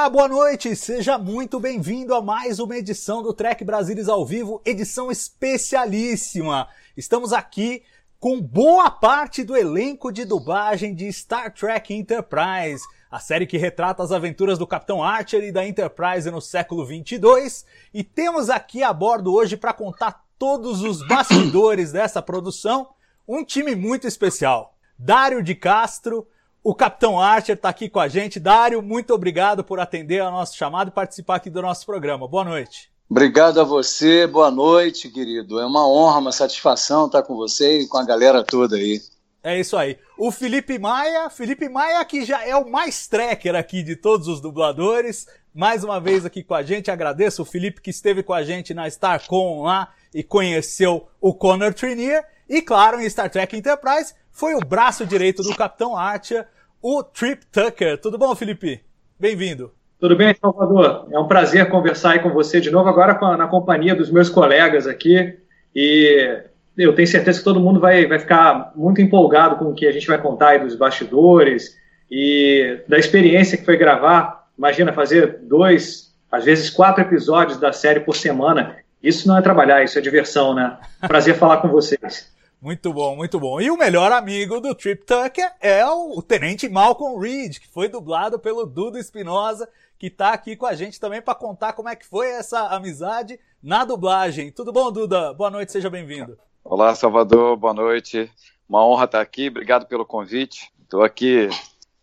Olá, 0.00 0.08
boa 0.08 0.28
noite! 0.28 0.74
Seja 0.74 1.18
muito 1.18 1.60
bem-vindo 1.60 2.14
a 2.14 2.22
mais 2.22 2.58
uma 2.58 2.74
edição 2.74 3.22
do 3.22 3.34
Trek 3.34 3.62
Brasilis 3.62 4.08
ao 4.08 4.24
vivo, 4.24 4.62
edição 4.64 5.10
especialíssima. 5.10 6.68
Estamos 6.96 7.34
aqui 7.34 7.82
com 8.18 8.40
boa 8.40 8.90
parte 8.90 9.44
do 9.44 9.54
elenco 9.54 10.10
de 10.10 10.24
dublagem 10.24 10.94
de 10.94 11.12
Star 11.12 11.52
Trek 11.52 11.92
Enterprise, 11.92 12.82
a 13.10 13.20
série 13.20 13.46
que 13.46 13.58
retrata 13.58 14.02
as 14.02 14.10
aventuras 14.10 14.58
do 14.58 14.66
Capitão 14.66 15.04
Archer 15.04 15.44
e 15.44 15.52
da 15.52 15.66
Enterprise 15.66 16.30
no 16.30 16.40
século 16.40 16.86
22, 16.86 17.66
e 17.92 18.02
temos 18.02 18.48
aqui 18.48 18.82
a 18.82 18.94
bordo 18.94 19.34
hoje 19.34 19.54
para 19.54 19.74
contar 19.74 20.24
todos 20.38 20.80
os 20.80 21.04
bastidores 21.06 21.92
dessa 21.92 22.22
produção, 22.22 22.88
um 23.28 23.44
time 23.44 23.74
muito 23.74 24.06
especial. 24.06 24.74
Dário 24.98 25.42
de 25.42 25.54
Castro, 25.54 26.26
o 26.62 26.74
Capitão 26.74 27.18
Archer 27.18 27.54
está 27.56 27.68
aqui 27.68 27.88
com 27.88 28.00
a 28.00 28.08
gente. 28.08 28.38
Dário, 28.38 28.82
muito 28.82 29.14
obrigado 29.14 29.64
por 29.64 29.80
atender 29.80 30.20
ao 30.20 30.30
nosso 30.30 30.56
chamado 30.56 30.88
e 30.88 30.92
participar 30.92 31.36
aqui 31.36 31.50
do 31.50 31.62
nosso 31.62 31.86
programa. 31.86 32.28
Boa 32.28 32.44
noite. 32.44 32.90
Obrigado 33.08 33.60
a 33.60 33.64
você, 33.64 34.26
boa 34.26 34.50
noite, 34.50 35.08
querido. 35.08 35.58
É 35.58 35.66
uma 35.66 35.88
honra, 35.88 36.18
uma 36.18 36.32
satisfação 36.32 37.06
estar 37.06 37.22
com 37.22 37.34
você 37.34 37.80
e 37.80 37.88
com 37.88 37.98
a 37.98 38.04
galera 38.04 38.44
toda 38.44 38.76
aí. 38.76 39.00
É 39.42 39.58
isso 39.58 39.76
aí. 39.76 39.98
O 40.18 40.30
Felipe 40.30 40.78
Maia, 40.78 41.30
Felipe 41.30 41.68
Maia 41.68 42.04
que 42.04 42.24
já 42.24 42.46
é 42.46 42.54
o 42.54 42.70
mais 42.70 43.08
tracker 43.08 43.56
aqui 43.56 43.82
de 43.82 43.96
todos 43.96 44.28
os 44.28 44.40
dubladores, 44.40 45.26
mais 45.52 45.82
uma 45.82 45.98
vez 45.98 46.26
aqui 46.26 46.44
com 46.44 46.54
a 46.54 46.62
gente. 46.62 46.90
Agradeço 46.90 47.42
o 47.42 47.44
Felipe 47.44 47.80
que 47.80 47.90
esteve 47.90 48.22
com 48.22 48.34
a 48.34 48.44
gente 48.44 48.74
na 48.74 48.86
StarCon 48.86 49.62
lá 49.62 49.92
e 50.14 50.22
conheceu 50.22 51.08
o 51.20 51.32
Connor 51.32 51.72
Trinier. 51.72 52.24
E 52.48 52.60
claro, 52.60 53.00
em 53.00 53.08
Star 53.08 53.30
Trek 53.30 53.56
Enterprise, 53.56 54.14
foi 54.32 54.54
o 54.54 54.60
braço 54.60 55.04
direito 55.06 55.42
do 55.42 55.54
Capitão 55.54 55.96
Archer, 55.96 56.46
o 56.82 57.02
Trip 57.02 57.44
Tucker. 57.46 57.98
Tudo 58.00 58.18
bom, 58.18 58.34
Felipe? 58.34 58.80
Bem-vindo. 59.18 59.72
Tudo 59.98 60.16
bem, 60.16 60.34
Salvador? 60.34 61.08
É 61.12 61.18
um 61.18 61.28
prazer 61.28 61.68
conversar 61.68 62.12
aí 62.12 62.18
com 62.20 62.30
você 62.30 62.58
de 62.58 62.70
novo, 62.70 62.88
agora 62.88 63.36
na 63.36 63.46
companhia 63.46 63.94
dos 63.94 64.10
meus 64.10 64.30
colegas 64.30 64.86
aqui. 64.86 65.38
E 65.76 66.42
eu 66.76 66.94
tenho 66.94 67.06
certeza 67.06 67.38
que 67.38 67.44
todo 67.44 67.60
mundo 67.60 67.78
vai, 67.78 68.06
vai 68.06 68.18
ficar 68.18 68.72
muito 68.74 69.02
empolgado 69.02 69.56
com 69.56 69.66
o 69.66 69.74
que 69.74 69.86
a 69.86 69.92
gente 69.92 70.06
vai 70.06 70.16
contar 70.16 70.50
aí 70.50 70.58
dos 70.58 70.74
bastidores 70.74 71.76
e 72.10 72.82
da 72.88 72.98
experiência 72.98 73.58
que 73.58 73.64
foi 73.64 73.76
gravar. 73.76 74.48
Imagina 74.56 74.90
fazer 74.92 75.40
dois, 75.42 76.14
às 76.32 76.46
vezes 76.46 76.70
quatro 76.70 77.02
episódios 77.02 77.58
da 77.58 77.72
série 77.72 78.00
por 78.00 78.16
semana. 78.16 78.76
Isso 79.02 79.28
não 79.28 79.36
é 79.36 79.42
trabalhar, 79.42 79.82
isso 79.82 79.98
é 79.98 80.02
diversão, 80.02 80.54
né? 80.54 80.78
Prazer 81.06 81.34
falar 81.36 81.58
com 81.58 81.68
vocês. 81.68 82.32
Muito 82.60 82.92
bom, 82.92 83.16
muito 83.16 83.40
bom. 83.40 83.58
E 83.58 83.70
o 83.70 83.76
melhor 83.78 84.12
amigo 84.12 84.60
do 84.60 84.74
Trip 84.74 85.02
Tucker 85.06 85.50
é 85.62 85.82
o 85.86 86.20
Tenente 86.20 86.68
Malcolm 86.68 87.18
Reed, 87.18 87.58
que 87.58 87.66
foi 87.66 87.88
dublado 87.88 88.38
pelo 88.38 88.66
Dudo 88.66 88.98
Espinosa, 88.98 89.66
que 89.98 90.08
está 90.08 90.34
aqui 90.34 90.54
com 90.54 90.66
a 90.66 90.74
gente 90.74 91.00
também 91.00 91.22
para 91.22 91.34
contar 91.34 91.72
como 91.72 91.88
é 91.88 91.96
que 91.96 92.06
foi 92.06 92.28
essa 92.28 92.66
amizade 92.68 93.40
na 93.62 93.82
dublagem. 93.82 94.52
Tudo 94.52 94.74
bom, 94.74 94.92
Duda? 94.92 95.32
Boa 95.32 95.50
noite, 95.50 95.72
seja 95.72 95.88
bem-vindo. 95.88 96.36
Olá, 96.62 96.94
Salvador, 96.94 97.56
boa 97.56 97.72
noite. 97.72 98.30
Uma 98.68 98.86
honra 98.86 99.06
estar 99.06 99.22
aqui, 99.22 99.48
obrigado 99.48 99.86
pelo 99.86 100.04
convite. 100.04 100.70
Estou 100.82 101.02
aqui 101.02 101.48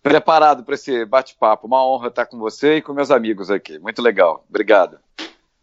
preparado 0.01 0.63
para 0.63 0.73
esse 0.73 1.05
bate-papo. 1.05 1.67
Uma 1.67 1.85
honra 1.85 2.07
estar 2.07 2.25
com 2.25 2.39
você 2.39 2.77
e 2.77 2.81
com 2.81 2.93
meus 2.93 3.11
amigos 3.11 3.51
aqui. 3.51 3.77
Muito 3.77 4.01
legal. 4.01 4.43
Obrigado. 4.49 4.97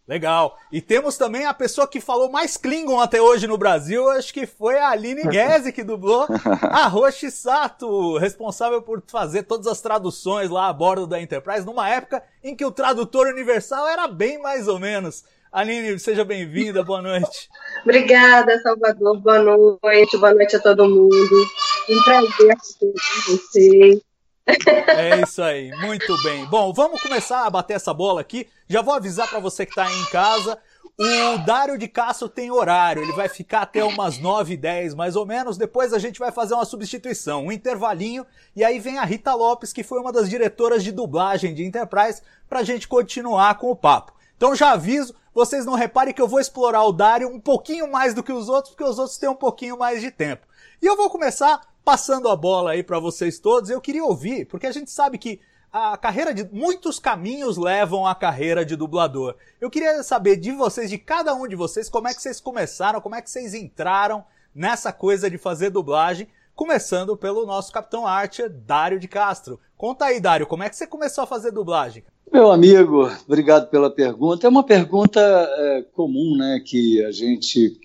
Legal. 0.07 0.57
E 0.71 0.81
temos 0.81 1.17
também 1.17 1.45
a 1.45 1.53
pessoa 1.53 1.87
que 1.87 1.99
falou 1.99 2.29
mais 2.29 2.57
Klingon 2.57 2.99
até 2.99 3.19
hoje 3.19 3.47
no 3.47 3.57
Brasil, 3.57 4.07
acho 4.11 4.31
que 4.31 4.45
foi 4.45 4.77
a 4.77 4.89
Aline 4.89 5.23
Guese 5.29 5.71
que 5.71 5.83
dublou 5.83 6.27
a 6.61 6.87
Roshi 6.87 7.31
Sato, 7.31 8.17
responsável 8.17 8.83
por 8.83 9.01
fazer 9.07 9.43
todas 9.43 9.65
as 9.65 9.81
traduções 9.81 10.49
lá 10.51 10.67
a 10.67 10.73
bordo 10.73 11.07
da 11.07 11.19
Enterprise, 11.19 11.65
numa 11.65 11.89
época 11.89 12.23
em 12.43 12.55
que 12.55 12.63
o 12.63 12.71
tradutor 12.71 13.27
universal 13.27 13.87
era 13.87 14.07
bem 14.07 14.39
mais 14.39 14.67
ou 14.67 14.79
menos. 14.79 15.23
Aline, 15.51 15.97
seja 15.97 16.23
bem-vinda, 16.23 16.83
boa 16.83 17.01
noite. 17.01 17.49
Obrigada, 17.83 18.61
Salvador, 18.61 19.19
boa 19.21 19.41
noite, 19.41 20.17
boa 20.17 20.33
noite 20.33 20.55
a 20.57 20.59
todo 20.59 20.87
mundo. 20.87 21.47
Um 21.89 22.03
prazer 22.03 22.29
estar 22.29 22.57
com 22.79 22.93
vocês. 23.31 24.14
É 24.47 25.21
isso 25.21 25.41
aí, 25.41 25.71
muito 25.81 26.21
bem. 26.23 26.45
Bom, 26.45 26.71
vamos 26.71 27.01
começar 27.01 27.45
a 27.45 27.49
bater 27.49 27.73
essa 27.73 27.93
bola 27.93 28.21
aqui. 28.21 28.47
Já 28.67 28.81
vou 28.81 28.93
avisar 28.93 29.27
para 29.27 29.39
você 29.39 29.65
que 29.65 29.71
está 29.71 29.85
aí 29.85 29.99
em 29.99 30.05
casa. 30.05 30.57
O 30.97 31.37
Dário 31.45 31.77
de 31.77 31.89
Castro 31.89 32.29
tem 32.29 32.49
horário, 32.51 33.01
ele 33.01 33.11
vai 33.11 33.27
ficar 33.27 33.63
até 33.63 33.83
umas 33.83 34.17
9 34.17 34.53
e 34.53 34.57
10 34.57 34.93
mais 34.93 35.15
ou 35.15 35.25
menos. 35.25 35.57
Depois 35.57 35.93
a 35.93 35.99
gente 35.99 36.19
vai 36.19 36.31
fazer 36.31 36.53
uma 36.53 36.63
substituição, 36.63 37.47
um 37.47 37.51
intervalinho. 37.51 38.25
E 38.55 38.63
aí 38.63 38.79
vem 38.79 38.97
a 38.97 39.03
Rita 39.03 39.33
Lopes, 39.33 39.73
que 39.73 39.83
foi 39.83 39.99
uma 39.99 40.13
das 40.13 40.29
diretoras 40.29 40.83
de 40.83 40.91
dublagem 40.91 41.53
de 41.53 41.65
Enterprise, 41.65 42.21
para 42.47 42.59
a 42.59 42.63
gente 42.63 42.87
continuar 42.87 43.55
com 43.57 43.69
o 43.71 43.75
papo. 43.75 44.13
Então 44.37 44.55
já 44.55 44.71
aviso, 44.71 45.13
vocês 45.33 45.65
não 45.65 45.73
reparem 45.73 46.13
que 46.13 46.21
eu 46.21 46.27
vou 46.27 46.39
explorar 46.39 46.83
o 46.83 46.93
Dário 46.93 47.27
um 47.27 47.39
pouquinho 47.39 47.91
mais 47.91 48.13
do 48.13 48.23
que 48.23 48.31
os 48.31 48.47
outros, 48.47 48.73
porque 48.73 48.89
os 48.89 48.97
outros 48.97 49.17
têm 49.17 49.27
um 49.27 49.35
pouquinho 49.35 49.77
mais 49.77 49.99
de 49.99 50.11
tempo. 50.11 50.47
E 50.81 50.85
eu 50.85 50.95
vou 50.95 51.09
começar 51.09 51.61
passando 51.85 52.27
a 52.27 52.35
bola 52.35 52.71
aí 52.71 52.81
para 52.81 52.97
vocês 52.97 53.37
todos, 53.37 53.69
eu 53.69 53.79
queria 53.79 54.03
ouvir, 54.03 54.45
porque 54.47 54.65
a 54.65 54.71
gente 54.71 54.89
sabe 54.89 55.19
que 55.19 55.39
a 55.71 55.95
carreira 55.95 56.33
de 56.33 56.49
muitos 56.51 56.97
caminhos 56.97 57.57
levam 57.57 58.07
à 58.07 58.15
carreira 58.15 58.65
de 58.65 58.75
dublador. 58.75 59.35
Eu 59.61 59.69
queria 59.69 60.01
saber 60.01 60.37
de 60.37 60.51
vocês, 60.51 60.89
de 60.89 60.97
cada 60.97 61.35
um 61.35 61.47
de 61.47 61.55
vocês, 61.55 61.87
como 61.87 62.07
é 62.07 62.13
que 62.13 62.21
vocês 62.21 62.41
começaram, 62.41 62.99
como 62.99 63.13
é 63.13 63.21
que 63.21 63.29
vocês 63.29 63.53
entraram 63.53 64.23
nessa 64.53 64.91
coisa 64.91 65.29
de 65.29 65.37
fazer 65.37 65.69
dublagem, 65.69 66.27
começando 66.55 67.15
pelo 67.15 67.45
nosso 67.45 67.71
Capitão 67.71 68.07
Archer, 68.07 68.49
Dário 68.49 68.99
de 68.99 69.07
Castro. 69.07 69.59
Conta 69.77 70.05
aí, 70.05 70.19
Dário, 70.19 70.47
como 70.47 70.63
é 70.63 70.69
que 70.69 70.75
você 70.75 70.87
começou 70.87 71.25
a 71.25 71.27
fazer 71.27 71.51
dublagem? 71.51 72.03
Meu 72.31 72.51
amigo, 72.51 73.11
obrigado 73.27 73.69
pela 73.69 73.91
pergunta. 73.91 74.47
É 74.47 74.49
uma 74.49 74.63
pergunta 74.63 75.19
é, 75.19 75.83
comum, 75.93 76.35
né, 76.35 76.61
que 76.65 77.03
a 77.05 77.11
gente 77.11 77.77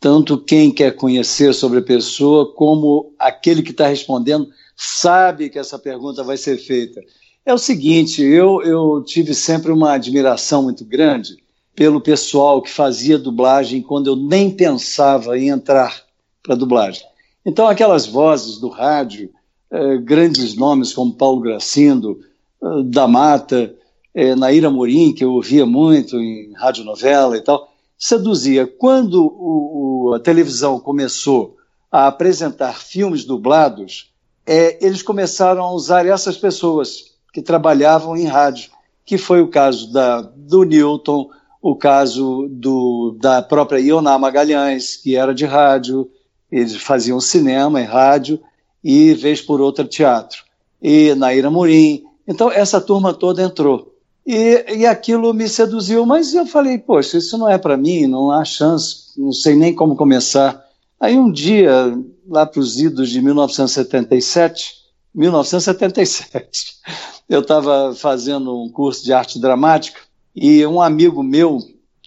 tanto 0.00 0.38
quem 0.38 0.70
quer 0.70 0.94
conhecer 0.94 1.52
sobre 1.52 1.80
a 1.80 1.82
pessoa, 1.82 2.52
como 2.54 3.12
aquele 3.18 3.62
que 3.62 3.72
está 3.72 3.86
respondendo, 3.86 4.48
sabe 4.76 5.50
que 5.50 5.58
essa 5.58 5.78
pergunta 5.78 6.22
vai 6.22 6.36
ser 6.36 6.56
feita. 6.58 7.00
É 7.44 7.52
o 7.52 7.58
seguinte: 7.58 8.22
eu, 8.22 8.62
eu 8.62 9.02
tive 9.04 9.34
sempre 9.34 9.72
uma 9.72 9.92
admiração 9.92 10.62
muito 10.62 10.84
grande 10.84 11.36
pelo 11.74 12.00
pessoal 12.00 12.60
que 12.60 12.70
fazia 12.70 13.18
dublagem 13.18 13.82
quando 13.82 14.08
eu 14.08 14.16
nem 14.16 14.50
pensava 14.50 15.38
em 15.38 15.48
entrar 15.48 16.02
para 16.42 16.54
dublagem. 16.54 17.02
Então, 17.46 17.66
aquelas 17.66 18.06
vozes 18.06 18.58
do 18.58 18.68
rádio, 18.68 19.30
eh, 19.70 19.96
grandes 19.98 20.54
nomes 20.54 20.92
como 20.92 21.14
Paulo 21.14 21.40
Gracindo, 21.40 22.18
eh, 22.62 22.82
da 22.84 23.06
Mata, 23.06 23.74
eh, 24.14 24.34
Naira 24.34 24.70
Morim, 24.70 25.12
que 25.14 25.24
eu 25.24 25.32
ouvia 25.32 25.64
muito 25.64 26.18
em 26.18 26.52
radionovela 26.54 27.36
e 27.36 27.40
tal, 27.40 27.72
seduzia. 27.98 28.66
Quando 28.66 29.26
o, 29.26 30.10
o, 30.10 30.14
a 30.14 30.20
televisão 30.20 30.78
começou 30.78 31.56
a 31.90 32.06
apresentar 32.06 32.80
filmes 32.80 33.24
dublados, 33.24 34.12
é, 34.46 34.78
eles 34.84 35.02
começaram 35.02 35.62
a 35.62 35.72
usar 35.72 36.06
essas 36.06 36.36
pessoas 36.36 37.16
que 37.32 37.42
trabalhavam 37.42 38.16
em 38.16 38.24
rádio, 38.24 38.70
que 39.04 39.18
foi 39.18 39.40
o 39.40 39.48
caso 39.48 39.92
da, 39.92 40.20
do 40.20 40.62
Newton, 40.62 41.28
o 41.60 41.74
caso 41.74 42.48
do, 42.50 43.16
da 43.20 43.42
própria 43.42 43.80
Ioná 43.80 44.16
Magalhães, 44.18 44.96
que 44.96 45.16
era 45.16 45.34
de 45.34 45.44
rádio, 45.44 46.08
eles 46.50 46.76
faziam 46.76 47.20
cinema 47.20 47.80
e 47.80 47.84
rádio, 47.84 48.40
e 48.82 49.12
vez 49.14 49.42
por 49.42 49.60
outra 49.60 49.84
teatro. 49.84 50.44
E 50.80 51.14
Naira 51.14 51.50
Murim. 51.50 52.04
Então, 52.26 52.50
essa 52.50 52.80
turma 52.80 53.12
toda 53.12 53.42
entrou. 53.42 53.97
E, 54.30 54.80
e 54.80 54.86
aquilo 54.86 55.32
me 55.32 55.48
seduziu, 55.48 56.04
mas 56.04 56.34
eu 56.34 56.44
falei, 56.44 56.76
poxa, 56.76 57.16
isso 57.16 57.38
não 57.38 57.48
é 57.48 57.56
para 57.56 57.78
mim, 57.78 58.06
não 58.06 58.30
há 58.30 58.44
chance, 58.44 59.14
não 59.16 59.32
sei 59.32 59.56
nem 59.56 59.74
como 59.74 59.96
começar. 59.96 60.62
Aí 61.00 61.18
um 61.18 61.32
dia, 61.32 61.98
lá 62.28 62.44
para 62.44 62.60
os 62.60 62.78
idos 62.78 63.08
de 63.08 63.22
1977, 63.22 64.74
1977, 65.14 66.74
eu 67.26 67.40
estava 67.40 67.94
fazendo 67.94 68.54
um 68.62 68.68
curso 68.68 69.02
de 69.02 69.14
arte 69.14 69.40
dramática 69.40 69.98
e 70.36 70.66
um 70.66 70.82
amigo 70.82 71.22
meu, 71.22 71.58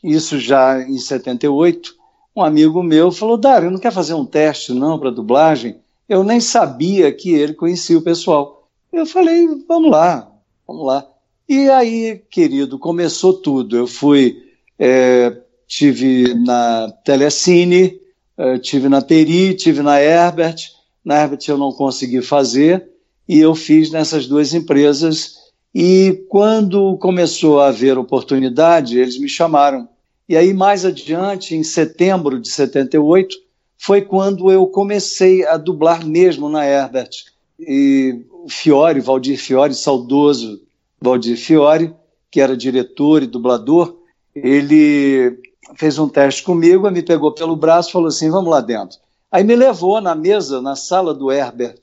isso 0.03 0.37
já 0.37 0.79
em 0.79 0.99
78, 0.99 1.91
um 2.35 2.43
amigo 2.43 2.83
meu 2.83 3.11
falou: 3.11 3.35
Dário, 3.35 3.71
não 3.71 3.79
quer 3.79 3.91
fazer 3.91 4.13
um 4.13 4.27
teste 4.27 4.73
não 4.73 4.99
para 4.99 5.09
dublagem? 5.09 5.81
Eu 6.07 6.23
nem 6.23 6.39
sabia 6.39 7.11
que 7.11 7.31
ele 7.31 7.55
conhecia 7.55 7.97
o 7.97 8.03
pessoal. 8.03 8.67
Eu 8.93 9.07
falei: 9.07 9.47
vamos 9.67 9.89
lá, 9.89 10.31
vamos 10.67 10.85
lá. 10.85 11.10
E 11.53 11.69
aí, 11.69 12.21
querido, 12.29 12.79
começou 12.79 13.33
tudo. 13.33 13.75
Eu 13.75 13.85
fui, 13.85 14.41
é, 14.79 15.35
tive 15.67 16.33
na 16.33 16.89
Telecine, 17.03 17.99
é, 18.37 18.57
tive 18.57 18.87
na 18.87 19.01
Peri, 19.01 19.53
tive 19.53 19.81
na 19.81 20.01
Herbert. 20.01 20.71
Na 21.03 21.21
Herbert 21.21 21.41
eu 21.49 21.57
não 21.57 21.73
consegui 21.73 22.21
fazer 22.21 22.87
e 23.27 23.37
eu 23.37 23.53
fiz 23.53 23.91
nessas 23.91 24.27
duas 24.27 24.53
empresas. 24.53 25.39
E 25.75 26.25
quando 26.29 26.97
começou 26.99 27.59
a 27.59 27.67
haver 27.67 27.97
oportunidade, 27.97 28.97
eles 28.97 29.19
me 29.19 29.27
chamaram. 29.27 29.89
E 30.29 30.37
aí, 30.37 30.53
mais 30.53 30.85
adiante, 30.85 31.53
em 31.53 31.63
setembro 31.65 32.39
de 32.39 32.47
78, 32.47 33.35
foi 33.77 34.01
quando 34.01 34.49
eu 34.49 34.65
comecei 34.67 35.45
a 35.45 35.57
dublar 35.57 36.05
mesmo 36.07 36.47
na 36.47 36.65
Herbert. 36.65 37.11
E 37.59 38.21
Fiore, 38.47 39.01
Valdir 39.01 39.37
Fiore, 39.37 39.75
saudoso 39.75 40.61
Valdir 41.01 41.35
Fiore, 41.35 41.95
que 42.29 42.39
era 42.39 42.55
diretor 42.55 43.23
e 43.23 43.27
dublador, 43.27 43.97
ele 44.35 45.37
fez 45.75 45.97
um 45.97 46.07
teste 46.07 46.43
comigo, 46.43 46.89
me 46.91 47.01
pegou 47.01 47.33
pelo 47.33 47.55
braço 47.55 47.89
e 47.89 47.91
falou 47.91 48.07
assim: 48.07 48.29
vamos 48.29 48.49
lá 48.49 48.61
dentro. 48.61 48.99
Aí 49.31 49.43
me 49.43 49.55
levou 49.55 49.99
na 49.99 50.13
mesa, 50.13 50.61
na 50.61 50.75
sala 50.75 51.13
do 51.13 51.31
Herbert, 51.31 51.81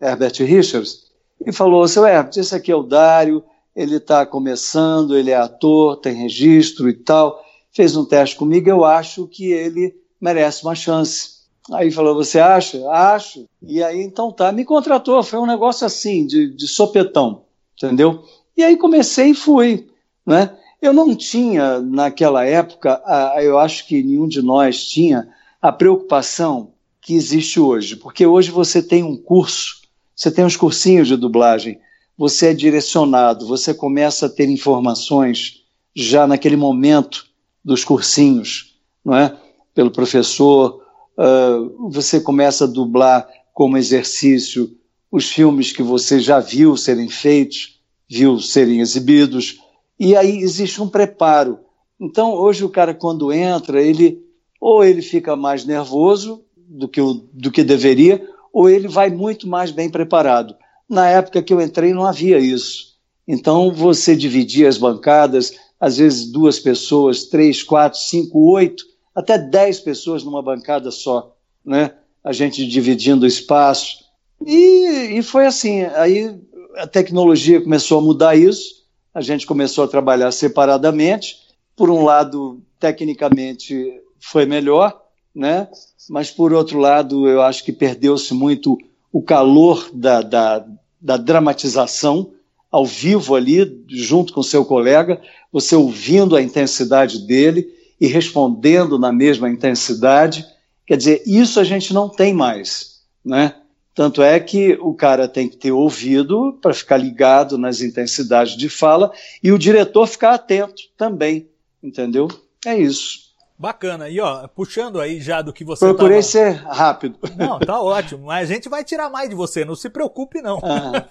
Herbert 0.00 0.34
Richards, 0.38 1.04
e 1.44 1.52
falou: 1.52 1.86
seu 1.86 2.06
Herbert, 2.06 2.32
esse 2.36 2.54
aqui 2.54 2.72
é 2.72 2.76
o 2.76 2.82
Dário, 2.82 3.44
ele 3.76 3.96
está 3.96 4.24
começando, 4.24 5.16
ele 5.16 5.30
é 5.30 5.36
ator, 5.36 5.96
tem 5.96 6.14
registro 6.14 6.88
e 6.88 6.94
tal. 6.94 7.44
Fez 7.72 7.96
um 7.96 8.04
teste 8.04 8.36
comigo, 8.36 8.70
eu 8.70 8.84
acho 8.84 9.26
que 9.26 9.50
ele 9.50 9.94
merece 10.20 10.62
uma 10.62 10.74
chance. 10.74 11.34
Aí 11.72 11.90
falou: 11.90 12.14
Você 12.14 12.38
acha? 12.38 12.88
Acho. 12.88 13.46
E 13.62 13.82
aí, 13.82 14.00
então 14.00 14.32
tá, 14.32 14.50
me 14.52 14.64
contratou. 14.64 15.22
Foi 15.22 15.38
um 15.38 15.46
negócio 15.46 15.86
assim, 15.86 16.26
de, 16.26 16.54
de 16.54 16.68
sopetão, 16.68 17.42
entendeu? 17.76 18.22
E 18.56 18.62
aí 18.62 18.76
comecei 18.76 19.30
e 19.30 19.34
fui. 19.34 19.88
Né? 20.26 20.56
Eu 20.80 20.92
não 20.92 21.14
tinha, 21.14 21.80
naquela 21.80 22.44
época, 22.44 23.02
a, 23.04 23.42
eu 23.42 23.58
acho 23.58 23.86
que 23.86 24.02
nenhum 24.02 24.28
de 24.28 24.42
nós 24.42 24.84
tinha, 24.84 25.28
a 25.60 25.72
preocupação 25.72 26.72
que 27.00 27.14
existe 27.14 27.58
hoje. 27.58 27.96
Porque 27.96 28.26
hoje 28.26 28.50
você 28.50 28.82
tem 28.82 29.02
um 29.02 29.16
curso, 29.16 29.82
você 30.14 30.30
tem 30.30 30.44
uns 30.44 30.56
cursinhos 30.56 31.08
de 31.08 31.16
dublagem, 31.16 31.78
você 32.16 32.48
é 32.48 32.54
direcionado, 32.54 33.46
você 33.46 33.74
começa 33.74 34.26
a 34.26 34.28
ter 34.28 34.48
informações 34.48 35.62
já 35.94 36.26
naquele 36.26 36.56
momento 36.56 37.26
dos 37.64 37.84
cursinhos, 37.84 38.76
não 39.04 39.16
é? 39.16 39.36
Pelo 39.74 39.90
professor, 39.90 40.82
uh, 41.18 41.90
você 41.90 42.20
começa 42.20 42.64
a 42.64 42.68
dublar 42.68 43.26
como 43.52 43.76
exercício 43.78 44.70
os 45.10 45.30
filmes 45.30 45.72
que 45.72 45.82
você 45.82 46.18
já 46.18 46.40
viu 46.40 46.76
serem 46.76 47.08
feitos, 47.08 47.73
viu 48.14 48.38
serem 48.38 48.80
exibidos, 48.80 49.58
e 49.98 50.14
aí 50.14 50.38
existe 50.38 50.80
um 50.80 50.88
preparo. 50.88 51.58
Então, 52.00 52.32
hoje 52.32 52.64
o 52.64 52.68
cara 52.68 52.94
quando 52.94 53.32
entra, 53.32 53.82
ele 53.82 54.22
ou 54.60 54.84
ele 54.84 55.02
fica 55.02 55.34
mais 55.34 55.64
nervoso 55.64 56.44
do 56.56 56.88
que, 56.88 57.00
o, 57.00 57.26
do 57.32 57.50
que 57.50 57.64
deveria, 57.64 58.24
ou 58.52 58.70
ele 58.70 58.86
vai 58.86 59.10
muito 59.10 59.48
mais 59.48 59.72
bem 59.72 59.90
preparado. 59.90 60.54
Na 60.88 61.08
época 61.08 61.42
que 61.42 61.52
eu 61.52 61.60
entrei 61.60 61.92
não 61.92 62.06
havia 62.06 62.38
isso. 62.38 62.94
Então 63.26 63.72
você 63.72 64.14
dividia 64.14 64.68
as 64.68 64.78
bancadas, 64.78 65.52
às 65.80 65.96
vezes 65.96 66.30
duas 66.30 66.60
pessoas, 66.60 67.24
três, 67.24 67.64
quatro, 67.64 67.98
cinco, 67.98 68.52
oito, 68.52 68.84
até 69.12 69.36
dez 69.36 69.80
pessoas 69.80 70.22
numa 70.22 70.42
bancada 70.42 70.90
só, 70.90 71.36
né? 71.64 71.90
A 72.22 72.32
gente 72.32 72.66
dividindo 72.66 73.24
o 73.24 73.28
espaço. 73.28 74.04
E, 74.46 75.18
e 75.18 75.22
foi 75.22 75.46
assim. 75.46 75.82
Aí 75.82 76.34
a 76.76 76.86
tecnologia 76.86 77.60
começou 77.60 77.98
a 77.98 78.02
mudar 78.02 78.36
isso, 78.36 78.84
a 79.12 79.20
gente 79.20 79.46
começou 79.46 79.84
a 79.84 79.88
trabalhar 79.88 80.30
separadamente. 80.32 81.38
Por 81.76 81.90
um 81.90 82.04
lado, 82.04 82.62
tecnicamente 82.78 84.00
foi 84.18 84.46
melhor, 84.46 85.00
né? 85.34 85.68
mas 86.08 86.30
por 86.30 86.52
outro 86.52 86.78
lado, 86.78 87.28
eu 87.28 87.42
acho 87.42 87.64
que 87.64 87.72
perdeu-se 87.72 88.34
muito 88.34 88.78
o 89.12 89.22
calor 89.22 89.88
da, 89.92 90.20
da, 90.22 90.66
da 91.00 91.16
dramatização 91.16 92.32
ao 92.70 92.84
vivo 92.84 93.34
ali, 93.36 93.84
junto 93.88 94.32
com 94.32 94.42
seu 94.42 94.64
colega, 94.64 95.20
você 95.52 95.76
ouvindo 95.76 96.34
a 96.34 96.42
intensidade 96.42 97.24
dele 97.24 97.72
e 98.00 98.08
respondendo 98.08 98.98
na 98.98 99.12
mesma 99.12 99.48
intensidade. 99.48 100.44
Quer 100.84 100.96
dizer, 100.96 101.22
isso 101.24 101.60
a 101.60 101.64
gente 101.64 101.94
não 101.94 102.08
tem 102.08 102.34
mais, 102.34 103.02
né? 103.24 103.54
Tanto 103.94 104.22
é 104.22 104.40
que 104.40 104.76
o 104.80 104.92
cara 104.92 105.28
tem 105.28 105.48
que 105.48 105.56
ter 105.56 105.70
ouvido 105.70 106.58
para 106.60 106.74
ficar 106.74 106.96
ligado 106.96 107.56
nas 107.56 107.80
intensidades 107.80 108.56
de 108.56 108.68
fala 108.68 109.12
e 109.42 109.52
o 109.52 109.58
diretor 109.58 110.06
ficar 110.08 110.34
atento 110.34 110.82
também, 110.96 111.48
entendeu? 111.82 112.28
É 112.66 112.76
isso. 112.76 113.24
Bacana. 113.56 114.08
E 114.08 114.20
ó, 114.20 114.48
puxando 114.48 115.00
aí 115.00 115.20
já 115.20 115.40
do 115.40 115.52
que 115.52 115.64
você 115.64 115.86
Procurei 115.86 116.18
tava... 116.18 116.22
ser 116.22 116.50
rápido. 116.64 117.16
Não, 117.36 117.58
tá 117.60 117.80
ótimo. 117.80 118.26
Mas 118.26 118.50
a 118.50 118.54
gente 118.54 118.68
vai 118.68 118.82
tirar 118.82 119.08
mais 119.08 119.28
de 119.28 119.36
você, 119.36 119.64
não 119.64 119.76
se 119.76 119.88
preocupe 119.88 120.42
não. 120.42 120.58
Ah. 120.62 121.06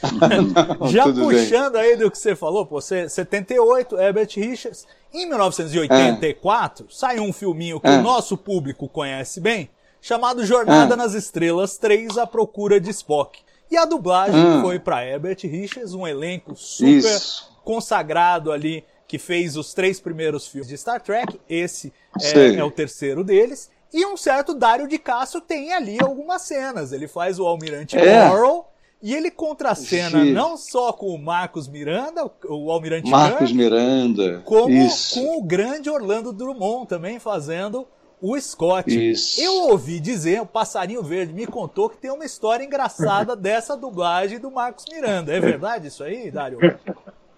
não 0.78 0.88
já 0.88 1.04
puxando 1.12 1.72
bem. 1.72 1.82
aí 1.82 1.96
do 1.96 2.08
que 2.08 2.18
você 2.18 2.36
falou, 2.36 2.64
pô, 2.64 2.80
você 2.80 3.08
78, 3.08 3.98
Herbert 3.98 4.28
Richards. 4.36 4.86
Em 5.12 5.26
1984, 5.26 6.84
é. 6.84 6.88
saiu 6.90 7.24
um 7.24 7.32
filminho 7.32 7.80
que 7.80 7.88
é. 7.88 7.98
o 7.98 8.02
nosso 8.02 8.36
público 8.36 8.88
conhece 8.88 9.40
bem, 9.40 9.68
chamado 10.00 10.44
Jornada 10.44 10.94
é. 10.94 10.96
nas 10.96 11.14
Estrelas 11.14 11.76
3, 11.76 12.18
A 12.18 12.26
Procura 12.26 12.80
de 12.80 12.90
Spock. 12.90 13.40
E 13.70 13.76
a 13.76 13.84
dublagem 13.84 14.40
hum. 14.40 14.62
foi 14.62 14.78
para 14.78 15.04
Herbert 15.04 15.38
Richards, 15.42 15.92
um 15.92 16.06
elenco 16.06 16.56
super 16.56 16.98
Isso. 16.98 17.52
consagrado 17.64 18.50
ali 18.50 18.84
que 19.06 19.18
fez 19.18 19.56
os 19.56 19.72
três 19.72 19.98
primeiros 19.98 20.46
filmes 20.46 20.68
de 20.68 20.76
Star 20.76 21.00
Trek, 21.00 21.40
esse 21.48 21.92
é, 22.20 22.54
é, 22.56 22.64
o 22.64 22.70
terceiro 22.70 23.24
deles. 23.24 23.70
E 23.92 24.04
um 24.04 24.18
certo 24.18 24.52
Dário 24.52 24.86
de 24.86 24.98
Castro 24.98 25.40
tem 25.40 25.72
ali 25.72 25.96
algumas 25.98 26.42
cenas. 26.42 26.92
Ele 26.92 27.08
faz 27.08 27.38
o 27.38 27.46
Almirante 27.46 27.96
é. 27.96 28.28
Morrow 28.28 28.70
e 29.02 29.14
ele 29.14 29.30
contracena 29.30 30.24
Sim. 30.24 30.32
não 30.32 30.58
só 30.58 30.92
com 30.92 31.06
o 31.06 31.18
Marcos 31.18 31.66
Miranda, 31.68 32.30
o 32.44 32.70
Almirante 32.70 33.10
Marcos 33.10 33.50
Miranda, 33.50 34.42
como 34.44 34.68
Isso. 34.68 35.14
com 35.14 35.38
o 35.38 35.42
grande 35.42 35.88
Orlando 35.88 36.32
Drummond 36.32 36.86
também 36.86 37.18
fazendo 37.18 37.86
o 38.20 38.38
Scott. 38.40 38.88
Isso. 38.88 39.40
Eu 39.40 39.68
ouvi 39.68 40.00
dizer, 40.00 40.40
o 40.40 40.46
Passarinho 40.46 41.02
Verde 41.02 41.32
me 41.32 41.46
contou 41.46 41.88
que 41.88 41.96
tem 41.96 42.10
uma 42.10 42.24
história 42.24 42.64
engraçada 42.64 43.34
dessa 43.36 43.76
dublagem 43.76 44.38
do 44.38 44.50
Marcos 44.50 44.84
Miranda. 44.90 45.32
É 45.32 45.40
verdade 45.40 45.88
isso 45.88 46.02
aí, 46.02 46.30
Dário? 46.30 46.58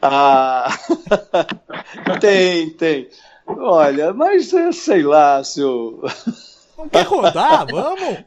Ah, 0.00 0.68
tem, 2.20 2.70
tem. 2.70 3.08
Olha, 3.46 4.14
mas 4.14 4.52
é, 4.52 4.72
sei 4.72 5.02
lá, 5.02 5.42
seu. 5.44 6.02
Não 6.78 6.88
quer 6.88 7.06
contar? 7.06 7.66
Vamos? 7.70 8.18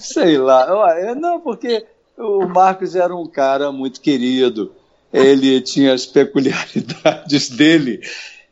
Sei 0.00 0.38
lá. 0.38 0.74
Olha, 0.74 1.14
não, 1.14 1.40
porque 1.40 1.84
o 2.16 2.46
Marcos 2.46 2.96
era 2.96 3.14
um 3.14 3.26
cara 3.26 3.70
muito 3.70 4.00
querido. 4.00 4.72
Ele 5.12 5.60
tinha 5.60 5.92
as 5.92 6.06
peculiaridades 6.06 7.50
dele. 7.50 8.00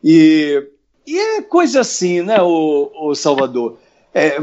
E, 0.03 0.63
e 1.05 1.17
é 1.19 1.41
coisa 1.41 1.81
assim, 1.81 2.21
né, 2.21 2.41
o, 2.41 2.91
o 2.93 3.15
Salvador? 3.15 3.77
É, 4.13 4.39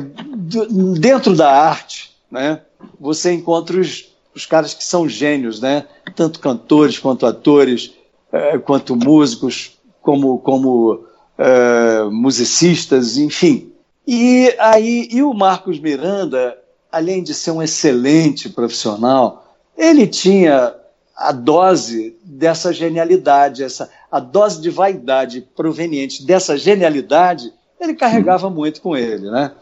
dentro 0.98 1.34
da 1.34 1.50
arte, 1.50 2.16
né, 2.30 2.62
você 2.98 3.32
encontra 3.32 3.78
os, 3.78 4.08
os 4.34 4.46
caras 4.46 4.74
que 4.74 4.84
são 4.84 5.08
gênios, 5.08 5.60
né? 5.60 5.86
Tanto 6.14 6.40
cantores 6.40 6.98
quanto 6.98 7.26
atores 7.26 7.92
é, 8.32 8.58
quanto 8.58 8.96
músicos, 8.96 9.78
como, 10.00 10.38
como 10.38 11.04
é, 11.36 12.04
musicistas, 12.04 13.16
enfim. 13.16 13.72
E 14.06 14.54
aí, 14.58 15.08
e 15.10 15.22
o 15.22 15.34
Marcos 15.34 15.78
Miranda, 15.78 16.56
além 16.90 17.22
de 17.22 17.34
ser 17.34 17.50
um 17.50 17.62
excelente 17.62 18.48
profissional, 18.48 19.54
ele 19.76 20.06
tinha 20.06 20.74
a 21.18 21.32
dose 21.32 22.16
dessa 22.22 22.72
genialidade, 22.72 23.64
essa, 23.64 23.90
a 24.10 24.20
dose 24.20 24.60
de 24.60 24.70
vaidade 24.70 25.46
proveniente 25.56 26.24
dessa 26.24 26.56
genialidade, 26.56 27.52
ele 27.80 27.94
carregava 27.94 28.48
muito 28.48 28.80
com 28.80 28.96
ele, 28.96 29.30
né? 29.30 29.52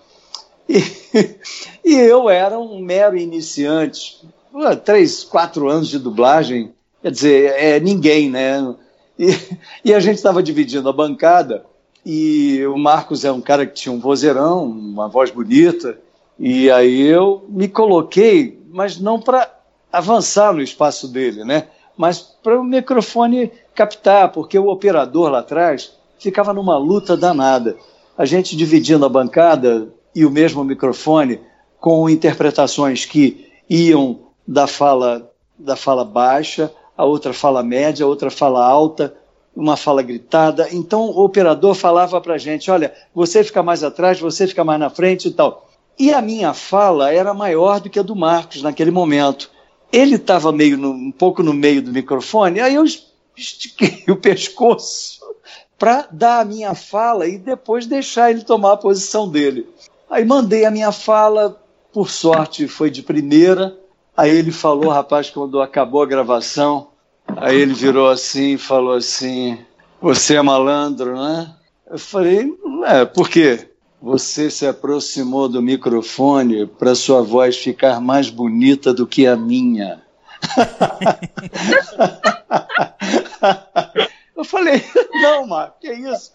E, 0.69 0.83
e 1.85 1.95
eu 1.95 2.29
era 2.29 2.59
um 2.59 2.79
mero 2.81 3.17
iniciante, 3.17 4.21
três, 4.85 5.25
quatro 5.25 5.69
anos 5.69 5.89
de 5.89 5.99
dublagem, 5.99 6.75
Quer 7.07 7.13
dizer, 7.13 7.55
é 7.57 7.79
ninguém, 7.79 8.29
né? 8.29 8.75
E, 9.17 9.29
e 9.85 9.95
a 9.95 10.01
gente 10.01 10.17
estava 10.17 10.43
dividindo 10.43 10.89
a 10.89 10.93
bancada 10.93 11.65
e 12.05 12.67
o 12.67 12.77
Marcos 12.77 13.25
é 13.25 13.31
um 13.31 13.41
cara 13.41 13.65
que 13.65 13.75
tinha 13.75 13.93
um 13.93 14.01
vozeirão, 14.01 14.65
uma 14.65 15.09
voz 15.09 15.31
bonita, 15.31 15.97
e 16.37 16.69
aí 16.69 17.03
eu 17.03 17.45
me 17.49 17.69
coloquei, 17.69 18.61
mas 18.71 18.99
não 18.99 19.21
para 19.21 19.56
avançar 19.93 20.53
no 20.53 20.63
espaço 20.63 21.09
dele, 21.09 21.45
né? 21.45 21.69
Mas 21.97 22.19
para 22.21 22.59
o 22.61 22.65
microfone 22.65 23.51
captar, 23.75 24.31
porque 24.31 24.59
o 24.59 24.69
operador 24.69 25.31
lá 25.31 25.39
atrás 25.39 25.93
ficava 26.19 26.53
numa 26.53 26.77
luta 26.77 27.17
danada. 27.17 27.77
a 28.17 28.25
gente 28.25 28.57
dividindo 28.57 29.05
a 29.05 29.11
bancada 29.11 29.89
e 30.15 30.25
o 30.25 30.31
mesmo 30.31 30.65
microfone 30.65 31.41
com 31.79 32.09
interpretações 32.09 33.05
que 33.05 33.47
iam 33.69 34.21
da 34.47 34.67
fala 34.67 35.31
da 35.59 35.77
fala 35.77 36.05
baixa, 36.05 36.73
a 36.97 37.05
outra 37.05 37.33
fala 37.33 37.63
média, 37.63 38.05
a 38.05 38.09
outra 38.09 38.31
fala 38.31 38.65
alta, 38.67 39.15
uma 39.55 39.77
fala 39.77 40.03
gritada. 40.03 40.69
Então 40.73 41.03
o 41.11 41.25
operador 41.25 41.75
falava 41.75 42.21
para 42.21 42.35
a 42.35 42.39
gente: 42.39 42.71
olha, 42.71 42.93
você 43.15 43.43
fica 43.43 43.63
mais 43.63 43.83
atrás, 43.83 44.21
você 44.21 44.47
fica 44.47 44.65
mais 44.65 44.81
na 44.81 44.91
frente 44.91 45.29
e 45.29 45.31
tal. 45.31 45.69
E 45.99 46.13
a 46.13 46.21
minha 46.21 46.53
fala 46.53 47.13
era 47.13 47.33
maior 47.33 47.81
do 47.81 47.89
que 47.89 47.99
a 47.99 48.03
do 48.03 48.15
Marcos 48.15 48.63
naquele 48.63 48.91
momento. 48.91 49.51
Ele 49.93 50.17
estava 50.17 50.53
meio 50.53 50.77
no, 50.77 50.91
um 50.91 51.13
pouco 51.13 51.43
no 51.43 51.53
meio 51.53 51.81
do 51.81 51.93
microfone, 51.93 52.61
aí 52.61 52.75
eu 52.75 52.85
estiquei 53.37 54.05
o 54.13 54.17
pescoço 54.17 55.21
para 55.79 56.09
dar 56.11 56.41
a 56.41 56.45
minha 56.45 56.75
fala 56.75 57.27
e 57.27 57.39
depois 57.39 57.87
deixar 57.87 58.31
ele 58.31 58.43
tomar 58.43 58.73
a 58.73 58.79
posição 58.79 59.29
dele. 59.29 59.67
Aí 60.11 60.25
mandei 60.25 60.65
a 60.65 60.71
minha 60.71 60.93
fala, 60.93 61.61
por 61.93 62.11
sorte 62.11 62.69
foi 62.69 62.91
de 62.91 63.03
primeira. 63.03 63.77
Aí 64.17 64.35
ele 64.35 64.51
falou, 64.51 64.91
rapaz, 64.91 65.29
quando 65.29 65.61
acabou 65.61 66.03
a 66.03 66.07
gravação, 66.07 66.89
aí 67.37 67.61
ele 67.61 67.75
virou 67.75 68.09
assim 68.09 68.55
e 68.55 68.59
falou 68.59 68.95
assim: 68.95 69.59
Você 70.01 70.37
é 70.37 70.43
malandro, 70.43 71.15
né? 71.15 71.55
Eu 71.91 71.99
falei: 71.99 72.53
É, 72.87 73.05
por 73.05 73.29
quê? 73.29 73.69
Você 74.07 74.49
se 74.49 74.65
aproximou 74.65 75.49
do 75.49 75.61
microfone 75.61 76.65
para 76.65 76.95
sua 76.95 77.23
voz 77.23 77.57
ficar 77.57 78.01
mais 78.01 78.31
bonita 78.31 78.95
do 78.95 79.05
que 79.05 79.27
a 79.27 79.35
minha. 79.35 80.01
eu 84.37 84.45
falei, 84.45 84.81
não, 85.13 85.49
Marco, 85.49 85.81
que 85.81 85.93
isso? 85.93 86.31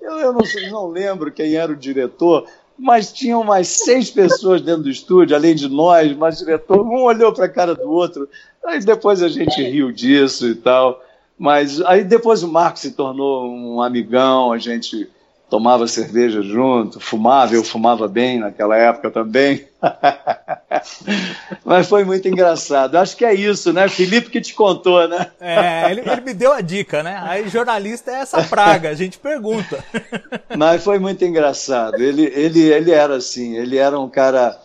Eu, 0.00 0.18
eu 0.18 0.32
não, 0.32 0.40
não 0.72 0.88
lembro 0.88 1.30
quem 1.30 1.54
era 1.54 1.70
o 1.70 1.76
diretor, 1.76 2.48
mas 2.76 3.12
tinham 3.12 3.44
mais 3.44 3.68
seis 3.68 4.10
pessoas 4.10 4.60
dentro 4.60 4.82
do 4.82 4.90
estúdio, 4.90 5.36
além 5.36 5.54
de 5.54 5.68
nós, 5.68 6.12
mas 6.16 6.40
o 6.40 6.44
diretor, 6.44 6.84
um 6.84 7.04
olhou 7.04 7.32
para 7.32 7.44
a 7.44 7.48
cara 7.48 7.76
do 7.76 7.88
outro, 7.88 8.28
aí 8.66 8.80
depois 8.80 9.22
a 9.22 9.28
gente 9.28 9.62
riu 9.62 9.92
disso 9.92 10.48
e 10.48 10.56
tal. 10.56 11.00
Mas 11.38 11.80
aí 11.82 12.02
depois 12.02 12.42
o 12.42 12.48
Marco 12.48 12.80
se 12.80 12.90
tornou 12.90 13.48
um 13.48 13.80
amigão, 13.80 14.50
a 14.50 14.58
gente 14.58 15.08
tomava 15.52 15.86
cerveja 15.86 16.40
junto, 16.40 16.98
fumava, 16.98 17.54
eu 17.54 17.62
fumava 17.62 18.08
bem 18.08 18.40
naquela 18.40 18.74
época 18.74 19.10
também. 19.10 19.66
Mas 21.62 21.86
foi 21.86 22.04
muito 22.04 22.26
engraçado. 22.26 22.96
Acho 22.96 23.14
que 23.14 23.22
é 23.22 23.34
isso, 23.34 23.70
né? 23.70 23.86
Felipe 23.86 24.30
que 24.30 24.40
te 24.40 24.54
contou, 24.54 25.06
né? 25.06 25.26
É, 25.38 25.90
ele, 25.90 26.00
ele, 26.06 26.22
me 26.22 26.32
deu 26.32 26.54
a 26.54 26.62
dica, 26.62 27.02
né? 27.02 27.20
Aí 27.22 27.50
jornalista 27.50 28.10
é 28.10 28.20
essa 28.20 28.42
praga, 28.44 28.88
a 28.88 28.94
gente 28.94 29.18
pergunta. 29.18 29.84
Mas 30.56 30.82
foi 30.82 30.98
muito 30.98 31.22
engraçado. 31.22 32.02
Ele, 32.02 32.32
ele, 32.34 32.72
ele 32.72 32.90
era 32.90 33.16
assim, 33.16 33.54
ele 33.58 33.76
era 33.76 34.00
um 34.00 34.08
cara 34.08 34.58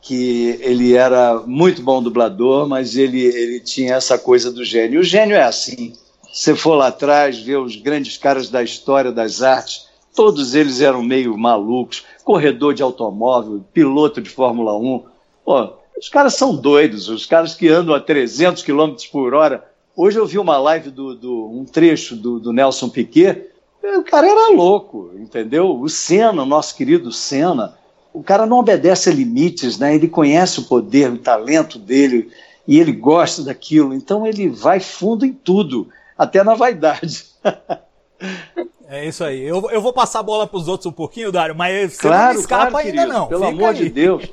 que 0.00 0.58
ele 0.62 0.96
era 0.96 1.34
muito 1.46 1.82
bom 1.82 2.02
dublador, 2.02 2.66
mas 2.66 2.96
ele, 2.96 3.20
ele 3.22 3.60
tinha 3.60 3.96
essa 3.96 4.16
coisa 4.16 4.50
do 4.50 4.64
gênio. 4.64 5.00
O 5.00 5.04
gênio 5.04 5.36
é 5.36 5.42
assim. 5.42 5.92
Se 6.32 6.56
for 6.56 6.76
lá 6.76 6.86
atrás, 6.86 7.38
ver 7.38 7.58
os 7.58 7.76
grandes 7.76 8.16
caras 8.16 8.48
da 8.48 8.62
história 8.62 9.12
das 9.12 9.42
artes, 9.42 9.89
Todos 10.20 10.54
eles 10.54 10.82
eram 10.82 11.02
meio 11.02 11.34
malucos, 11.38 12.04
corredor 12.22 12.74
de 12.74 12.82
automóvel, 12.82 13.64
piloto 13.72 14.20
de 14.20 14.28
Fórmula 14.28 14.76
1. 14.76 15.02
Pô, 15.42 15.72
os 15.98 16.10
caras 16.10 16.34
são 16.34 16.54
doidos, 16.54 17.08
os 17.08 17.24
caras 17.24 17.54
que 17.54 17.68
andam 17.68 17.94
a 17.94 18.00
300 18.00 18.62
km 18.62 18.96
por 19.10 19.32
hora. 19.32 19.66
Hoje 19.96 20.18
eu 20.18 20.26
vi 20.26 20.38
uma 20.38 20.58
live 20.58 20.90
do, 20.90 21.14
do 21.14 21.46
um 21.50 21.64
trecho 21.64 22.14
do, 22.16 22.38
do, 22.38 22.52
Nelson 22.52 22.90
Piquet. 22.90 23.46
O 23.82 24.02
cara 24.02 24.28
era 24.28 24.54
louco, 24.54 25.10
entendeu? 25.16 25.80
O 25.80 25.88
Senna, 25.88 26.44
nosso 26.44 26.76
querido 26.76 27.10
Senna, 27.10 27.74
o 28.12 28.22
cara 28.22 28.44
não 28.44 28.58
obedece 28.58 29.08
a 29.08 29.14
limites, 29.14 29.78
né? 29.78 29.94
Ele 29.94 30.06
conhece 30.06 30.60
o 30.60 30.64
poder, 30.64 31.10
o 31.10 31.16
talento 31.16 31.78
dele 31.78 32.30
e 32.68 32.78
ele 32.78 32.92
gosta 32.92 33.42
daquilo. 33.42 33.94
Então 33.94 34.26
ele 34.26 34.50
vai 34.50 34.80
fundo 34.80 35.24
em 35.24 35.32
tudo, 35.32 35.88
até 36.18 36.44
na 36.44 36.54
vaidade. 36.54 37.24
É 38.92 39.06
isso 39.06 39.22
aí. 39.22 39.40
Eu, 39.40 39.70
eu 39.70 39.80
vou 39.80 39.92
passar 39.92 40.18
a 40.18 40.22
bola 40.22 40.48
para 40.48 40.56
os 40.58 40.66
outros 40.66 40.86
um 40.86 40.92
pouquinho, 40.92 41.30
Dário, 41.30 41.54
mas 41.54 41.92
você 41.92 42.08
claro, 42.08 42.34
não 42.34 42.40
escapa 42.40 42.70
claro, 42.72 42.86
ainda 42.88 43.02
querido. 43.02 43.12
não. 43.12 43.28
Pelo 43.28 43.44
Fica 43.44 43.56
amor 43.56 43.68
aí. 43.68 43.76
de 43.76 43.88
Deus. 43.88 44.32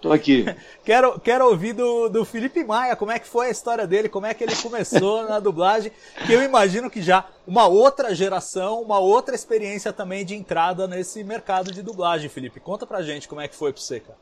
Tô 0.00 0.12
aqui. 0.12 0.46
quero, 0.86 1.18
quero 1.18 1.44
ouvir 1.46 1.72
do, 1.72 2.08
do 2.08 2.24
Felipe 2.24 2.62
Maia, 2.62 2.94
como 2.94 3.10
é 3.10 3.18
que 3.18 3.26
foi 3.26 3.48
a 3.48 3.50
história 3.50 3.84
dele, 3.84 4.08
como 4.08 4.24
é 4.24 4.32
que 4.32 4.44
ele 4.44 4.54
começou 4.54 5.26
na 5.28 5.40
dublagem, 5.40 5.90
que 6.24 6.32
eu 6.32 6.40
imagino 6.40 6.88
que 6.88 7.02
já 7.02 7.26
uma 7.44 7.66
outra 7.66 8.14
geração, 8.14 8.80
uma 8.80 9.00
outra 9.00 9.34
experiência 9.34 9.92
também 9.92 10.24
de 10.24 10.36
entrada 10.36 10.86
nesse 10.86 11.24
mercado 11.24 11.72
de 11.72 11.82
dublagem, 11.82 12.30
Felipe. 12.30 12.60
Conta 12.60 12.86
pra 12.86 13.02
gente 13.02 13.26
como 13.26 13.40
é 13.40 13.48
que 13.48 13.56
foi 13.56 13.72
para 13.72 13.82
você, 13.82 13.98
cara. 13.98 14.18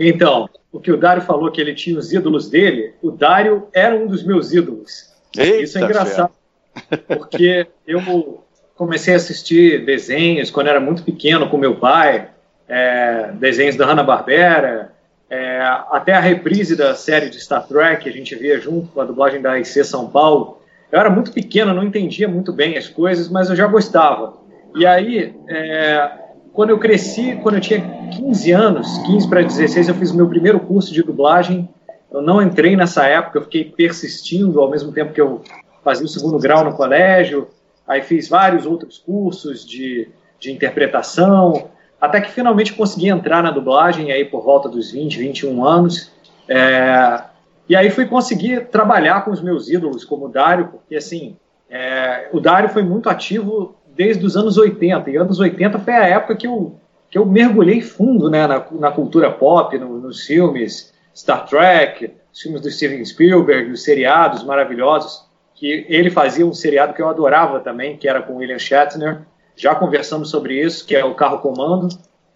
Então, 0.00 0.50
o 0.72 0.80
que 0.80 0.90
o 0.90 0.96
Dário 0.96 1.22
falou 1.22 1.48
que 1.52 1.60
ele 1.60 1.76
tinha 1.76 1.96
os 1.96 2.12
ídolos 2.12 2.50
dele, 2.50 2.94
o 3.00 3.12
Dário 3.12 3.68
era 3.72 3.94
um 3.94 4.08
dos 4.08 4.24
meus 4.24 4.52
ídolos. 4.52 5.12
Eita, 5.36 5.62
Isso 5.62 5.78
é 5.78 5.82
engraçado. 5.82 6.32
Porque 7.06 7.68
eu 7.86 8.00
comecei 8.82 9.14
a 9.14 9.16
assistir 9.16 9.84
desenhos 9.84 10.50
quando 10.50 10.66
era 10.66 10.80
muito 10.80 11.04
pequeno 11.04 11.48
com 11.48 11.56
meu 11.56 11.76
pai, 11.76 12.28
é, 12.68 13.30
desenhos 13.34 13.76
da 13.76 13.86
Hanna-Barbera, 13.86 14.90
é, 15.30 15.60
até 15.88 16.12
a 16.14 16.18
reprise 16.18 16.74
da 16.74 16.92
série 16.96 17.30
de 17.30 17.40
Star 17.40 17.64
Trek, 17.64 18.08
a 18.08 18.12
gente 18.12 18.34
via 18.34 18.58
junto 18.58 18.88
com 18.88 19.00
a 19.00 19.04
dublagem 19.04 19.40
da 19.40 19.56
IC 19.56 19.84
São 19.84 20.10
Paulo. 20.10 20.58
Eu 20.90 20.98
era 20.98 21.08
muito 21.08 21.30
pequeno, 21.30 21.72
não 21.72 21.84
entendia 21.84 22.26
muito 22.26 22.52
bem 22.52 22.76
as 22.76 22.88
coisas, 22.88 23.28
mas 23.28 23.48
eu 23.48 23.54
já 23.54 23.68
gostava. 23.68 24.34
E 24.74 24.84
aí, 24.84 25.32
é, 25.48 26.10
quando 26.52 26.70
eu 26.70 26.78
cresci, 26.78 27.38
quando 27.40 27.54
eu 27.54 27.60
tinha 27.60 27.80
15 28.16 28.50
anos, 28.50 28.98
15 29.06 29.28
para 29.28 29.42
16, 29.42 29.90
eu 29.90 29.94
fiz 29.94 30.10
meu 30.10 30.28
primeiro 30.28 30.58
curso 30.58 30.92
de 30.92 31.04
dublagem. 31.04 31.68
Eu 32.10 32.20
não 32.20 32.42
entrei 32.42 32.74
nessa 32.74 33.06
época, 33.06 33.38
eu 33.38 33.42
fiquei 33.42 33.64
persistindo 33.64 34.60
ao 34.60 34.68
mesmo 34.68 34.90
tempo 34.90 35.12
que 35.12 35.20
eu 35.20 35.40
fazia 35.84 36.04
o 36.04 36.08
segundo 36.08 36.36
grau 36.36 36.64
no 36.64 36.72
colégio 36.72 37.46
aí 37.86 38.02
fiz 38.02 38.28
vários 38.28 38.66
outros 38.66 38.98
cursos 38.98 39.66
de, 39.66 40.08
de 40.38 40.52
interpretação, 40.52 41.70
até 42.00 42.20
que 42.20 42.30
finalmente 42.30 42.72
consegui 42.72 43.08
entrar 43.08 43.42
na 43.42 43.50
dublagem 43.50 44.10
aí 44.10 44.24
por 44.24 44.42
volta 44.42 44.68
dos 44.68 44.90
20, 44.90 45.18
21 45.18 45.64
anos. 45.64 46.10
É, 46.48 47.22
e 47.68 47.76
aí 47.76 47.90
fui 47.90 48.06
conseguir 48.06 48.66
trabalhar 48.66 49.24
com 49.24 49.30
os 49.30 49.40
meus 49.40 49.68
ídolos, 49.68 50.04
como 50.04 50.26
o 50.26 50.28
Dário, 50.28 50.68
porque 50.68 50.96
assim, 50.96 51.36
é, 51.70 52.28
o 52.32 52.40
Dário 52.40 52.68
foi 52.68 52.82
muito 52.82 53.08
ativo 53.08 53.76
desde 53.94 54.24
os 54.24 54.36
anos 54.36 54.58
80, 54.58 55.10
e 55.10 55.16
anos 55.16 55.38
80 55.38 55.78
foi 55.78 55.94
a 55.94 56.06
época 56.06 56.36
que 56.36 56.46
eu, 56.46 56.76
que 57.10 57.18
eu 57.18 57.24
mergulhei 57.24 57.80
fundo 57.80 58.28
né, 58.28 58.46
na, 58.46 58.64
na 58.72 58.90
cultura 58.90 59.30
pop, 59.30 59.78
no, 59.78 60.00
nos 60.00 60.22
filmes 60.22 60.92
Star 61.14 61.46
Trek, 61.46 62.12
os 62.32 62.40
filmes 62.40 62.62
do 62.62 62.70
Steven 62.70 63.04
Spielberg, 63.04 63.70
os 63.70 63.84
seriados 63.84 64.42
maravilhosos 64.42 65.30
que 65.62 65.86
ele 65.88 66.10
fazia 66.10 66.44
um 66.44 66.52
seriado 66.52 66.92
que 66.92 67.00
eu 67.00 67.08
adorava 67.08 67.60
também, 67.60 67.96
que 67.96 68.08
era 68.08 68.20
com 68.20 68.34
William 68.34 68.58
Shatner. 68.58 69.20
Já 69.54 69.76
conversamos 69.76 70.28
sobre 70.28 70.60
isso, 70.60 70.84
que 70.84 70.96
é 70.96 71.04
o 71.04 71.14
Carro 71.14 71.38
Comando. 71.38 71.86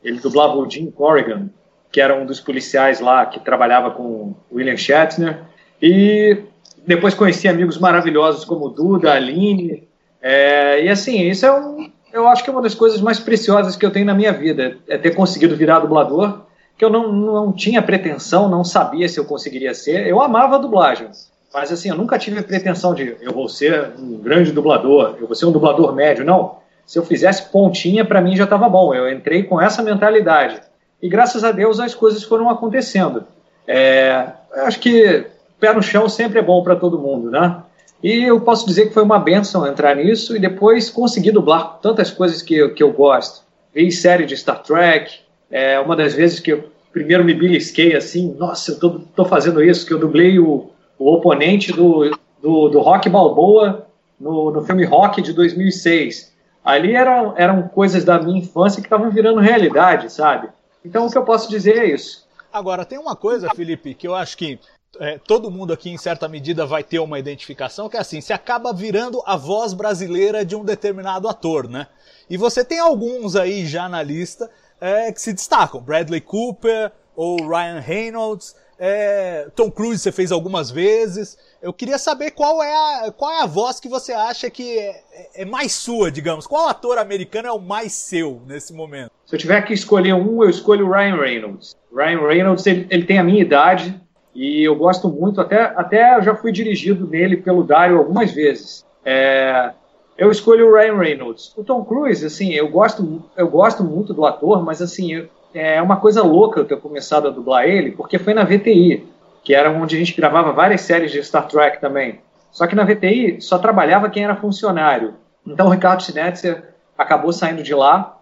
Ele 0.01 0.21
dublava 0.21 0.55
o 0.55 0.71
Jim 0.71 0.93
Corrigan, 0.93 1.51
que 1.91 2.01
era 2.01 2.15
um 2.15 2.25
dos 2.25 2.39
policiais 2.39 3.01
lá 3.01 3.27
que 3.27 3.41
trabalhava 3.41 3.91
com 3.91 4.33
William 4.53 4.77
Shatner. 4.77 5.41
E 5.83 6.39
depois 6.87 7.15
conheci 7.15 7.49
amigos 7.49 7.79
maravilhosos 7.79 8.45
como 8.45 8.69
Duda, 8.69 9.15
Aline. 9.15 9.89
É, 10.23 10.85
e 10.85 10.89
assim, 10.89 11.21
isso 11.23 11.45
é 11.45 11.53
um, 11.53 11.91
eu 12.13 12.29
acho 12.29 12.45
que 12.45 12.51
é 12.51 12.53
uma 12.53 12.63
das 12.63 12.77
coisas 12.77 13.01
mais 13.01 13.19
preciosas 13.19 13.75
que 13.75 13.85
eu 13.85 13.91
tenho 13.91 14.07
na 14.07 14.15
minha 14.15 14.33
vida, 14.33 14.79
é 14.87 14.97
ter 14.97 15.17
conseguido 15.17 15.57
virar 15.57 15.81
dublador, 15.81 16.43
que 16.79 16.85
eu 16.85 16.91
não, 16.91 17.11
não 17.11 17.53
tinha 17.53 17.83
pretensão, 17.83 18.49
não 18.49 18.63
sabia 18.63 19.09
se 19.09 19.19
eu 19.19 19.25
conseguiria 19.25 19.75
ser. 19.75 20.07
Eu 20.07 20.23
amava 20.23 20.55
a 20.55 20.59
dublagem, 20.59 21.09
mas 21.53 21.73
assim, 21.73 21.89
eu 21.89 21.97
nunca 21.97 22.19
tive 22.19 22.39
a 22.39 22.43
pretensão 22.43 22.95
de 22.95 23.17
eu 23.21 23.33
vou 23.33 23.49
ser 23.49 23.93
um 23.99 24.19
grande 24.19 24.53
dublador, 24.53 25.17
eu 25.21 25.27
vou 25.27 25.35
ser 25.35 25.47
um 25.47 25.53
dublador 25.53 25.95
médio. 25.95 26.25
Não. 26.25 26.59
Se 26.85 26.99
eu 26.99 27.05
fizesse 27.05 27.51
pontinha, 27.51 28.05
para 28.05 28.21
mim 28.21 28.37
já 28.37 28.45
estava 28.45 28.69
bom. 28.69 28.95
Eu 28.95 29.11
entrei 29.11 29.43
com 29.43 29.61
essa 29.61 29.83
mentalidade. 29.83 30.61
E 31.03 31.09
graças 31.09 31.45
a 31.45 31.53
Deus 31.53 31.81
as 31.81 31.95
coisas 31.95 32.23
foram 32.23 32.49
acontecendo. 32.49 33.25
É, 33.67 34.29
acho 34.55 34.79
que 34.79 35.27
pé 35.59 35.73
no 35.73 35.83
chão 35.83 36.09
sempre 36.09 36.39
é 36.39 36.43
bom 36.43 36.63
para 36.63 36.77
todo 36.77 36.99
mundo, 36.99 37.31
né? 37.31 37.63
E 38.03 38.25
eu 38.25 38.41
posso 38.41 38.67
dizer 38.67 38.87
que 38.87 38.95
foi 38.95 39.03
uma 39.03 39.19
benção 39.19 39.67
entrar 39.67 39.97
nisso 39.97 40.37
e 40.37 40.39
depois 40.39 40.91
conseguir 40.91 41.33
dublar 41.33 41.79
tantas 41.81 42.11
coisas 42.11 42.43
que, 42.43 42.55
eu, 42.55 42.75
que 42.75 42.83
eu 42.83 42.93
gosto. 42.93 43.45
Vi 43.75 43.91
série 43.91 44.27
de 44.27 44.37
Star 44.37 44.63
Trek, 44.63 45.21
é 45.51 45.79
uma 45.81 45.97
das 45.97 46.15
vezes 46.15 46.39
que 46.39 46.53
eu 46.53 46.65
primeiro 46.93 47.25
me 47.25 47.35
belisquei 47.35 47.97
assim, 47.97 48.35
nossa, 48.39 48.73
eu 48.73 48.79
tô, 48.79 48.91
tô 49.15 49.25
fazendo 49.25 49.63
isso, 49.63 49.87
que 49.87 49.93
eu 49.93 49.99
dublei 49.99 50.39
o, 50.39 50.71
o 50.99 51.13
oponente 51.13 51.73
do, 51.73 52.11
do, 52.41 52.69
do 52.69 52.81
Rock 52.81 53.09
Balboa 53.09 53.87
no, 54.19 54.51
no 54.51 54.65
filme 54.65 54.85
Rock 54.85 55.23
de 55.23 55.33
2006. 55.33 56.35
Ali 56.65 56.95
eram, 56.95 57.35
eram 57.37 57.69
coisas 57.69 58.05
da 58.05 58.21
minha 58.21 58.39
infância 58.39 58.81
que 58.81 58.87
estavam 58.87 59.11
virando 59.11 59.41
realidade, 59.41 60.13
sabe? 60.13 60.49
Então 60.85 61.07
o 61.07 61.11
que 61.11 61.19
eu 61.19 61.25
posso 61.25 61.49
dizer 61.49 61.79
é 61.79 61.87
isso. 61.87 62.27
Agora, 62.53 62.85
tem 62.85 62.99
uma 62.99 63.15
coisa, 63.15 63.51
Felipe, 63.55 63.95
que 63.95 64.09
eu 64.09 64.15
acho 64.15 64.37
que 64.37 64.59
é, 64.99 65.19
todo 65.19 65.51
mundo 65.51 65.73
aqui, 65.73 65.91
em 65.91 65.99
certa 65.99 66.29
medida, 66.29 66.65
vai 66.65 66.83
ter 66.83 66.99
uma 66.99 67.19
identificação, 67.19 67.89
que 67.89 67.97
é 67.97 68.01
assim, 68.01 68.21
se 68.21 68.33
acaba 68.33 68.73
virando 68.73 69.23
a 69.27 69.37
voz 69.37 69.75
brasileira 69.75 70.45
de 70.45 70.57
um 70.57 70.65
determinado 70.65 71.29
ator, 71.29 71.69
né? 71.69 71.87
E 72.29 72.37
você 72.37 72.65
tem 72.65 72.79
alguns 72.79 73.37
aí 73.37 73.67
já 73.67 73.89
na 73.89 74.03
lista 74.03 74.51
é, 74.81 75.13
que 75.13 75.21
se 75.21 75.33
destacam. 75.33 75.81
Bradley 75.81 76.21
Cooper 76.21 76.91
ou 77.15 77.37
Ryan 77.47 77.81
Reynolds. 77.81 78.57
É, 78.79 79.49
Tom 79.55 79.71
Cruise 79.71 79.99
você 79.99 80.13
fez 80.13 80.31
algumas 80.31 80.71
vezes. 80.71 81.39
Eu 81.63 81.73
queria 81.73 81.99
saber 81.99 82.33
qual 82.33 82.63
é 82.63 82.73
a, 82.73 83.13
qual 83.13 83.31
é 83.31 83.43
a 83.43 83.47
voz 83.47 83.81
que 83.81 83.89
você 83.89 84.13
acha 84.13 84.51
que 84.51 84.79
é, 84.79 85.03
é 85.35 85.45
mais 85.45 85.73
sua, 85.73 86.11
digamos. 86.11 86.47
Qual 86.47 86.69
ator 86.69 86.99
americano 86.99 87.49
é 87.49 87.53
o 87.53 87.59
mais 87.59 87.93
seu 87.93 88.43
nesse 88.47 88.73
momento? 88.73 89.11
Se 89.25 89.35
eu 89.35 89.39
tiver 89.39 89.63
que 89.63 89.73
escolher 89.73 90.15
um, 90.15 90.43
eu 90.43 90.51
escolho 90.51 90.87
o 90.87 90.91
Ryan 90.91 91.17
Reynolds. 91.17 91.75
Ryan 91.93 92.27
Reynolds, 92.27 92.67
ele, 92.67 92.87
ele 92.91 93.05
tem 93.05 93.19
a 93.19 93.25
minha 93.25 93.41
idade 93.41 93.99
e 94.35 94.63
eu 94.63 94.77
gosto 94.77 95.09
muito, 95.09 95.41
até, 95.41 95.63
até 95.63 96.21
já 96.21 96.35
fui 96.35 96.53
dirigido 96.53 97.07
nele 97.07 97.39
pelo 97.39 97.65
Dario 97.65 97.97
algumas 97.97 98.31
vezes. 98.31 98.85
É, 99.03 99.73
eu 100.19 100.31
escolho 100.31 100.69
o 100.69 100.75
Ryan 100.75 100.99
Reynolds. 100.99 101.55
O 101.57 101.65
Tom 101.65 101.85
Cruise, 101.85 102.25
assim, 102.25 102.53
eu 102.53 102.69
gosto, 102.69 103.25
eu 103.35 103.49
gosto 103.49 103.83
muito 103.83 104.13
do 104.13 104.27
ator, 104.27 104.63
mas 104.63 104.83
assim, 104.83 105.15
eu, 105.15 105.29
é 105.55 105.81
uma 105.81 105.97
coisa 105.97 106.23
louca 106.23 106.61
eu 106.61 106.65
ter 106.65 106.79
começado 106.81 107.29
a 107.29 107.31
dublar 107.31 107.65
ele, 107.65 107.93
porque 107.93 108.19
foi 108.19 108.35
na 108.35 108.45
VTI, 108.45 109.07
que 109.43 109.55
era 109.55 109.71
onde 109.71 109.97
a 109.97 109.99
gente 109.99 110.15
gravava 110.15 110.53
várias 110.53 110.83
séries 110.83 111.13
de 111.13 111.23
Star 111.23 111.47
Trek 111.47 111.81
também. 111.81 112.21
Só 112.51 112.67
que 112.67 112.75
na 112.75 112.85
VTI 112.85 113.41
só 113.41 113.59
trabalhava 113.59 114.11
quem 114.11 114.25
era 114.25 114.37
funcionário. 114.37 115.15
Então 115.47 115.67
o 115.67 115.71
Ricardo 115.71 116.03
Schnetzer 116.03 116.75
acabou 116.97 117.33
saindo 117.33 117.63
de 117.63 117.75
lá 117.75 118.19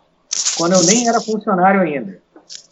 quando 0.58 0.72
eu 0.72 0.82
nem 0.84 1.08
era 1.08 1.20
funcionário 1.20 1.80
ainda. 1.80 2.18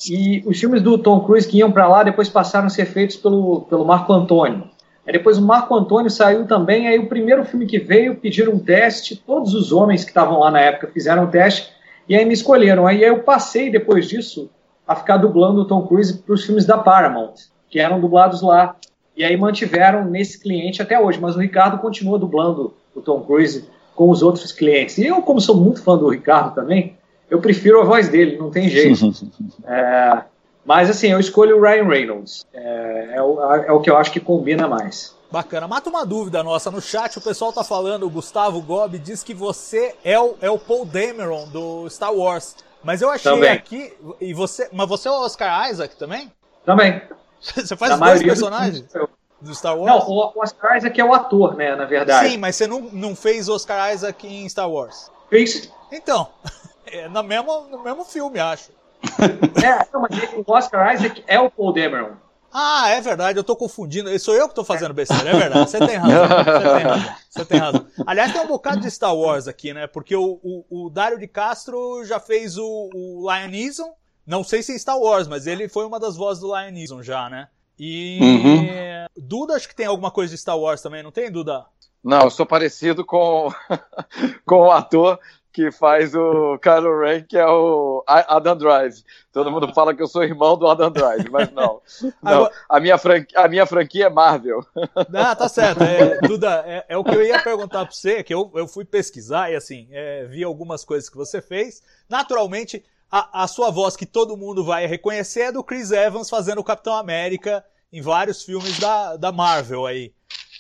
E 0.09 0.43
os 0.47 0.59
filmes 0.59 0.83
do 0.83 0.99
Tom 0.99 1.21
Cruise 1.21 1.49
que 1.49 1.59
iam 1.59 1.73
para 1.73 1.89
lá 1.89 2.03
depois 2.03 2.29
passaram 2.29 2.67
a 2.67 2.71
ser 2.71 2.87
feitos 2.87 3.17
pelo, 3.17 3.63
pelo 3.63 3.85
Marco 3.85 4.13
Antônio. 4.13 4.71
Aí 5.07 5.13
depois 5.13 5.39
o 5.39 5.43
Marco 5.43 5.75
Antônio 5.75 6.11
saiu 6.11 6.47
também, 6.47 6.87
aí 6.87 6.99
o 6.99 7.09
primeiro 7.09 7.45
filme 7.45 7.67
que 7.67 7.79
veio 7.79 8.17
pediram 8.17 8.53
um 8.53 8.59
teste, 8.59 9.17
todos 9.17 9.53
os 9.55 9.73
homens 9.73 10.05
que 10.05 10.11
estavam 10.11 10.39
lá 10.39 10.51
na 10.51 10.61
época 10.61 10.91
fizeram 10.93 11.25
o 11.25 11.27
um 11.27 11.31
teste, 11.31 11.73
e 12.09 12.17
aí 12.17 12.25
me 12.25 12.35
escolheram. 12.35 12.87
Aí 12.87 13.03
eu 13.03 13.21
passei 13.21 13.71
depois 13.71 14.09
disso 14.09 14.51
a 14.87 14.95
ficar 14.95 15.17
dublando 15.17 15.63
o 15.63 15.65
Tom 15.65 15.87
Cruise 15.87 16.19
para 16.19 16.35
os 16.35 16.45
filmes 16.45 16.65
da 16.65 16.79
Paramount, 16.79 17.35
que 17.71 17.79
eram 17.79 18.01
dublados 18.01 18.43
lá. 18.43 18.77
E 19.17 19.25
aí 19.25 19.37
mantiveram 19.37 20.05
nesse 20.05 20.41
cliente 20.41 20.81
até 20.81 20.99
hoje, 20.99 21.21
mas 21.21 21.37
o 21.37 21.41
Ricardo 21.41 21.79
continua 21.79 22.19
dublando 22.19 22.75
o 22.95 23.01
Tom 23.01 23.21
Cruise 23.21 23.65
com 23.95 24.11
os 24.11 24.23
outros 24.23 24.53
clientes. 24.53 24.99
E 24.99 25.07
eu, 25.07 25.23
como 25.23 25.41
sou 25.41 25.57
muito 25.57 25.83
fã 25.83 25.97
do 25.97 26.09
Ricardo 26.09 26.55
também, 26.55 26.97
eu 27.31 27.41
prefiro 27.41 27.81
a 27.81 27.85
voz 27.85 28.09
dele, 28.09 28.37
não 28.37 28.51
tem 28.51 28.69
jeito. 28.69 29.13
é, 29.65 30.23
mas 30.65 30.91
assim, 30.91 31.09
eu 31.09 31.21
escolho 31.21 31.59
o 31.59 31.63
Ryan 31.63 31.89
Reynolds. 31.89 32.47
É, 32.53 33.15
é, 33.17 33.23
o, 33.23 33.41
é 33.43 33.73
o 33.73 33.81
que 33.81 33.91
eu 33.91 33.97
acho 33.97 34.13
que 34.13 34.21
combina 34.21 34.67
mais. 34.67 35.15
Bacana. 35.33 35.67
Mata 35.67 35.89
uma 35.89 36.05
dúvida 36.05 36.43
nossa 36.43 36.71
no 36.71 36.79
chat. 36.79 37.17
O 37.17 37.23
pessoal 37.23 37.55
tá 37.55 37.65
falando, 37.65 38.05
o 38.05 38.11
Gustavo 38.11 38.61
Gobi 38.61 38.99
diz 38.99 39.23
que 39.23 39.33
você 39.33 39.97
é 40.05 40.21
o, 40.21 40.37
é 40.43 40.51
o 40.51 40.59
Paul 40.59 40.85
Dameron 40.85 41.49
do 41.49 41.89
Star 41.89 42.13
Wars. 42.13 42.55
Mas 42.85 43.01
eu 43.01 43.09
achei 43.09 43.33
também. 43.33 43.51
aqui. 43.51 43.95
E 44.21 44.35
você, 44.35 44.69
mas 44.71 44.87
você 44.87 45.09
é 45.09 45.11
o 45.11 45.23
Oscar 45.23 45.71
Isaac 45.71 45.97
também? 45.97 46.31
Também. 46.67 47.01
Você 47.41 47.75
faz 47.77 47.99
Na 47.99 48.07
dois 48.07 48.23
personagens? 48.23 48.83
Do, 48.93 49.11
do 49.41 49.53
Star 49.53 49.77
Wars? 49.77 49.91
Não, 49.91 50.09
o 50.09 50.33
Oscar 50.37 50.77
Isaac 50.77 51.01
é 51.01 51.05
o 51.05 51.13
ator, 51.13 51.57
né, 51.57 51.75
na 51.75 51.87
verdade. 51.87 52.29
Sim, 52.29 52.39
mas 52.39 52.55
você 52.55 52.69
não, 52.69 52.83
não 52.93 53.17
fez 53.17 53.49
Oscar 53.49 53.93
Isaac 53.93 54.25
em 54.25 54.49
Star 54.49 54.71
Wars? 54.71 55.11
Fiz. 55.29 55.73
Então, 55.91 56.29
é 56.87 57.09
no 57.09 57.21
mesmo, 57.25 57.63
no 57.63 57.83
mesmo 57.83 58.05
filme, 58.05 58.39
acho. 58.39 58.71
É, 59.61 59.89
não, 59.93 60.03
mas 60.03 60.11
o 60.35 60.45
Oscar 60.47 60.95
Isaac 60.95 61.25
é 61.27 61.41
o 61.41 61.51
Paul 61.51 61.73
Dameron. 61.73 62.13
Ah, 62.53 62.91
é 62.91 63.01
verdade, 63.01 63.39
eu 63.39 63.45
tô 63.45 63.57
confundindo. 63.57 64.17
Sou 64.19 64.35
eu 64.35 64.49
que 64.49 64.55
tô 64.55 64.63
fazendo 64.63 64.93
besteira, 64.93 65.31
é 65.31 65.33
verdade. 65.33 65.71
Você 65.71 65.79
tem 65.79 65.97
razão. 65.97 66.29
Você 66.29 66.45
tem 66.45 66.83
razão. 66.85 67.17
Você 67.31 67.45
tem 67.47 67.59
razão. 67.59 67.87
Aliás, 68.07 68.33
tem 68.33 68.43
um 68.43 68.47
bocado 68.47 68.81
de 68.81 68.91
Star 68.91 69.17
Wars 69.17 69.49
aqui, 69.49 69.73
né? 69.73 69.87
Porque 69.87 70.15
o, 70.15 70.39
o, 70.43 70.87
o 70.87 70.91
Dário 70.91 71.19
de 71.19 71.27
Castro 71.27 72.05
já 72.05 72.21
fez 72.21 72.59
o, 72.59 72.91
o 72.95 73.33
Lion 73.33 73.49
Neeson. 73.49 73.95
Não 74.27 74.45
sei 74.45 74.63
se 74.63 74.75
em 74.75 74.79
Star 74.79 74.99
Wars, 74.99 75.27
mas 75.27 75.47
ele 75.47 75.67
foi 75.67 75.87
uma 75.87 75.99
das 75.99 76.17
vozes 76.17 76.43
do 76.43 76.55
Lion 76.55 76.71
Neeson 76.71 77.03
já, 77.03 77.31
né? 77.31 77.49
E. 77.79 78.19
Uhum. 78.21 79.07
Duda, 79.17 79.55
acho 79.55 79.69
que 79.69 79.75
tem 79.75 79.87
alguma 79.87 80.11
coisa 80.11 80.35
de 80.35 80.41
Star 80.41 80.59
Wars 80.59 80.83
também, 80.83 81.03
não 81.03 81.11
tem, 81.11 81.31
Duda? 81.31 81.65
Não, 82.05 82.23
eu 82.23 82.31
sou 82.31 82.45
parecido 82.45 83.05
com, 83.05 83.49
com 84.45 84.57
o 84.57 84.71
ator 84.71 85.19
que 85.53 85.71
faz 85.71 86.15
o 86.15 86.59
Kylo 86.59 87.01
Ren, 87.01 87.23
que 87.25 87.37
é 87.37 87.47
o 87.47 88.03
Adam 88.07 88.57
Drive. 88.57 89.05
Todo 89.31 89.51
mundo 89.51 89.73
fala 89.75 89.95
que 89.95 90.03
eu 90.03 90.07
sou 90.07 90.25
irmão 90.25 90.57
do 90.57 90.67
Adam 90.67 90.91
Drive, 90.91 91.29
mas 91.31 91.53
não. 91.53 91.81
não. 92.23 92.51
A, 92.69 92.81
minha 92.81 92.97
franquia, 92.97 93.39
a 93.39 93.49
minha 93.49 93.67
franquia 93.67 94.07
é 94.07 94.11
Marvel. 94.11 94.65
Ah, 95.15 95.37
tá 95.37 95.49
certo. 95.49 95.83
É, 95.83 96.19
Duda, 96.21 96.65
é, 96.67 96.85
é, 96.89 96.97
o 96.97 97.05
que 97.05 97.15
eu 97.15 97.23
ia 97.23 97.41
perguntar 97.43 97.85
pra 97.85 97.95
você, 97.95 98.23
que 98.23 98.33
eu, 98.33 98.51
eu 98.55 98.67
fui 98.67 98.85
pesquisar 98.85 99.51
e 99.51 99.55
assim, 99.55 99.89
é, 99.91 100.25
vi 100.25 100.43
algumas 100.43 100.85
coisas 100.85 101.09
que 101.09 101.17
você 101.17 101.41
fez. 101.41 101.83
Naturalmente, 102.09 102.85
a, 103.11 103.45
a 103.45 103.47
sua 103.47 103.71
voz 103.71 103.95
que 103.97 104.07
todo 104.07 104.37
mundo 104.37 104.65
vai 104.65 104.87
reconhecer 104.87 105.43
é 105.43 105.53
do 105.53 105.63
Chris 105.63 105.91
Evans 105.93 106.31
fazendo 106.31 106.59
o 106.59 106.65
Capitão 106.65 106.95
América 106.95 107.65
em 107.93 108.01
vários 108.01 108.43
filmes 108.43 108.79
da, 108.79 109.17
da 109.17 109.31
Marvel 109.31 109.87
aí. 109.87 110.13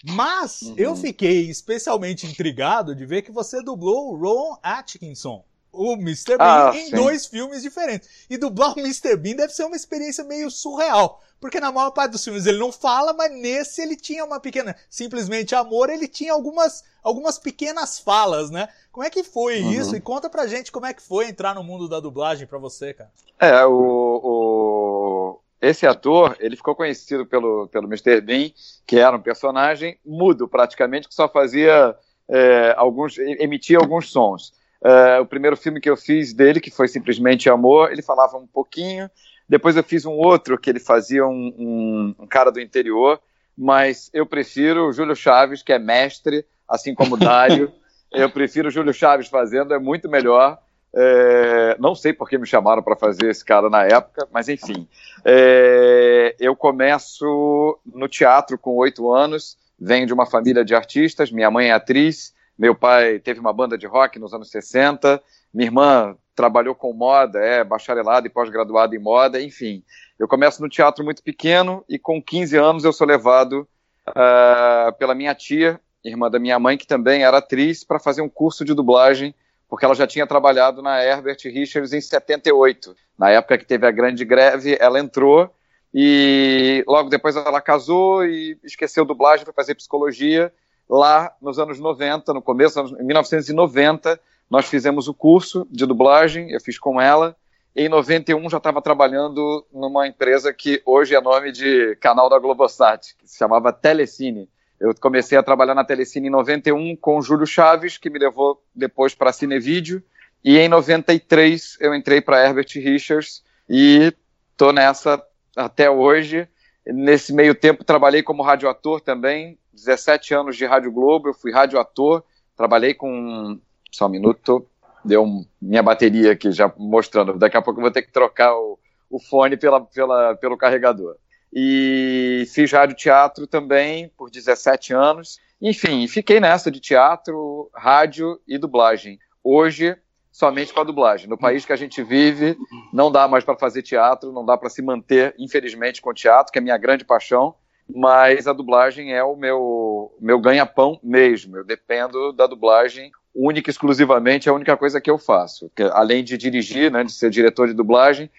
Mas 0.03 0.63
uhum. 0.63 0.75
eu 0.77 0.97
fiquei 0.97 1.49
especialmente 1.49 2.27
intrigado 2.27 2.95
de 2.95 3.07
ver 3.07 3.23
que 3.23 3.31
você 3.31 3.63
dublou 3.63 4.13
o 4.13 4.17
Ron 4.17 4.59
Atkinson, 4.63 5.45
o 5.73 5.95
Mr. 5.95 6.37
Bean, 6.37 6.71
ah, 6.71 6.73
em 6.75 6.87
sim. 6.87 6.97
dois 6.97 7.27
filmes 7.27 7.63
diferentes. 7.63 8.09
E 8.29 8.37
dublar 8.37 8.75
o 8.77 8.81
Mr. 8.81 9.17
Bean 9.17 9.37
deve 9.37 9.55
ser 9.55 9.65
uma 9.65 9.77
experiência 9.77 10.25
meio 10.25 10.51
surreal. 10.51 11.23
Porque 11.41 11.59
na 11.59 11.73
maior 11.73 11.91
parte 11.91 12.13
dos 12.13 12.23
filmes 12.23 12.47
ele 12.47 12.59
não 12.59 12.71
fala, 12.71 13.13
mas 13.13 13.33
nesse 13.33 13.83
ele 13.83 13.97
tinha 13.97 14.25
uma 14.25 14.39
pequena. 14.39 14.77
Simplesmente 14.89 15.55
amor, 15.55 15.91
ele 15.91 16.07
tinha 16.07 16.33
algumas, 16.33 16.85
algumas 17.03 17.39
pequenas 17.39 17.99
falas, 17.99 18.51
né? 18.51 18.69
Como 18.93 19.05
é 19.05 19.11
que 19.11 19.25
foi 19.25 19.61
uhum. 19.61 19.73
isso? 19.73 19.97
E 19.97 20.01
conta 20.01 20.29
pra 20.31 20.47
gente 20.47 20.71
como 20.71 20.87
é 20.87 20.95
que 20.95 21.03
foi 21.03 21.29
entrar 21.29 21.55
no 21.55 21.65
mundo 21.65 21.89
da 21.89 21.99
dublagem 21.99 22.47
pra 22.47 22.59
você, 22.59 22.93
cara. 22.95 23.11
É, 23.41 23.65
o, 23.65 24.21
o 24.23 25.42
esse 25.63 25.87
ator, 25.87 26.37
ele 26.41 26.57
ficou 26.57 26.75
conhecido 26.75 27.25
pelo, 27.25 27.69
pelo 27.69 27.87
Mr. 27.87 28.21
Bean, 28.21 28.51
que 28.85 28.99
era 28.99 29.17
um 29.17 29.23
personagem 29.23 29.97
mudo 30.05 30.49
praticamente, 30.49 31.09
que 31.09 31.15
só 31.15 31.29
fazia 31.29 31.95
é, 32.29 32.75
alguns, 32.77 33.17
emitia 33.17 33.79
alguns 33.79 34.11
sons. 34.11 34.53
É, 34.85 35.21
o 35.21 35.27
primeiro 35.27 35.57
filme 35.57 35.81
que 35.81 35.89
eu 35.89 35.97
fiz 35.97 36.33
dele, 36.33 36.61
que 36.61 36.71
foi 36.71 36.89
simplesmente 36.89 37.49
Amor, 37.49 37.93
ele 37.93 38.03
falava 38.03 38.37
um 38.37 38.47
pouquinho. 38.47 39.09
Depois 39.49 39.77
eu 39.77 39.85
fiz 39.85 40.05
um 40.05 40.15
outro 40.15 40.59
que 40.59 40.69
ele 40.69 40.81
fazia 40.81 41.25
um, 41.25 41.55
um, 41.57 42.15
um 42.25 42.27
cara 42.27 42.51
do 42.51 42.61
interior, 42.61 43.21
mas 43.57 44.11
eu 44.13 44.27
prefiro 44.27 44.89
o 44.89 44.93
Júlio 44.93 45.15
Chaves, 45.15 45.63
que 45.63 45.73
é 45.73 45.79
mestre, 45.79 46.45
assim 46.69 46.93
como 46.93 47.15
o 47.15 47.19
Dário. 47.19 47.73
eu 48.11 48.29
prefiro 48.29 48.67
o 48.67 48.71
Júlio 48.73 48.93
Chaves 48.93 49.29
fazendo, 49.29 49.73
é 49.73 49.79
muito 49.79 50.09
melhor. 50.09 50.59
É, 50.95 51.77
não 51.79 51.95
sei 51.95 52.13
por 52.13 52.29
que 52.29 52.37
me 52.37 52.47
chamaram 52.47 52.83
para 52.83 52.97
fazer 52.97 53.31
esse 53.31 53.45
cara 53.45 53.71
na 53.71 53.85
época, 53.85 54.29
mas 54.31 54.49
enfim. 54.49 54.87
É, 55.25 56.37
eu 56.39 56.55
começo 56.55 57.79
no 57.87 58.09
teatro 58.09 58.59
com 58.59 58.77
oito 58.77 59.13
anos, 59.13 59.57
venho 59.79 60.07
de 60.07 60.13
uma 60.13 60.27
família 60.27 60.65
de 60.65 60.75
artistas, 60.75 61.33
minha 61.33 61.51
mãe 61.51 61.69
é 61.69 61.73
atriz, 61.73 62.35
meu 62.59 62.75
pai 62.75 63.19
teve 63.19 63.41
uma 63.41 63.53
banda 63.53 63.79
de 63.79 63.87
rock 63.87 64.19
nos 64.19 64.35
anos 64.35 64.51
60, 64.51 65.23
minha 65.53 65.69
irmã 65.69 66.17
trabalhou 66.35 66.75
com 66.75 66.93
moda, 66.93 67.39
é 67.39 67.65
bacharelada 67.65 68.27
e 68.27 68.31
pós-graduada 68.31 68.95
em 68.95 68.99
moda, 68.99 69.41
enfim. 69.41 69.83
Eu 70.19 70.29
começo 70.29 70.63
no 70.63 70.69
teatro 70.69 71.05
muito 71.05 71.23
pequeno 71.23 71.85
e 71.89 71.99
com 71.99 72.23
15 72.23 72.57
anos 72.57 72.85
eu 72.85 72.93
sou 72.93 73.07
levado 73.07 73.67
uh, 74.09 74.93
pela 74.99 75.15
minha 75.15 75.35
tia, 75.35 75.81
irmã 76.05 76.31
da 76.31 76.39
minha 76.39 76.59
mãe, 76.59 76.77
que 76.77 76.87
também 76.87 77.23
era 77.25 77.39
atriz, 77.39 77.85
para 77.85 77.99
fazer 77.99 78.23
um 78.23 78.29
curso 78.29 78.65
de 78.65 78.75
dublagem 78.75 79.35
porque 79.73 79.87
ela 79.87 79.95
já 79.95 80.07
tinha 80.07 80.27
trabalhado 80.27 80.83
na 80.83 81.03
Herbert 81.03 81.39
Richards 81.45 81.95
em 81.95 82.01
78. 82.03 82.95
Na 83.19 83.31
época 83.31 83.57
que 83.57 83.65
teve 83.65 83.87
a 83.87 83.91
grande 83.91 84.23
greve, 84.23 84.77
ela 84.79 85.01
entrou 85.01 85.51
e 85.95 86.85
logo 86.87 87.09
depois 87.09 87.37
ela 87.37 87.59
casou 87.59 88.23
e 88.23 88.59
esqueceu 88.63 89.03
dublagem 89.07 89.47
para 89.47 89.55
fazer 89.55 89.75
psicologia. 89.75 90.53
Lá 90.87 91.35
nos 91.41 91.59
anos 91.59 91.81
90, 91.81 92.35
no 92.35 92.43
começo, 92.43 92.81
em 93.01 93.03
1990, 93.03 94.21
nós 94.51 94.67
fizemos 94.67 95.09
o 95.09 95.15
curso 95.15 95.67
de 95.71 95.87
dublagem, 95.87 96.51
eu 96.51 96.61
fiz 96.61 96.79
com 96.79 97.01
ela. 97.01 97.35
Em 97.75 97.89
91 97.89 98.51
já 98.51 98.59
estava 98.59 98.83
trabalhando 98.83 99.65
numa 99.73 100.07
empresa 100.07 100.53
que 100.53 100.83
hoje 100.85 101.15
é 101.15 101.21
nome 101.23 101.51
de 101.51 101.97
canal 101.97 102.29
da 102.29 102.39
Globosat, 102.39 103.17
que 103.17 103.27
se 103.27 103.39
chamava 103.39 103.73
Telecine. 103.73 104.51
Eu 104.83 104.93
comecei 105.01 105.39
a 105.39 105.45
trabalhar 105.45 105.77
na 105.77 105.85
Telecine 105.85 106.27
em 106.27 106.31
91 106.31 106.97
com 106.97 107.17
o 107.17 107.23
Júlio 107.23 107.47
Chaves, 107.47 107.97
que 107.97 108.11
me 108.11 108.19
levou 108.19 108.61
depois 108.75 109.15
para 109.15 109.31
a 109.31 109.33
Cinevídeo. 109.33 110.03
E 110.45 110.59
em 110.59 110.69
93 110.69 111.77
eu 111.79 111.95
entrei 111.95 112.21
para 112.21 112.45
Herbert 112.45 112.67
Richards 112.75 113.45
e 113.71 114.13
tô 114.57 114.73
nessa 114.73 115.25
até 115.57 115.89
hoje. 115.89 116.49
Nesse 116.85 117.33
meio 117.33 117.55
tempo 117.55 117.85
trabalhei 117.85 118.25
como 118.25 118.43
radioator 118.43 119.01
também, 119.01 119.57
17 119.73 120.35
anos 120.35 120.57
de 120.57 120.67
Rádio 120.67 120.91
Globo, 120.91 121.29
eu 121.29 121.35
fui 121.35 121.53
radioator, 121.53 122.25
trabalhei 122.57 122.93
com. 122.93 123.61
Só 123.89 124.07
um 124.07 124.11
minuto, 124.11 124.67
deu 125.05 125.45
minha 125.61 125.83
bateria 125.85 126.33
aqui 126.33 126.51
já 126.51 126.73
mostrando. 126.77 127.39
Daqui 127.39 127.57
a 127.57 127.63
pouco 127.63 127.79
eu 127.79 127.83
vou 127.83 127.93
ter 127.93 128.03
que 128.03 128.11
trocar 128.11 128.53
o, 128.53 128.77
o 129.09 129.21
fone 129.21 129.57
pela, 129.57 129.81
pela, 129.81 130.35
pelo 130.35 130.57
carregador. 130.57 131.15
E 131.53 132.45
fiz 132.53 132.73
rádio 132.73 132.97
teatro 132.97 133.47
também 133.47 134.11
por 134.17 134.31
17 134.31 134.95
anos. 134.95 135.39
Enfim, 135.61 136.07
fiquei 136.09 136.41
nessa 136.41 136.71
de 136.71 136.81
teatro, 136.81 137.71
rádio 137.75 138.41
e 138.49 138.57
dublagem. 138.57 139.19
Hoje, 139.45 139.97
somente 140.33 140.73
com 140.73 140.81
a 140.81 140.85
dublagem. 140.85 141.29
No 141.29 141.37
país 141.37 141.65
que 141.65 141.73
a 141.73 141.77
gente 141.77 142.03
vive, 142.03 142.57
não 142.93 143.13
dá 143.13 143.29
mais 143.29 143.45
para 143.45 143.59
fazer 143.59 143.83
teatro, 143.83 144.33
não 144.33 144.45
dá 144.45 144.57
para 144.57 144.71
se 144.71 144.81
manter, 144.81 145.35
infelizmente, 145.39 146.01
com 146.01 146.15
teatro, 146.15 146.53
que 146.53 146.59
é 146.59 146.61
a 146.61 146.63
minha 146.63 146.79
grande 146.79 147.05
paixão, 147.05 147.55
mas 147.95 148.47
a 148.47 148.53
dublagem 148.53 149.13
é 149.13 149.23
o 149.23 149.37
meu, 149.37 150.17
meu 150.21 150.41
ganha-pão 150.41 150.99
mesmo. 151.03 151.59
Eu 151.59 151.65
dependo 151.65 152.33
da 152.33 152.47
dublagem 152.47 153.13
única 153.35 153.71
e 153.71 153.73
exclusivamente, 153.73 154.49
é 154.49 154.53
a 154.53 154.55
única 154.55 154.77
coisa 154.77 155.01
que 155.01 155.11
eu 155.11 155.19
faço. 155.19 155.71
Além 155.93 156.25
de 156.25 156.37
dirigir, 156.37 156.91
né, 156.91 157.05
de 157.05 157.13
ser 157.13 157.31
diretor 157.31 157.67
de 157.67 157.75
dublagem, 157.75 158.31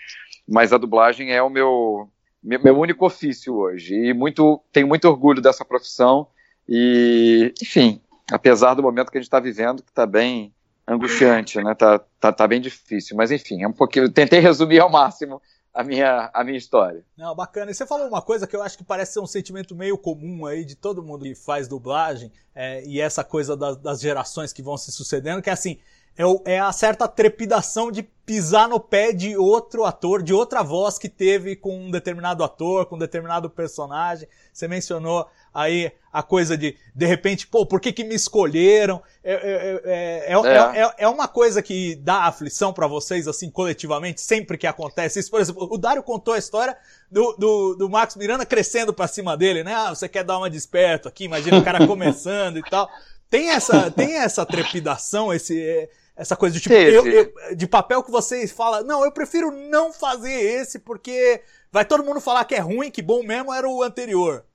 mas 0.48 0.74
a 0.74 0.78
dublagem 0.78 1.32
é 1.32 1.42
o 1.42 1.50
meu, 1.50 2.10
meu 2.44 2.78
único 2.78 3.06
ofício 3.06 3.56
hoje. 3.56 3.96
E 3.96 4.14
muito, 4.14 4.62
tenho 4.72 4.88
muito 4.88 5.08
orgulho 5.08 5.42
dessa 5.42 5.64
profissão. 5.64 6.28
E, 6.68 7.54
enfim, 7.62 8.02
apesar 8.32 8.74
do 8.74 8.84
momento 8.84 9.12
que 9.12 9.18
a 9.18 9.22
gente 9.22 9.28
está 9.28 9.40
vivendo, 9.40 9.82
que 9.82 9.90
está 9.90 10.06
bem 10.06 10.54
angustiante, 10.88 11.62
né? 11.62 11.74
Tá, 11.74 12.00
tá, 12.20 12.32
tá 12.32 12.48
bem 12.48 12.60
difícil. 12.60 13.16
Mas, 13.16 13.32
enfim, 13.32 13.64
é 13.64 13.68
um 13.68 13.74
pouquinho. 13.74 14.12
Tentei 14.12 14.40
resumir 14.40 14.80
ao 14.80 14.90
máximo 14.90 15.42
a 15.74 15.84
minha, 15.84 16.30
a 16.34 16.44
minha 16.44 16.58
história. 16.58 17.04
Não, 17.18 17.34
bacana. 17.34 17.72
E 17.72 17.74
você 17.74 17.86
falou 17.86 18.08
uma 18.08 18.22
coisa 18.22 18.46
que 18.46 18.56
eu 18.56 18.62
acho 18.62 18.78
que 18.78 18.84
parece 18.84 19.14
ser 19.14 19.20
um 19.20 19.26
sentimento 19.26 19.76
meio 19.76 19.98
comum 19.98 20.46
aí 20.46 20.64
de 20.64 20.76
todo 20.76 21.02
mundo 21.02 21.24
que 21.24 21.34
faz 21.34 21.68
dublagem, 21.68 22.32
é, 22.54 22.86
e 22.86 23.02
essa 23.02 23.24
coisa 23.24 23.58
das, 23.58 23.78
das 23.78 24.00
gerações 24.00 24.54
que 24.54 24.62
vão 24.62 24.78
se 24.78 24.92
sucedendo, 24.92 25.42
que 25.42 25.50
é 25.50 25.54
assim, 25.54 25.80
é, 26.18 26.26
o, 26.26 26.42
é 26.46 26.60
a 26.60 26.72
certa 26.72 27.08
trepidação 27.08 27.92
de 27.92 28.04
pisar 28.26 28.70
no 28.70 28.80
pé 28.80 29.12
de 29.12 29.36
outro 29.36 29.84
ator, 29.84 30.24
de 30.24 30.34
outra 30.34 30.64
voz 30.64 30.98
que 30.98 31.10
teve 31.10 31.56
com 31.56 31.78
um 31.78 31.92
determinado 31.92 32.44
ator, 32.44 32.86
com 32.86 32.96
um 32.96 33.00
determinado 33.00 33.50
personagem. 33.50 34.28
Você 34.52 34.68
mencionou 34.68 35.28
aí 35.54 35.92
a 36.12 36.24
coisa 36.24 36.56
de, 36.56 36.78
de 36.96 37.06
repente, 37.06 37.46
pô, 37.48 37.66
por 37.66 37.82
que 37.82 37.92
que 37.92 38.04
me 38.04 38.16
escolheram? 38.16 39.02
É, 39.24 39.34
é, 39.34 40.32
é, 40.32 40.82
é, 40.82 40.94
é 41.00 41.08
uma 41.08 41.28
coisa 41.28 41.62
que 41.62 41.96
dá 41.96 42.24
aflição 42.26 42.72
para 42.72 42.88
vocês, 42.88 43.28
assim, 43.28 43.50
coletivamente, 43.50 44.22
sempre 44.22 44.58
que 44.58 44.68
acontece 44.68 45.20
isso. 45.20 45.32
Por 45.32 45.42
exemplo, 45.42 45.68
o 45.70 45.78
Dário 45.78 46.04
contou 46.04 46.34
a 46.34 46.38
história 46.38 46.78
do, 47.12 47.34
do, 47.34 47.76
do 47.76 47.90
Max 47.90 48.16
Miranda 48.16 48.46
crescendo 48.46 48.94
pra 48.94 49.08
cima 49.08 49.36
dele, 49.36 49.64
né? 49.64 49.74
Ah, 49.74 49.90
você 49.90 50.08
quer 50.08 50.24
dar 50.24 50.38
uma 50.38 50.50
desperto 50.50 51.10
aqui, 51.10 51.26
imagina 51.26 51.58
o 51.58 51.64
cara 51.64 51.86
começando 51.88 52.58
e 52.58 52.64
tal. 52.64 52.90
Tem 53.30 53.50
essa, 53.50 53.92
tem 53.92 54.16
essa 54.16 54.46
trepidação, 54.46 55.34
esse 55.34 55.90
essa 56.16 56.36
coisa 56.36 56.54
de 56.54 56.62
tipo, 56.62 56.76
eu, 56.76 57.06
eu, 57.08 57.56
de 57.56 57.68
papel 57.68 58.04
que 58.04 58.12
vocês 58.12 58.52
falam, 58.52 58.84
não, 58.84 59.04
eu 59.04 59.12
prefiro 59.12 59.52
não 59.52 59.92
fazer 59.92 60.32
esse 60.32 60.80
porque 60.80 61.42
vai 61.72 61.84
todo 61.84 62.04
mundo 62.04 62.22
falar 62.22 62.46
que 62.46 62.56
é 62.56 62.60
ruim, 62.60 62.92
que 62.92 63.02
bom 63.02 63.24
mesmo 63.24 63.54
era 63.54 63.68
o 63.68 63.82
anterior. 63.82 64.46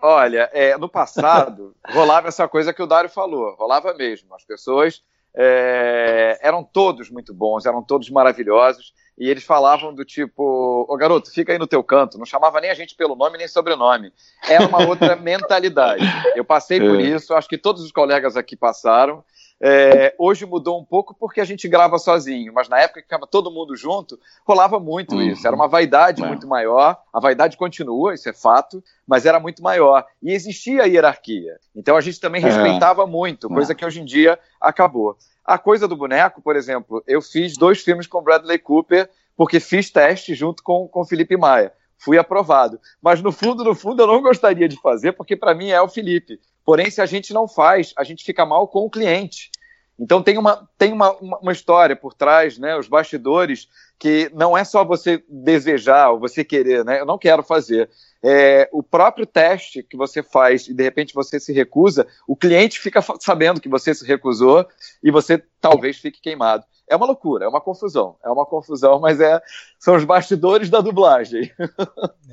Olha, 0.00 0.48
é, 0.52 0.76
no 0.76 0.88
passado 0.88 1.74
rolava 1.88 2.28
essa 2.28 2.46
coisa 2.46 2.72
que 2.72 2.82
o 2.82 2.86
Dário 2.86 3.10
falou, 3.10 3.54
rolava 3.56 3.94
mesmo. 3.94 4.34
As 4.34 4.44
pessoas 4.44 5.02
é, 5.34 6.38
eram 6.40 6.62
todos 6.62 7.10
muito 7.10 7.34
bons, 7.34 7.66
eram 7.66 7.82
todos 7.82 8.08
maravilhosos, 8.08 8.94
e 9.18 9.28
eles 9.28 9.44
falavam 9.44 9.94
do 9.94 10.04
tipo, 10.04 10.86
ô 10.88 10.96
garoto, 10.96 11.30
fica 11.30 11.52
aí 11.52 11.58
no 11.58 11.66
teu 11.66 11.82
canto, 11.82 12.18
não 12.18 12.26
chamava 12.26 12.60
nem 12.60 12.70
a 12.70 12.74
gente 12.74 12.94
pelo 12.94 13.16
nome 13.16 13.38
nem 13.38 13.48
sobrenome. 13.48 14.12
Era 14.48 14.66
uma 14.66 14.86
outra 14.86 15.16
mentalidade. 15.16 16.04
Eu 16.34 16.44
passei 16.44 16.78
por 16.78 17.00
é. 17.00 17.02
isso, 17.02 17.34
acho 17.34 17.48
que 17.48 17.58
todos 17.58 17.82
os 17.82 17.90
colegas 17.90 18.36
aqui 18.36 18.54
passaram, 18.54 19.24
é, 19.60 20.14
hoje 20.18 20.44
mudou 20.44 20.78
um 20.78 20.84
pouco 20.84 21.14
porque 21.14 21.40
a 21.40 21.44
gente 21.44 21.66
grava 21.68 21.98
sozinho, 21.98 22.52
mas 22.52 22.68
na 22.68 22.78
época 22.78 23.00
que 23.00 23.06
ficava 23.06 23.26
todo 23.26 23.50
mundo 23.50 23.74
junto, 23.74 24.18
rolava 24.46 24.78
muito 24.78 25.14
uhum. 25.14 25.22
isso. 25.22 25.46
Era 25.46 25.56
uma 25.56 25.68
vaidade 25.68 26.22
é. 26.22 26.26
muito 26.26 26.46
maior. 26.46 26.98
A 27.12 27.20
vaidade 27.20 27.56
continua, 27.56 28.14
isso 28.14 28.28
é 28.28 28.32
fato, 28.32 28.82
mas 29.06 29.24
era 29.24 29.40
muito 29.40 29.62
maior. 29.62 30.04
E 30.22 30.32
existia 30.32 30.82
a 30.82 30.86
hierarquia. 30.86 31.56
Então 31.74 31.96
a 31.96 32.00
gente 32.00 32.20
também 32.20 32.42
é. 32.42 32.44
respeitava 32.44 33.06
muito, 33.06 33.48
coisa 33.48 33.72
é. 33.72 33.74
que 33.74 33.84
hoje 33.84 34.00
em 34.00 34.04
dia 34.04 34.38
acabou. 34.60 35.16
A 35.44 35.58
coisa 35.58 35.86
do 35.88 35.96
boneco, 35.96 36.42
por 36.42 36.56
exemplo, 36.56 37.02
eu 37.06 37.22
fiz 37.22 37.56
dois 37.56 37.80
filmes 37.80 38.06
com 38.06 38.22
Bradley 38.22 38.58
Cooper 38.58 39.08
porque 39.36 39.60
fiz 39.60 39.90
teste 39.90 40.34
junto 40.34 40.62
com 40.62 40.90
o 40.92 41.04
Felipe 41.04 41.36
Maia. 41.36 41.72
Fui 41.98 42.18
aprovado. 42.18 42.80
Mas 43.00 43.22
no 43.22 43.32
fundo, 43.32 43.64
no 43.64 43.74
fundo, 43.74 44.02
eu 44.02 44.06
não 44.06 44.22
gostaria 44.22 44.68
de 44.68 44.80
fazer, 44.80 45.12
porque 45.12 45.36
para 45.36 45.54
mim 45.54 45.70
é 45.70 45.80
o 45.80 45.88
Felipe. 45.88 46.40
Porém, 46.64 46.90
se 46.90 47.00
a 47.00 47.06
gente 47.06 47.32
não 47.32 47.46
faz, 47.46 47.92
a 47.96 48.04
gente 48.04 48.24
fica 48.24 48.44
mal 48.44 48.68
com 48.68 48.80
o 48.80 48.90
cliente. 48.90 49.50
Então 49.98 50.22
tem 50.22 50.36
uma, 50.36 50.68
tem 50.76 50.92
uma, 50.92 51.12
uma, 51.12 51.52
história 51.52 51.96
por 51.96 52.12
trás, 52.12 52.58
né? 52.58 52.76
Os 52.76 52.86
bastidores, 52.86 53.66
que 53.98 54.30
não 54.34 54.56
é 54.56 54.62
só 54.62 54.84
você 54.84 55.24
desejar 55.26 56.10
ou 56.10 56.20
você 56.20 56.44
querer, 56.44 56.84
né? 56.84 57.00
Eu 57.00 57.06
não 57.06 57.16
quero 57.16 57.42
fazer. 57.42 57.88
É, 58.22 58.68
o 58.72 58.82
próprio 58.82 59.24
teste 59.24 59.82
que 59.82 59.96
você 59.96 60.22
faz 60.22 60.68
e 60.68 60.74
de 60.74 60.82
repente 60.82 61.14
você 61.14 61.40
se 61.40 61.52
recusa, 61.52 62.06
o 62.26 62.36
cliente 62.36 62.78
fica 62.78 63.00
sabendo 63.20 63.60
que 63.60 63.68
você 63.68 63.94
se 63.94 64.06
recusou 64.06 64.66
e 65.02 65.10
você 65.10 65.42
talvez 65.60 65.96
fique 65.96 66.20
queimado. 66.20 66.64
É 66.88 66.94
uma 66.94 67.06
loucura, 67.06 67.44
é 67.44 67.48
uma 67.48 67.60
confusão. 67.60 68.16
É 68.22 68.30
uma 68.30 68.46
confusão, 68.46 69.00
mas 69.00 69.20
é, 69.20 69.40
são 69.78 69.96
os 69.96 70.04
bastidores 70.04 70.70
da 70.70 70.80
dublagem. 70.80 71.52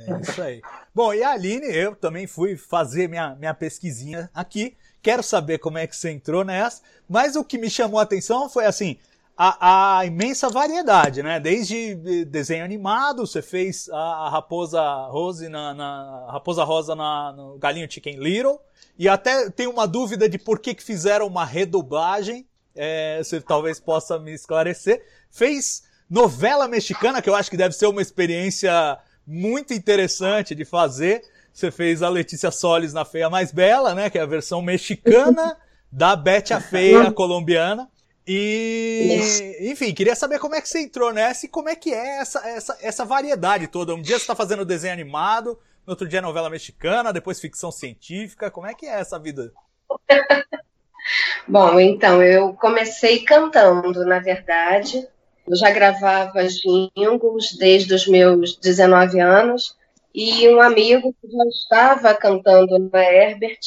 É 0.05 0.21
isso 0.21 0.41
aí. 0.41 0.61
Bom, 0.93 1.13
e 1.13 1.23
a 1.23 1.31
Aline, 1.31 1.65
eu 1.67 1.95
também 1.95 2.27
fui 2.27 2.57
fazer 2.57 3.07
minha, 3.07 3.35
minha 3.35 3.53
pesquisinha 3.53 4.29
aqui. 4.33 4.75
Quero 5.01 5.23
saber 5.23 5.59
como 5.59 5.77
é 5.77 5.87
que 5.87 5.95
você 5.95 6.11
entrou 6.11 6.43
nessa. 6.43 6.81
Mas 7.09 7.35
o 7.35 7.43
que 7.43 7.57
me 7.57 7.69
chamou 7.69 7.99
a 7.99 8.03
atenção 8.03 8.49
foi 8.49 8.65
assim. 8.65 8.97
A, 9.35 9.97
a, 9.99 10.05
imensa 10.05 10.47
variedade, 10.47 11.23
né? 11.23 11.39
Desde 11.39 11.95
desenho 12.25 12.63
animado, 12.63 13.25
você 13.25 13.41
fez 13.41 13.89
a, 13.89 14.29
Raposa 14.29 14.79
Rose 15.07 15.49
na, 15.49 15.73
na 15.73 16.27
Raposa 16.31 16.63
Rosa 16.63 16.95
na, 16.95 17.33
no 17.33 17.57
Galinho 17.57 17.91
Chicken 17.91 18.19
Little, 18.19 18.59
e 18.97 19.09
até 19.09 19.49
tem 19.49 19.65
uma 19.65 19.87
dúvida 19.87 20.29
de 20.29 20.37
por 20.37 20.59
que, 20.59 20.75
que 20.75 20.83
fizeram 20.83 21.25
uma 21.25 21.43
redublagem. 21.43 22.47
É, 22.75 23.21
você 23.23 23.39
talvez 23.39 23.79
possa 23.79 24.17
me 24.19 24.33
esclarecer. 24.33 25.03
Fez 25.29 25.83
novela 26.09 26.67
mexicana, 26.67 27.21
que 27.21 27.29
eu 27.29 27.35
acho 27.35 27.49
que 27.49 27.57
deve 27.57 27.75
ser 27.75 27.87
uma 27.87 28.01
experiência 28.01 28.97
muito 29.25 29.73
interessante 29.73 30.53
de 30.53 30.65
fazer. 30.65 31.23
Você 31.53 31.71
fez 31.71 32.01
a 32.01 32.09
Letícia 32.09 32.51
Solis 32.51 32.93
na 32.93 33.05
Feia 33.05 33.29
Mais 33.29 33.51
Bela, 33.51 33.93
né? 33.93 34.09
Que 34.09 34.17
é 34.17 34.21
a 34.21 34.25
versão 34.25 34.61
mexicana 34.61 35.57
da 35.91 36.15
Betty 36.15 36.53
a 36.53 36.59
Feia 36.59 37.11
colombiana. 37.11 37.89
E, 38.25 39.57
enfim, 39.59 39.93
queria 39.93 40.15
saber 40.15 40.39
como 40.39 40.55
é 40.55 40.61
que 40.61 40.69
você 40.69 40.79
entrou 40.79 41.11
nessa 41.11 41.45
e 41.45 41.49
como 41.49 41.67
é 41.67 41.75
que 41.75 41.93
é 41.93 42.21
essa, 42.21 42.39
essa, 42.47 42.77
essa 42.81 43.05
variedade 43.05 43.67
toda. 43.67 43.93
Um 43.93 44.01
dia 44.01 44.17
você 44.17 44.23
está 44.23 44.35
fazendo 44.35 44.63
desenho 44.63 44.93
animado, 44.93 45.59
no 45.85 45.91
outro 45.91 46.07
dia 46.07 46.21
novela 46.21 46.49
mexicana, 46.49 47.11
depois 47.11 47.39
ficção 47.39 47.71
científica. 47.71 48.49
Como 48.49 48.65
é 48.65 48.73
que 48.73 48.85
é 48.85 48.99
essa 48.99 49.19
vida? 49.19 49.51
Bom, 51.47 51.79
então, 51.79 52.21
eu 52.23 52.53
comecei 52.53 53.23
cantando, 53.23 54.05
na 54.05 54.19
verdade. 54.19 55.07
Eu 55.47 55.55
já 55.55 55.71
gravava 55.71 56.47
jingles 56.47 57.53
desde 57.57 57.93
os 57.93 58.07
meus 58.07 58.55
19 58.57 59.19
anos 59.19 59.75
e 60.15 60.47
um 60.47 60.61
amigo 60.61 61.13
que 61.19 61.27
já 61.29 61.43
estava 61.45 62.13
cantando 62.13 62.77
na 62.91 63.03
Herbert, 63.03 63.59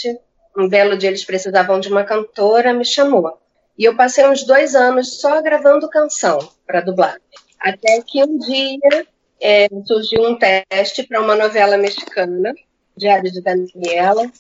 um 0.56 0.68
belo 0.68 0.96
dia 0.96 1.10
eles 1.10 1.24
precisavam 1.24 1.80
de 1.80 1.88
uma 1.88 2.04
cantora, 2.04 2.72
me 2.72 2.84
chamou. 2.84 3.38
E 3.76 3.84
eu 3.84 3.96
passei 3.96 4.26
uns 4.26 4.44
dois 4.44 4.74
anos 4.74 5.20
só 5.20 5.42
gravando 5.42 5.90
canção 5.90 6.38
para 6.66 6.80
dublar. 6.80 7.20
Até 7.60 8.00
que 8.00 8.22
um 8.22 8.38
dia 8.38 9.06
é, 9.40 9.66
surgiu 9.86 10.22
um 10.22 10.38
teste 10.38 11.02
para 11.02 11.20
uma 11.20 11.34
novela 11.34 11.76
mexicana, 11.76 12.54
Diário 12.96 13.30
de 13.30 13.42
Daniela, 13.42 14.30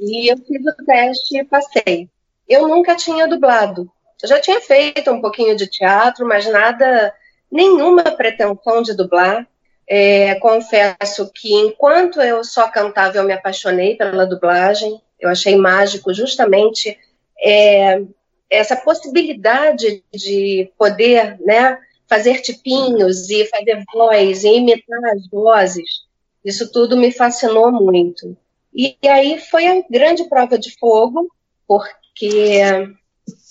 e 0.00 0.32
eu 0.32 0.36
fiz 0.38 0.66
o 0.66 0.84
teste 0.84 1.38
e 1.38 1.44
passei. 1.44 2.08
Eu 2.48 2.68
nunca 2.68 2.94
tinha 2.94 3.26
dublado, 3.26 3.90
eu 4.24 4.28
já 4.28 4.40
tinha 4.40 4.58
feito 4.58 5.10
um 5.10 5.20
pouquinho 5.20 5.54
de 5.54 5.66
teatro, 5.66 6.26
mas 6.26 6.46
nada, 6.46 7.12
nenhuma 7.52 8.02
pretensão 8.04 8.82
de 8.82 8.96
dublar. 8.96 9.46
É, 9.86 10.36
confesso 10.36 11.30
que 11.30 11.52
enquanto 11.52 12.22
eu 12.22 12.42
só 12.42 12.66
cantava, 12.68 13.18
eu 13.18 13.24
me 13.24 13.34
apaixonei 13.34 13.96
pela 13.96 14.26
dublagem. 14.26 14.98
Eu 15.20 15.28
achei 15.28 15.56
mágico 15.56 16.14
justamente 16.14 16.98
é, 17.38 18.00
essa 18.48 18.74
possibilidade 18.76 20.02
de 20.10 20.72
poder, 20.78 21.38
né, 21.40 21.78
fazer 22.08 22.40
tipinhos 22.40 23.28
e 23.28 23.44
fazer 23.44 23.84
voz 23.92 24.42
e 24.42 24.56
imitar 24.56 25.04
as 25.12 25.28
vozes. 25.28 26.04
Isso 26.42 26.72
tudo 26.72 26.96
me 26.96 27.12
fascinou 27.12 27.70
muito. 27.70 28.34
E, 28.74 28.96
e 29.02 29.08
aí 29.08 29.38
foi 29.38 29.66
a 29.66 29.82
grande 29.90 30.24
prova 30.30 30.58
de 30.58 30.74
fogo, 30.78 31.28
porque 31.68 32.03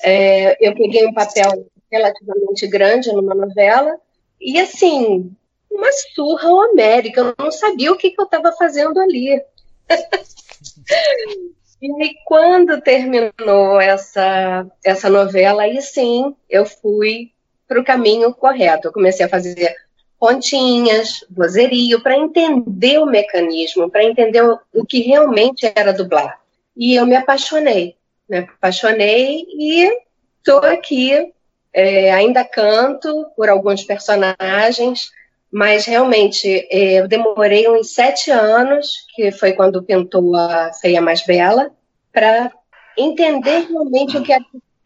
é, 0.04 0.58
eu 0.60 0.76
peguei 0.76 1.06
um 1.06 1.14
papel 1.14 1.70
relativamente 1.92 2.68
grande 2.68 3.12
numa 3.12 3.36
novela 3.36 4.00
e, 4.40 4.60
assim, 4.60 5.32
uma 5.72 5.92
surra 6.14 6.50
homérica. 6.50 7.22
Eu 7.22 7.36
não 7.38 7.52
sabia 7.52 7.92
o 7.92 7.98
que, 7.98 8.12
que 8.12 8.20
eu 8.20 8.26
estava 8.26 8.52
fazendo 8.54 9.00
ali. 9.00 9.42
e 11.82 12.04
aí, 12.04 12.16
quando 12.26 12.82
terminou 12.82 13.80
essa, 13.80 14.66
essa 14.84 15.10
novela, 15.10 15.64
aí 15.64 15.82
sim, 15.82 16.36
eu 16.50 16.66
fui 16.66 17.32
para 17.68 17.80
o 17.80 17.86
caminho 17.86 18.34
correto. 18.34 18.88
Eu 18.88 18.94
comecei 18.94 19.26
a 19.26 19.30
fazer 19.30 19.76
pontinhas, 20.20 21.26
vozerio, 21.30 22.02
para 22.02 22.18
entender 22.18 22.98
o 22.98 23.06
mecanismo, 23.06 23.90
para 23.90 24.06
entender 24.06 24.42
o 24.74 24.86
que 24.86 25.02
realmente 25.02 25.70
era 25.76 25.92
dublar. 25.92 26.40
E 26.78 26.96
eu 26.96 27.06
me 27.06 27.16
apaixonei, 27.16 27.98
me 28.30 28.40
apaixonei 28.40 29.46
e 29.50 29.90
estou 30.38 30.60
aqui, 30.60 31.34
é, 31.74 32.12
ainda 32.12 32.44
canto 32.44 33.28
por 33.36 33.50
alguns 33.50 33.84
personagens, 33.84 35.12
mas 35.52 35.86
realmente 35.86 36.68
é, 36.70 37.00
eu 37.00 37.08
demorei 37.08 37.70
uns 37.70 37.94
sete 37.94 38.32
anos, 38.32 39.06
que 39.16 39.32
foi 39.32 39.54
quando 39.54 39.84
pintou 39.84 40.36
a 40.36 40.72
Feia 40.74 41.02
Mais 41.02 41.26
Bela, 41.26 41.72
para 42.12 42.52
entender 42.98 43.68
realmente 43.70 44.18
o 44.18 44.24
que 44.24 44.34
é. 44.34 44.40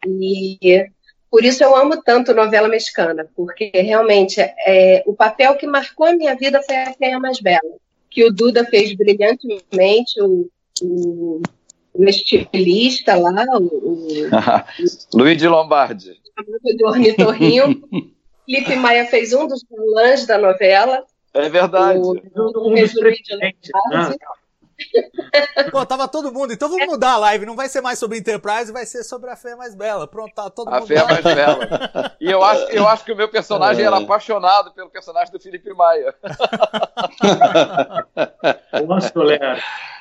E 0.06 0.90
por 1.30 1.44
isso 1.44 1.62
eu 1.62 1.76
amo 1.76 2.02
tanto 2.02 2.34
novela 2.34 2.68
mexicana, 2.68 3.28
porque 3.36 3.70
realmente 3.74 4.40
é, 4.40 5.02
o 5.06 5.14
papel 5.14 5.56
que 5.56 5.66
marcou 5.66 6.06
a 6.06 6.12
minha 6.12 6.34
vida 6.34 6.62
foi 6.62 6.76
a 6.76 6.92
Feia 6.92 7.18
Mais 7.18 7.40
Bela, 7.40 7.76
que 8.10 8.24
o 8.24 8.32
Duda 8.32 8.64
fez 8.64 8.94
brilhantemente, 8.94 10.20
o, 10.20 10.48
o, 10.82 11.42
o 11.98 12.08
estilista 12.08 13.16
lá, 13.16 13.44
o, 13.58 13.64
o 13.64 14.28
Luiz 15.14 15.36
de 15.36 15.48
Lombardi. 15.48 16.20
De 16.64 16.84
Ornitorrinho. 16.84 17.82
Felipe 18.46 18.76
Maia 18.76 19.04
fez 19.06 19.34
um 19.34 19.46
dos 19.46 19.62
galãs 19.70 20.24
da 20.24 20.38
novela. 20.38 21.04
É 21.34 21.48
verdade. 21.50 21.98
O, 21.98 22.12
um 22.70 22.74
dos 22.74 22.94
presidentes. 22.94 23.70
Pô, 25.70 25.84
tava 25.84 26.08
todo 26.08 26.32
mundo. 26.32 26.52
Então 26.52 26.68
vamos 26.68 26.86
mudar 26.86 27.12
a 27.12 27.18
live. 27.18 27.46
Não 27.46 27.56
vai 27.56 27.68
ser 27.68 27.80
mais 27.80 27.98
sobre 27.98 28.18
Enterprise, 28.18 28.72
vai 28.72 28.86
ser 28.86 29.04
sobre 29.04 29.30
a 29.30 29.36
Fé 29.36 29.54
Mais 29.54 29.74
Bela. 29.74 30.06
Pronto, 30.06 30.34
tá 30.34 30.50
todo 30.50 30.68
a 30.68 30.80
mundo. 30.80 30.84
A 30.84 30.86
Fé 30.86 31.04
Mais 31.04 31.22
Bela. 31.22 32.16
E 32.20 32.30
eu 32.30 32.42
acho, 32.42 32.64
eu 32.70 32.88
acho 32.88 33.04
que 33.04 33.12
o 33.12 33.16
meu 33.16 33.28
personagem 33.28 33.84
é. 33.84 33.86
era 33.86 33.98
apaixonado 33.98 34.72
pelo 34.72 34.90
personagem 34.90 35.32
do 35.32 35.40
Felipe 35.40 35.72
Maia. 35.74 36.14
Nossa. 38.86 39.12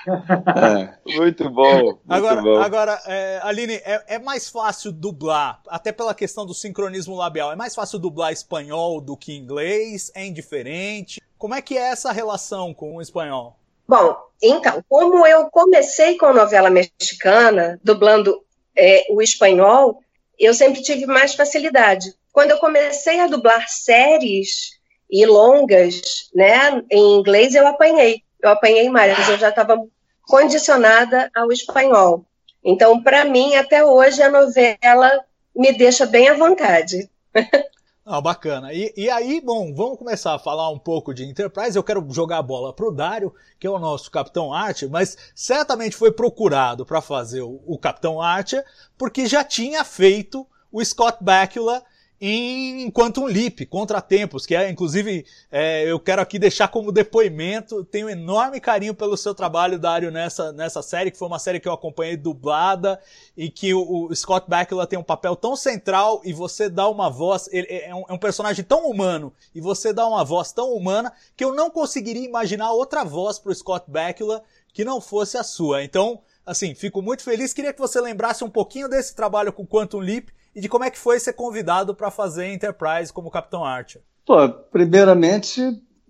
É, 0.08 1.18
muito 1.18 1.50
bom. 1.50 1.84
Muito 1.84 2.02
agora, 2.08 2.42
bom. 2.42 2.62
agora 2.62 3.02
é, 3.06 3.40
Aline, 3.44 3.76
é, 3.76 4.16
é, 4.16 4.20
mais 4.20 4.50
fácil 4.50 4.92
dublar, 4.92 5.62
até 5.68 5.92
pela 5.92 6.14
questão 6.14 6.46
do 6.46 6.54
sincronismo 6.54 7.16
labial, 7.16 7.52
é 7.52 7.56
mais 7.56 7.76
fácil 7.76 8.00
dublar 8.00 8.32
espanhol 8.32 9.02
do 9.02 9.18
que 9.18 9.36
inglês? 9.36 10.12
É 10.16 10.26
indiferente? 10.26 11.22
Como 11.38 11.54
é 11.54 11.62
que 11.62 11.78
é 11.78 11.90
essa 11.90 12.12
relação 12.12 12.74
com 12.74 12.96
o 12.96 13.02
espanhol? 13.02 13.57
Bom, 13.88 14.18
então, 14.42 14.84
como 14.90 15.26
eu 15.26 15.50
comecei 15.50 16.18
com 16.18 16.34
novela 16.34 16.70
mexicana, 16.70 17.80
dublando 17.84 18.44
é, 18.76 19.06
o 19.10 19.22
espanhol, 19.22 20.02
eu 20.38 20.54
sempre 20.54 20.82
tive 20.82 21.06
mais 21.06 21.34
facilidade. 21.34 22.14
Quando 22.32 22.52
eu 22.52 22.60
comecei 22.60 23.20
a 23.20 23.28
dublar 23.28 23.68
séries 23.68 24.78
e 25.10 25.26
longas, 25.26 26.30
né, 26.36 26.84
em 26.92 27.16
inglês, 27.16 27.56
eu 27.56 27.66
apanhei. 27.66 28.22
Eu 28.42 28.52
apanhei 28.52 28.90
mais, 28.90 29.28
eu 29.30 29.38
já 29.38 29.50
estava 29.50 29.82
condicionada 30.22 31.32
ao 31.36 31.52
espanhol. 31.52 32.24
Então, 32.64 33.02
para 33.02 33.24
mim, 33.26 33.56
até 33.56 33.84
hoje, 33.84 34.22
a 34.22 34.30
novela 34.30 35.24
me 35.56 35.72
deixa 35.72 36.06
bem 36.06 36.28
à 36.28 36.34
vontade. 36.34 37.10
Ah, 38.10 38.22
bacana. 38.22 38.74
E, 38.74 38.94
e, 38.96 39.10
aí, 39.10 39.42
bom, 39.42 39.76
vamos 39.76 39.98
começar 39.98 40.34
a 40.34 40.40
falar 40.40 40.70
um 40.70 40.80
pouco 40.80 41.14
de 41.14 41.26
Enterprise. 41.26 41.76
Eu 41.76 41.84
quero 41.84 42.08
jogar 42.10 42.38
a 42.38 42.42
bola 42.42 42.72
pro 42.72 42.90
Dário, 42.90 43.36
que 43.60 43.68
é 43.68 43.70
o 43.70 43.78
nosso 43.78 44.10
Capitão 44.10 44.54
Archer, 44.54 44.90
mas 44.90 45.18
certamente 45.36 45.94
foi 45.94 46.10
procurado 46.10 46.86
para 46.86 47.02
fazer 47.02 47.42
o, 47.42 47.62
o 47.68 47.78
Capitão 47.78 48.22
Archer, 48.22 48.64
porque 48.98 49.26
já 49.26 49.44
tinha 49.44 49.84
feito 49.84 50.48
o 50.72 50.84
Scott 50.86 51.18
Bakula 51.20 51.84
em 52.20 52.90
Quantum 52.90 53.26
Leap, 53.26 53.66
Contratempos, 53.68 54.46
que 54.46 54.56
é, 54.56 54.70
inclusive, 54.70 55.26
é, 55.52 55.84
eu 55.84 56.00
quero 56.00 56.22
aqui 56.22 56.40
deixar 56.40 56.68
como 56.68 56.92
depoimento, 56.92 57.84
tenho 57.84 58.08
um 58.08 58.10
enorme 58.10 58.60
carinho 58.60 58.96
pelo 58.96 59.16
seu 59.16 59.36
trabalho, 59.36 59.78
Dário, 59.78 60.10
nessa, 60.10 60.52
nessa 60.52 60.82
série, 60.82 61.12
que 61.12 61.18
foi 61.18 61.28
uma 61.28 61.38
série 61.38 61.60
que 61.60 61.68
eu 61.68 61.74
acompanhei 61.74 62.18
dublada, 62.18 63.00
e 63.36 63.50
que 63.50 63.74
o, 63.74 64.08
o 64.08 64.16
Scott 64.16 64.50
Bakula 64.50 64.88
tem 64.88 64.98
um 64.98 65.04
papel 65.04 65.36
tão 65.36 65.56
central, 65.56 66.22
e 66.26 66.34
você 66.34 66.70
dá 66.70 66.88
uma 66.90 67.10
voz, 67.10 67.48
ele 67.52 67.68
é 67.70 67.94
um, 67.94 68.04
é 68.10 68.14
um, 68.14 68.18
personagem 68.18 68.66
tão 68.66 68.90
humano, 68.90 69.32
e 69.54 69.62
você 69.62 69.94
dá 69.94 70.08
uma 70.08 70.26
voz 70.26 70.52
tão 70.52 70.74
humana, 70.74 71.14
que 71.36 71.44
eu 71.44 71.54
não 71.54 71.70
conseguiria 71.70 72.26
imaginar 72.26 72.72
outra 72.72 73.04
voz 73.04 73.38
pro 73.38 73.54
Scott 73.54 73.86
Bakula 73.90 74.44
que 74.74 74.86
não 74.86 75.02
fosse 75.02 75.38
a 75.38 75.44
sua. 75.44 75.84
Então, 75.84 76.22
assim, 76.46 76.76
fico 76.76 77.02
muito 77.02 77.24
feliz, 77.24 77.52
queria 77.54 77.74
que 77.74 77.80
você 77.80 78.00
lembrasse 78.00 78.44
um 78.44 78.50
pouquinho 78.50 78.88
desse 78.88 79.16
trabalho 79.16 79.52
com 79.52 79.66
Quantum 79.66 80.00
Leap, 80.00 80.30
e 80.58 80.60
de 80.60 80.68
como 80.68 80.84
é 80.84 80.90
que 80.90 80.98
foi 80.98 81.20
ser 81.20 81.34
convidado 81.34 81.94
para 81.94 82.10
fazer 82.10 82.52
Enterprise 82.52 83.14
como 83.14 83.30
Capitão 83.30 83.64
Archer. 83.64 84.02
Pô, 84.26 84.50
primeiramente, 84.50 85.62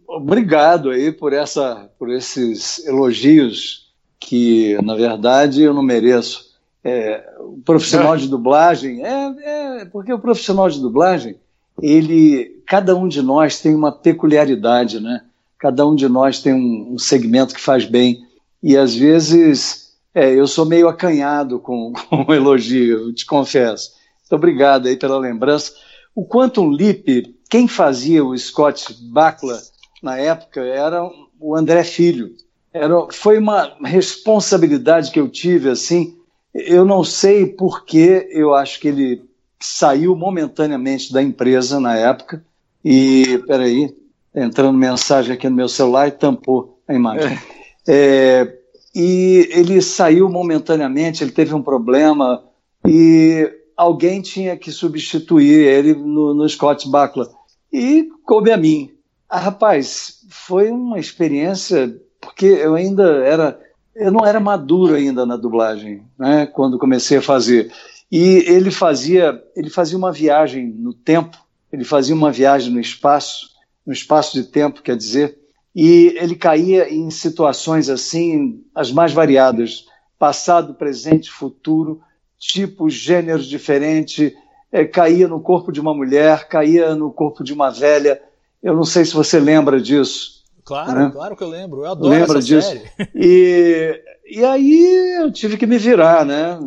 obrigado 0.07 0.89
aí 0.89 1.11
por, 1.11 1.33
essa, 1.33 1.91
por 1.99 2.09
esses 2.09 2.87
elogios 2.87 3.93
que, 4.17 4.81
na 4.81 4.95
verdade, 4.95 5.63
eu 5.63 5.73
não 5.73 5.83
mereço. 5.83 6.47
É, 6.81 7.29
o 7.41 7.61
profissional 7.65 8.15
de 8.15 8.29
dublagem, 8.29 9.05
é, 9.05 9.81
é, 9.81 9.85
porque 9.85 10.13
o 10.13 10.19
profissional 10.19 10.69
de 10.69 10.79
dublagem, 10.79 11.35
ele, 11.81 12.63
cada 12.65 12.95
um 12.95 13.09
de 13.09 13.21
nós 13.21 13.59
tem 13.59 13.75
uma 13.75 13.91
peculiaridade, 13.91 15.01
né? 15.01 15.25
Cada 15.59 15.85
um 15.85 15.93
de 15.93 16.07
nós 16.07 16.41
tem 16.41 16.53
um, 16.53 16.93
um 16.93 16.97
segmento 16.97 17.53
que 17.53 17.59
faz 17.59 17.83
bem. 17.83 18.25
E 18.63 18.77
às 18.77 18.95
vezes 18.95 19.93
é, 20.15 20.33
eu 20.33 20.47
sou 20.47 20.65
meio 20.65 20.87
acanhado 20.87 21.59
com, 21.59 21.91
com 22.09 22.23
o 22.25 22.33
elogio, 22.33 23.07
eu 23.07 23.13
te 23.13 23.25
confesso. 23.25 23.96
Muito 24.27 24.35
obrigado 24.35 24.87
aí 24.87 24.97
pela 24.97 25.17
lembrança. 25.17 25.73
O 26.13 26.25
Quantum 26.25 26.69
Leap, 26.69 27.33
quem 27.49 27.67
fazia 27.67 28.25
o 28.25 28.37
Scott 28.37 28.93
Bakula 29.09 29.57
na 30.03 30.17
época 30.17 30.61
era 30.61 31.09
o 31.39 31.55
André 31.55 31.83
Filho. 31.83 32.35
Era, 32.73 33.07
foi 33.11 33.37
uma 33.37 33.77
responsabilidade 33.83 35.11
que 35.11 35.19
eu 35.19 35.29
tive, 35.29 35.69
assim, 35.69 36.17
eu 36.53 36.83
não 36.83 37.03
sei 37.03 37.45
por 37.45 37.85
que 37.85 38.27
eu 38.31 38.53
acho 38.53 38.79
que 38.79 38.89
ele 38.89 39.23
saiu 39.59 40.15
momentaneamente 40.15 41.13
da 41.13 41.23
empresa 41.23 41.79
na 41.79 41.95
época 41.95 42.43
e, 42.83 43.41
peraí, 43.47 43.95
entrando 44.35 44.77
mensagem 44.77 45.33
aqui 45.33 45.49
no 45.49 45.55
meu 45.55 45.69
celular 45.69 46.07
e 46.09 46.11
tampou 46.11 46.79
a 46.87 46.93
imagem. 46.93 47.37
É. 47.87 48.43
É, 48.43 48.57
e 48.93 49.47
ele 49.51 49.81
saiu 49.81 50.29
momentaneamente, 50.29 51.23
ele 51.23 51.31
teve 51.31 51.53
um 51.53 51.61
problema 51.61 52.43
e 52.85 53.49
alguém 53.77 54.21
tinha 54.21 54.57
que 54.57 54.71
substituir 54.71 55.65
ele 55.65 55.93
no, 55.93 56.33
no 56.33 56.49
Scott 56.49 56.89
Bakula. 56.89 57.29
E 57.71 58.09
coube 58.25 58.51
a 58.51 58.57
mim. 58.57 58.91
Ah, 59.29 59.39
rapaz, 59.39 60.25
foi 60.29 60.71
uma 60.71 60.97
experiência, 60.97 61.95
porque 62.19 62.45
eu 62.45 62.73
ainda 62.73 63.23
era. 63.23 63.59
Eu 63.95 64.11
não 64.11 64.25
era 64.25 64.39
maduro 64.39 64.93
ainda 64.93 65.25
na 65.25 65.35
dublagem, 65.35 66.03
né, 66.19 66.45
quando 66.45 66.77
comecei 66.77 67.17
a 67.17 67.21
fazer. 67.21 67.71
E 68.11 68.43
ele 68.47 68.69
fazia, 68.69 69.43
ele 69.55 69.69
fazia 69.69 69.97
uma 69.97 70.11
viagem 70.11 70.67
no 70.67 70.93
tempo, 70.93 71.37
ele 71.71 71.83
fazia 71.83 72.15
uma 72.15 72.31
viagem 72.31 72.71
no 72.71 72.79
espaço, 72.79 73.49
no 73.85 73.91
espaço 73.91 74.33
de 74.33 74.43
tempo, 74.43 74.83
quer 74.83 74.95
dizer, 74.95 75.37
e 75.75 76.15
ele 76.19 76.35
caía 76.35 76.93
em 76.93 77.09
situações 77.09 77.89
assim, 77.89 78.63
as 78.73 78.91
mais 78.91 79.13
variadas, 79.13 79.85
passado, 80.17 80.75
presente, 80.75 81.31
futuro, 81.31 82.01
tipos, 82.37 82.93
gêneros 82.93 83.45
diferentes, 83.45 84.33
é, 84.71 84.85
caía 84.85 85.27
no 85.27 85.39
corpo 85.39 85.71
de 85.71 85.79
uma 85.79 85.93
mulher, 85.93 86.47
caía 86.47 86.95
no 86.95 87.11
corpo 87.11 87.43
de 87.43 87.53
uma 87.53 87.69
velha. 87.69 88.21
Eu 88.61 88.75
não 88.75 88.83
sei 88.83 89.05
se 89.05 89.13
você 89.13 89.39
lembra 89.39 89.81
disso. 89.81 90.37
Claro, 90.63 90.99
né? 90.99 91.09
claro 91.11 91.35
que 91.35 91.43
eu 91.43 91.49
lembro. 91.49 91.85
Eu 91.85 91.91
adoro 91.91 92.09
Lembra 92.13 92.41
disso? 92.41 92.67
série. 92.67 92.89
E, 93.15 94.01
e 94.29 94.43
aí 94.43 95.15
eu 95.21 95.31
tive 95.31 95.55
que 95.55 95.65
me 95.65 95.77
virar, 95.77 96.25
né? 96.25 96.59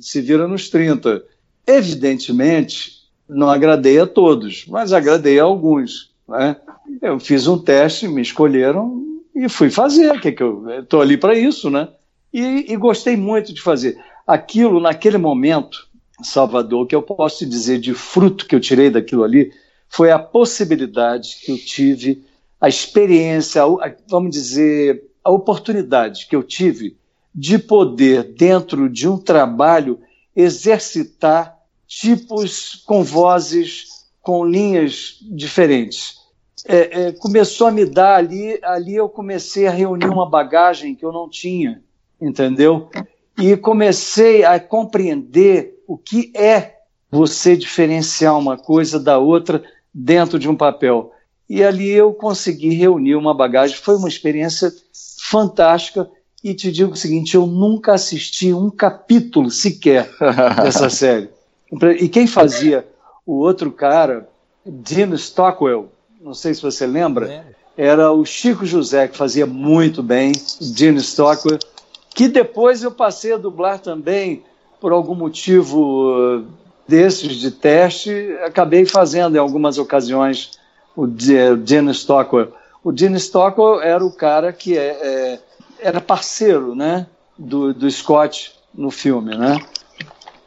Se 0.00 0.20
vira 0.20 0.46
nos 0.46 0.70
30. 0.70 1.24
Evidentemente, 1.66 2.92
não 3.28 3.50
agradei 3.50 3.98
a 3.98 4.06
todos, 4.06 4.64
mas 4.68 4.92
agradei 4.92 5.40
a 5.40 5.42
alguns. 5.42 6.14
Né? 6.28 6.56
Eu 7.02 7.18
fiz 7.18 7.48
um 7.48 7.58
teste, 7.58 8.06
me 8.06 8.22
escolheram 8.22 9.02
e 9.34 9.48
fui 9.48 9.70
fazer. 9.70 10.20
Que, 10.20 10.30
que 10.30 10.42
eu 10.42 10.70
estou 10.80 11.00
ali 11.00 11.16
para 11.16 11.36
isso, 11.36 11.68
né? 11.68 11.88
E, 12.32 12.72
e 12.72 12.76
gostei 12.76 13.16
muito 13.16 13.52
de 13.52 13.60
fazer 13.60 13.98
aquilo 14.28 14.78
naquele 14.78 15.16
momento, 15.16 15.88
Salvador, 16.22 16.86
que 16.86 16.94
eu 16.94 17.00
posso 17.00 17.46
dizer 17.46 17.80
de 17.80 17.94
fruto 17.94 18.46
que 18.46 18.54
eu 18.54 18.60
tirei 18.60 18.90
daquilo 18.90 19.24
ali, 19.24 19.50
foi 19.88 20.10
a 20.10 20.18
possibilidade 20.18 21.38
que 21.42 21.50
eu 21.50 21.56
tive, 21.56 22.22
a 22.60 22.68
experiência, 22.68 23.62
a, 23.62 23.94
vamos 24.06 24.30
dizer, 24.30 25.02
a 25.24 25.30
oportunidade 25.30 26.26
que 26.28 26.36
eu 26.36 26.42
tive 26.42 26.98
de 27.34 27.58
poder, 27.58 28.34
dentro 28.34 28.90
de 28.90 29.08
um 29.08 29.16
trabalho, 29.16 29.98
exercitar 30.36 31.56
tipos 31.86 32.82
com 32.86 33.02
vozes, 33.02 34.06
com 34.20 34.44
linhas 34.44 35.16
diferentes. 35.22 36.18
É, 36.66 37.06
é, 37.06 37.12
começou 37.12 37.68
a 37.68 37.70
me 37.70 37.86
dar 37.86 38.16
ali, 38.16 38.58
ali 38.62 38.94
eu 38.94 39.08
comecei 39.08 39.66
a 39.66 39.70
reunir 39.70 40.08
uma 40.08 40.28
bagagem 40.28 40.94
que 40.94 41.04
eu 41.04 41.12
não 41.12 41.30
tinha, 41.30 41.82
entendeu? 42.20 42.90
E 43.38 43.56
comecei 43.56 44.44
a 44.44 44.58
compreender 44.58 45.82
o 45.86 45.96
que 45.96 46.32
é 46.34 46.74
você 47.10 47.56
diferenciar 47.56 48.36
uma 48.36 48.56
coisa 48.58 48.98
da 48.98 49.18
outra 49.18 49.62
dentro 49.94 50.38
de 50.38 50.48
um 50.48 50.56
papel. 50.56 51.12
e 51.48 51.64
ali 51.64 51.88
eu 51.88 52.12
consegui 52.12 52.74
reunir 52.74 53.14
uma 53.14 53.32
bagagem. 53.32 53.76
Foi 53.76 53.96
uma 53.96 54.08
experiência 54.08 54.70
fantástica. 55.18 56.10
E 56.44 56.52
te 56.52 56.70
digo 56.70 56.92
o 56.92 56.96
seguinte: 56.96 57.34
eu 57.34 57.46
nunca 57.46 57.94
assisti 57.94 58.52
um 58.52 58.70
capítulo 58.70 59.50
sequer 59.50 60.10
dessa 60.62 60.90
série. 60.90 61.30
E 61.98 62.08
quem 62.08 62.26
fazia 62.26 62.86
o 63.24 63.38
outro 63.38 63.70
cara, 63.72 64.28
Dean 64.64 65.14
Stockwell, 65.14 65.90
não 66.20 66.34
sei 66.34 66.54
se 66.54 66.62
você 66.62 66.86
lembra, 66.86 67.44
era 67.76 68.12
o 68.12 68.24
Chico 68.24 68.66
José, 68.66 69.08
que 69.08 69.16
fazia 69.16 69.46
muito 69.46 70.02
bem, 70.02 70.32
Dean 70.74 70.96
Stockwell, 70.96 71.58
que 72.18 72.26
depois 72.26 72.82
eu 72.82 72.90
passei 72.90 73.32
a 73.32 73.36
dublar 73.36 73.78
também, 73.78 74.42
por 74.80 74.90
algum 74.90 75.14
motivo 75.14 76.42
desses 76.88 77.36
de 77.36 77.48
teste, 77.48 78.36
acabei 78.44 78.84
fazendo 78.84 79.36
em 79.36 79.38
algumas 79.38 79.78
ocasiões 79.78 80.58
o 80.96 81.06
Dean 81.06 81.92
Stockwell. 81.92 82.52
O 82.82 82.90
Dean 82.90 83.16
Stockwell 83.20 83.80
era 83.80 84.04
o 84.04 84.10
cara 84.10 84.52
que 84.52 84.76
é, 84.76 84.98
é, 85.00 85.40
era 85.78 86.00
parceiro 86.00 86.74
né, 86.74 87.06
do, 87.38 87.72
do 87.72 87.88
Scott 87.88 88.52
no 88.74 88.90
filme. 88.90 89.36
Né? 89.36 89.56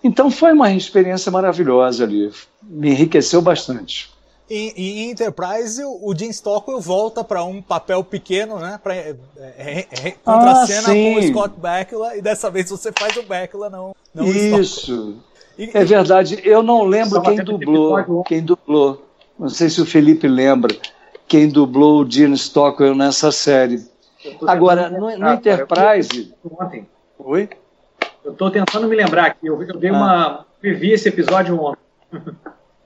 Então 0.04 0.30
foi 0.30 0.52
uma 0.52 0.74
experiência 0.74 1.32
maravilhosa 1.32 2.04
ali, 2.04 2.34
me 2.62 2.90
enriqueceu 2.90 3.42
bastante. 3.42 4.12
Em, 4.54 4.74
em 4.76 5.10
Enterprise, 5.12 5.82
o 5.82 6.14
Jim 6.14 6.30
Stockwell 6.30 6.82
volta 6.82 7.24
para 7.24 7.42
um 7.42 7.62
papel 7.62 8.04
pequeno, 8.04 8.60
né? 8.60 8.78
Para 8.84 8.96
é, 8.96 9.16
é, 9.38 9.88
é, 9.90 10.12
contracena 10.12 10.90
ah, 10.90 10.94
com 10.94 11.16
o 11.16 11.24
Scott 11.24 11.56
Bakula 11.58 12.18
e 12.18 12.22
dessa 12.22 12.52
vez 12.52 12.70
você 12.70 12.92
faz 12.92 13.16
o 13.16 13.24
Bakula, 13.24 13.70
não, 13.70 13.96
não 14.14 14.26
Isso. 14.26 15.16
E, 15.58 15.72
é 15.74 15.86
verdade. 15.86 16.38
Eu 16.44 16.62
não 16.62 16.84
lembro 16.84 17.22
quem 17.22 17.38
dublou. 17.38 18.24
Quem 18.26 18.42
dublou. 18.42 19.06
Não 19.40 19.48
sei 19.48 19.70
se 19.70 19.80
o 19.80 19.86
Felipe 19.86 20.28
lembra 20.28 20.76
quem 21.30 21.48
dublou 21.48 22.04
o 22.04 22.12
Gene 22.12 22.36
Stockwell 22.36 22.94
nessa 22.94 23.32
série. 23.32 23.82
Agora, 24.46 24.90
no, 24.90 25.18
no 25.18 25.30
Enterprise. 25.30 26.34
Ontem. 26.60 26.86
Oi? 27.18 27.48
Eu 28.22 28.34
estou 28.34 28.52
tentando 28.52 28.86
me 28.86 28.98
lembrar 28.98 29.28
aqui. 29.28 29.48
Eu, 29.48 29.64
eu 29.64 29.78
dei 29.78 29.92
ah. 29.92 29.94
uma. 29.94 30.46
vi 30.62 30.92
esse 30.92 31.08
episódio 31.08 31.58
ontem. 31.58 31.80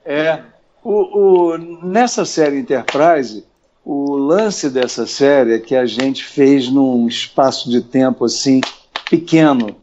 É. 0.04 0.40
O, 0.88 1.18
o, 1.18 1.58
nessa 1.58 2.24
série 2.24 2.60
Enterprise, 2.60 3.44
o 3.84 4.14
lance 4.14 4.70
dessa 4.70 5.04
série 5.04 5.54
é 5.54 5.58
que 5.58 5.74
a 5.74 5.84
gente 5.84 6.24
fez 6.24 6.68
num 6.68 7.08
espaço 7.08 7.68
de 7.68 7.80
tempo 7.80 8.24
assim 8.24 8.60
pequeno. 9.10 9.74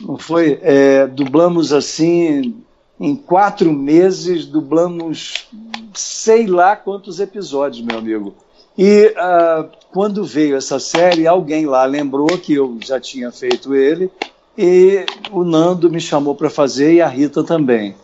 Não 0.00 0.16
foi? 0.16 0.60
É, 0.62 1.08
dublamos 1.08 1.72
assim 1.72 2.62
em 3.00 3.16
quatro 3.16 3.72
meses, 3.72 4.46
dublamos 4.46 5.48
sei 5.92 6.46
lá 6.46 6.76
quantos 6.76 7.18
episódios, 7.18 7.84
meu 7.84 7.98
amigo. 7.98 8.32
E 8.78 9.12
uh, 9.16 9.68
quando 9.92 10.22
veio 10.22 10.56
essa 10.56 10.78
série, 10.78 11.26
alguém 11.26 11.66
lá 11.66 11.84
lembrou 11.86 12.38
que 12.38 12.54
eu 12.54 12.78
já 12.84 13.00
tinha 13.00 13.32
feito 13.32 13.74
ele, 13.74 14.08
e 14.56 15.04
o 15.32 15.42
Nando 15.42 15.90
me 15.90 16.00
chamou 16.00 16.36
para 16.36 16.48
fazer 16.48 16.94
e 16.94 17.02
a 17.02 17.08
Rita 17.08 17.42
também. 17.42 17.96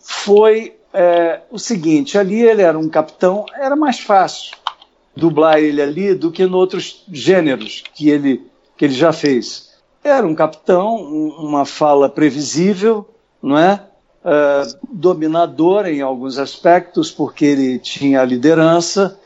Foi 0.00 0.74
é, 0.94 1.40
o 1.50 1.58
seguinte: 1.58 2.16
ali 2.16 2.42
ele 2.42 2.62
era 2.62 2.78
um 2.78 2.88
capitão, 2.88 3.44
era 3.54 3.76
mais 3.76 4.00
fácil 4.00 4.56
dublar 5.16 5.58
ele 5.58 5.80
ali 5.80 6.14
do 6.14 6.32
que 6.32 6.42
em 6.42 6.52
outros 6.52 7.04
gêneros 7.12 7.84
que 7.94 8.08
ele, 8.08 8.46
que 8.76 8.84
ele 8.84 8.94
já 8.94 9.12
fez. 9.12 9.74
Era 10.02 10.26
um 10.26 10.34
capitão, 10.34 10.96
uma 10.96 11.64
fala 11.64 12.08
previsível, 12.08 13.08
não 13.42 13.58
é? 13.58 13.80
uh, 14.24 14.78
dominador 14.90 15.86
em 15.86 16.00
alguns 16.00 16.38
aspectos, 16.38 17.10
porque 17.10 17.44
ele 17.44 17.78
tinha 17.78 18.24
liderança, 18.24 19.18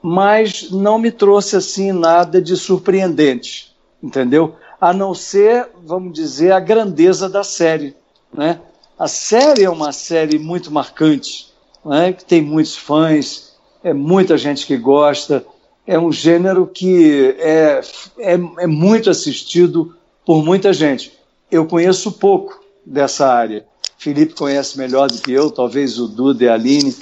mas 0.00 0.70
não 0.70 0.98
me 0.98 1.10
trouxe 1.10 1.56
assim 1.56 1.92
nada 1.92 2.40
de 2.40 2.56
surpreendente, 2.56 3.74
entendeu? 4.02 4.54
A 4.80 4.92
não 4.92 5.14
ser, 5.14 5.68
vamos 5.82 6.12
dizer, 6.12 6.52
a 6.52 6.60
grandeza 6.60 7.28
da 7.28 7.42
série, 7.42 7.96
né? 8.32 8.60
A 8.98 9.08
série 9.08 9.64
é 9.64 9.70
uma 9.70 9.92
série 9.92 10.38
muito 10.38 10.70
marcante, 10.70 11.52
né? 11.84 12.12
que 12.12 12.24
tem 12.24 12.40
muitos 12.40 12.76
fãs, 12.76 13.54
é 13.82 13.92
muita 13.92 14.38
gente 14.38 14.66
que 14.66 14.76
gosta, 14.76 15.44
é 15.86 15.98
um 15.98 16.12
gênero 16.12 16.66
que 16.66 17.34
é, 17.38 17.80
é, 18.18 18.32
é 18.34 18.66
muito 18.66 19.10
assistido 19.10 19.94
por 20.24 20.44
muita 20.44 20.72
gente. 20.72 21.12
Eu 21.50 21.66
conheço 21.66 22.12
pouco 22.12 22.62
dessa 22.86 23.26
área, 23.26 23.66
Felipe 23.98 24.34
conhece 24.34 24.78
melhor 24.78 25.10
do 25.10 25.18
que 25.18 25.32
eu, 25.32 25.50
talvez 25.50 25.98
o 25.98 26.06
Duda 26.06 26.44
e 26.44 26.48
a 26.48 26.54
Aline, 26.54 26.94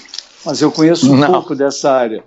mas 0.44 0.62
eu 0.62 0.72
conheço 0.72 1.12
um 1.12 1.16
Não. 1.16 1.31
pouco 1.31 1.55
dessa 1.55 1.92
área 1.92 2.24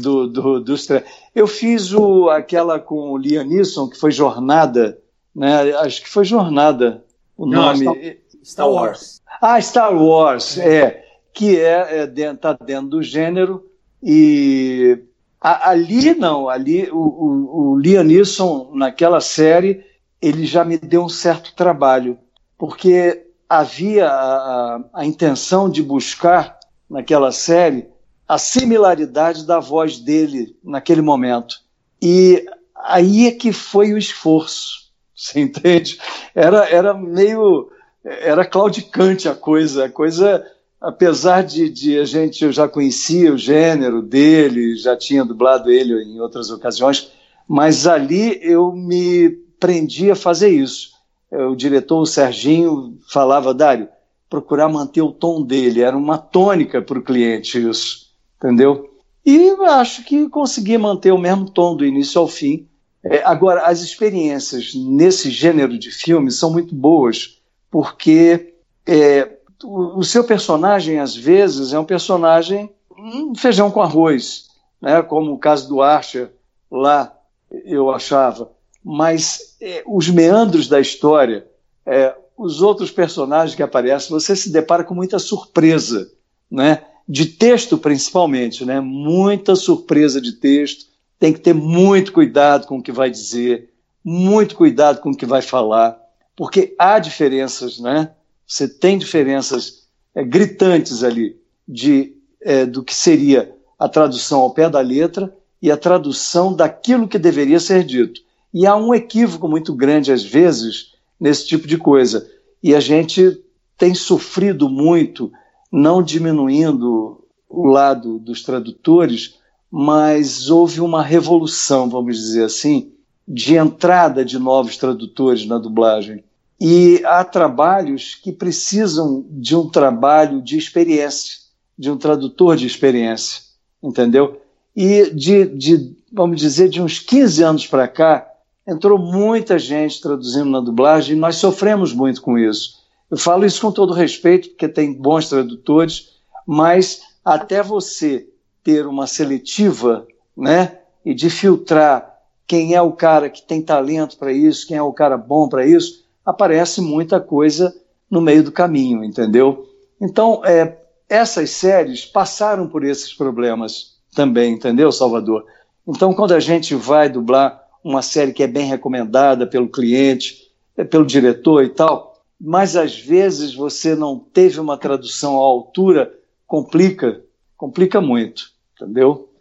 do, 0.00 0.26
do, 0.26 0.60
dos 0.60 0.86
Eu 1.34 1.46
fiz 1.46 1.92
o, 1.92 2.28
aquela 2.28 2.78
com 2.78 3.12
o 3.12 3.16
Liam 3.16 3.44
Neeson, 3.44 3.88
que 3.88 3.98
foi 3.98 4.10
Jornada, 4.10 4.98
né? 5.34 5.72
acho 5.78 6.02
que 6.02 6.08
foi 6.08 6.24
Jornada 6.24 7.04
o 7.36 7.46
Não, 7.46 7.72
nome. 7.72 8.18
Star, 8.48 8.70
Wars. 8.70 9.22
Ah, 9.40 9.60
Star 9.60 9.94
Wars, 9.94 10.58
é, 10.58 11.04
que 11.32 11.58
é, 11.58 12.00
é 12.00 12.06
dentro, 12.06 12.38
tá 12.38 12.52
dentro 12.54 12.88
do 12.88 13.02
gênero 13.02 13.64
e 14.02 15.04
a, 15.40 15.70
ali 15.70 16.14
não, 16.14 16.48
ali 16.48 16.88
o, 16.90 16.96
o, 16.96 17.72
o 17.72 17.78
Liam 17.78 18.04
Neeson 18.04 18.70
naquela 18.74 19.20
série 19.20 19.84
ele 20.20 20.44
já 20.46 20.64
me 20.64 20.76
deu 20.76 21.04
um 21.04 21.08
certo 21.08 21.54
trabalho, 21.54 22.18
porque 22.56 23.26
havia 23.48 24.08
a, 24.08 24.80
a, 24.94 25.06
intenção 25.06 25.70
de 25.70 25.82
buscar 25.82 26.58
naquela 26.90 27.30
série 27.32 27.86
a 28.26 28.36
similaridade 28.36 29.46
da 29.46 29.60
voz 29.60 29.98
dele 29.98 30.56
naquele 30.62 31.00
momento. 31.00 31.56
E 32.02 32.44
aí 32.74 33.26
é 33.26 33.32
que 33.32 33.52
foi 33.52 33.92
o 33.92 33.98
esforço, 33.98 34.90
você 35.14 35.40
entende? 35.40 35.98
Era, 36.34 36.68
era 36.68 36.92
meio. 36.94 37.70
Era 38.04 38.44
claudicante 38.44 39.28
a 39.28 39.34
coisa, 39.34 39.86
a 39.86 39.90
coisa, 39.90 40.44
apesar 40.80 41.42
de, 41.42 41.68
de 41.68 41.98
a 41.98 42.04
gente, 42.04 42.44
eu 42.44 42.52
já 42.52 42.68
conhecia 42.68 43.32
o 43.32 43.38
gênero 43.38 44.00
dele, 44.02 44.76
já 44.76 44.96
tinha 44.96 45.24
dublado 45.24 45.70
ele 45.70 45.94
em 46.04 46.20
outras 46.20 46.50
ocasiões, 46.50 47.10
mas 47.46 47.86
ali 47.86 48.38
eu 48.42 48.72
me 48.72 49.30
prendi 49.58 50.10
a 50.10 50.16
fazer 50.16 50.48
isso 50.48 50.98
o 51.30 51.54
diretor, 51.54 52.00
o 52.00 52.06
Serginho, 52.06 52.98
falava, 53.08 53.52
Dário, 53.52 53.88
procurar 54.28 54.68
manter 54.68 55.02
o 55.02 55.12
tom 55.12 55.42
dele, 55.42 55.82
era 55.82 55.96
uma 55.96 56.18
tônica 56.18 56.80
para 56.80 56.98
o 56.98 57.02
cliente 57.02 57.58
isso, 57.58 58.08
entendeu? 58.36 58.90
E 59.24 59.50
acho 59.66 60.04
que 60.04 60.28
consegui 60.28 60.78
manter 60.78 61.12
o 61.12 61.18
mesmo 61.18 61.50
tom 61.50 61.76
do 61.76 61.84
início 61.84 62.20
ao 62.20 62.28
fim. 62.28 62.66
É, 63.04 63.22
agora, 63.24 63.66
as 63.66 63.80
experiências 63.80 64.74
nesse 64.74 65.30
gênero 65.30 65.78
de 65.78 65.90
filme 65.90 66.30
são 66.30 66.50
muito 66.50 66.74
boas, 66.74 67.37
porque 67.70 68.54
é, 68.86 69.36
o, 69.62 69.98
o, 69.98 70.04
seu 70.04 70.24
personagem, 70.24 70.98
às 70.98 71.16
vezes, 71.16 71.72
é 71.72 71.78
um 71.78 71.84
personagem 71.84 72.70
um 72.96 73.34
feijão 73.34 73.70
com 73.70 73.80
arroz, 73.80 74.48
né? 74.80 75.02
como 75.02 75.32
o 75.32 75.38
caso 75.38 75.68
do 75.68 75.80
Archer 75.80 76.30
lá, 76.70 77.16
eu 77.64 77.90
achava 77.90 78.50
mas 78.90 79.56
é, 79.60 79.82
os 79.86 80.08
meandros 80.08 80.66
da 80.66 80.80
história, 80.80 81.46
é, 81.84 82.14
os 82.38 82.62
outros 82.62 82.90
personagens 82.90 83.54
que 83.54 83.62
aparecem, 83.62 84.10
você 84.10 84.34
se 84.34 84.50
depara 84.50 84.82
com 84.82 84.94
muita 84.94 85.18
surpresa, 85.18 86.10
né? 86.50 86.82
de 87.06 87.26
texto 87.26 87.76
principalmente, 87.76 88.64
né? 88.64 88.80
muita 88.80 89.54
surpresa 89.56 90.22
de 90.22 90.32
texto, 90.32 90.86
tem 91.18 91.34
que 91.34 91.40
ter 91.40 91.52
muito 91.52 92.14
cuidado 92.14 92.66
com 92.66 92.78
o 92.78 92.82
que 92.82 92.90
vai 92.90 93.10
dizer, 93.10 93.70
muito 94.02 94.56
cuidado 94.56 95.00
com 95.00 95.10
o 95.10 95.16
que 95.16 95.26
vai 95.26 95.42
falar, 95.42 95.98
porque 96.38 96.72
há 96.78 97.00
diferenças, 97.00 97.80
né? 97.80 98.12
Você 98.46 98.68
tem 98.68 98.96
diferenças 98.96 99.88
é, 100.14 100.22
gritantes 100.22 101.02
ali 101.02 101.36
de, 101.66 102.14
é, 102.40 102.64
do 102.64 102.84
que 102.84 102.94
seria 102.94 103.52
a 103.76 103.88
tradução 103.88 104.42
ao 104.42 104.52
pé 104.52 104.70
da 104.70 104.78
letra 104.78 105.36
e 105.60 105.68
a 105.68 105.76
tradução 105.76 106.54
daquilo 106.54 107.08
que 107.08 107.18
deveria 107.18 107.58
ser 107.58 107.82
dito. 107.82 108.20
E 108.54 108.68
há 108.68 108.76
um 108.76 108.94
equívoco 108.94 109.48
muito 109.48 109.74
grande, 109.74 110.12
às 110.12 110.22
vezes, 110.22 110.92
nesse 111.18 111.44
tipo 111.44 111.66
de 111.66 111.76
coisa. 111.76 112.30
E 112.62 112.72
a 112.72 112.78
gente 112.78 113.42
tem 113.76 113.92
sofrido 113.92 114.68
muito, 114.68 115.32
não 115.72 116.00
diminuindo 116.00 117.20
o 117.48 117.66
lado 117.66 118.16
dos 118.20 118.44
tradutores, 118.44 119.40
mas 119.68 120.48
houve 120.48 120.80
uma 120.80 121.02
revolução, 121.02 121.90
vamos 121.90 122.16
dizer 122.16 122.44
assim, 122.44 122.92
de 123.26 123.56
entrada 123.56 124.24
de 124.24 124.38
novos 124.38 124.76
tradutores 124.76 125.44
na 125.44 125.58
dublagem. 125.58 126.24
E 126.60 127.02
há 127.04 127.22
trabalhos 127.24 128.14
que 128.16 128.32
precisam 128.32 129.24
de 129.30 129.54
um 129.54 129.68
trabalho 129.68 130.42
de 130.42 130.58
experiência, 130.58 131.38
de 131.78 131.90
um 131.90 131.96
tradutor 131.96 132.56
de 132.56 132.66
experiência, 132.66 133.42
entendeu? 133.82 134.40
E 134.74 135.10
de, 135.10 135.46
de 135.46 135.96
vamos 136.12 136.40
dizer, 136.40 136.68
de 136.68 136.82
uns 136.82 136.98
15 136.98 137.42
anos 137.42 137.66
para 137.66 137.86
cá, 137.86 138.28
entrou 138.66 138.98
muita 138.98 139.58
gente 139.58 140.00
traduzindo 140.00 140.50
na 140.50 140.60
dublagem 140.60 141.16
e 141.16 141.20
nós 141.20 141.36
sofremos 141.36 141.92
muito 141.92 142.20
com 142.20 142.36
isso. 142.36 142.78
Eu 143.10 143.16
falo 143.16 143.46
isso 143.46 143.60
com 143.60 143.72
todo 143.72 143.94
respeito, 143.94 144.50
porque 144.50 144.68
tem 144.68 144.92
bons 144.92 145.28
tradutores, 145.28 146.10
mas 146.46 147.00
até 147.24 147.62
você 147.62 148.28
ter 148.62 148.86
uma 148.86 149.06
seletiva, 149.06 150.06
né? 150.36 150.78
E 151.04 151.14
de 151.14 151.30
filtrar 151.30 152.18
quem 152.46 152.74
é 152.74 152.82
o 152.82 152.92
cara 152.92 153.30
que 153.30 153.42
tem 153.42 153.62
talento 153.62 154.18
para 154.18 154.32
isso, 154.32 154.66
quem 154.66 154.76
é 154.76 154.82
o 154.82 154.92
cara 154.92 155.16
bom 155.16 155.48
para 155.48 155.66
isso, 155.66 156.04
aparece 156.28 156.82
muita 156.82 157.18
coisa 157.18 157.74
no 158.10 158.20
meio 158.20 158.42
do 158.42 158.52
caminho, 158.52 159.02
entendeu? 159.02 159.66
Então, 159.98 160.44
é, 160.44 160.76
essas 161.08 161.48
séries 161.50 162.04
passaram 162.04 162.68
por 162.68 162.84
esses 162.84 163.14
problemas 163.14 163.96
também, 164.14 164.52
entendeu, 164.52 164.92
Salvador? 164.92 165.46
Então, 165.86 166.12
quando 166.12 166.34
a 166.34 166.40
gente 166.40 166.74
vai 166.74 167.08
dublar 167.08 167.64
uma 167.82 168.02
série 168.02 168.34
que 168.34 168.42
é 168.42 168.46
bem 168.46 168.66
recomendada 168.66 169.46
pelo 169.46 169.70
cliente, 169.70 170.52
é, 170.76 170.84
pelo 170.84 171.06
diretor 171.06 171.64
e 171.64 171.70
tal, 171.70 172.22
mas 172.38 172.76
às 172.76 172.98
vezes 172.98 173.54
você 173.54 173.94
não 173.94 174.18
teve 174.18 174.60
uma 174.60 174.76
tradução 174.76 175.34
à 175.34 175.40
altura, 175.40 176.12
complica, 176.46 177.22
complica 177.56 178.02
muito, 178.02 178.52
entendeu? 178.76 179.32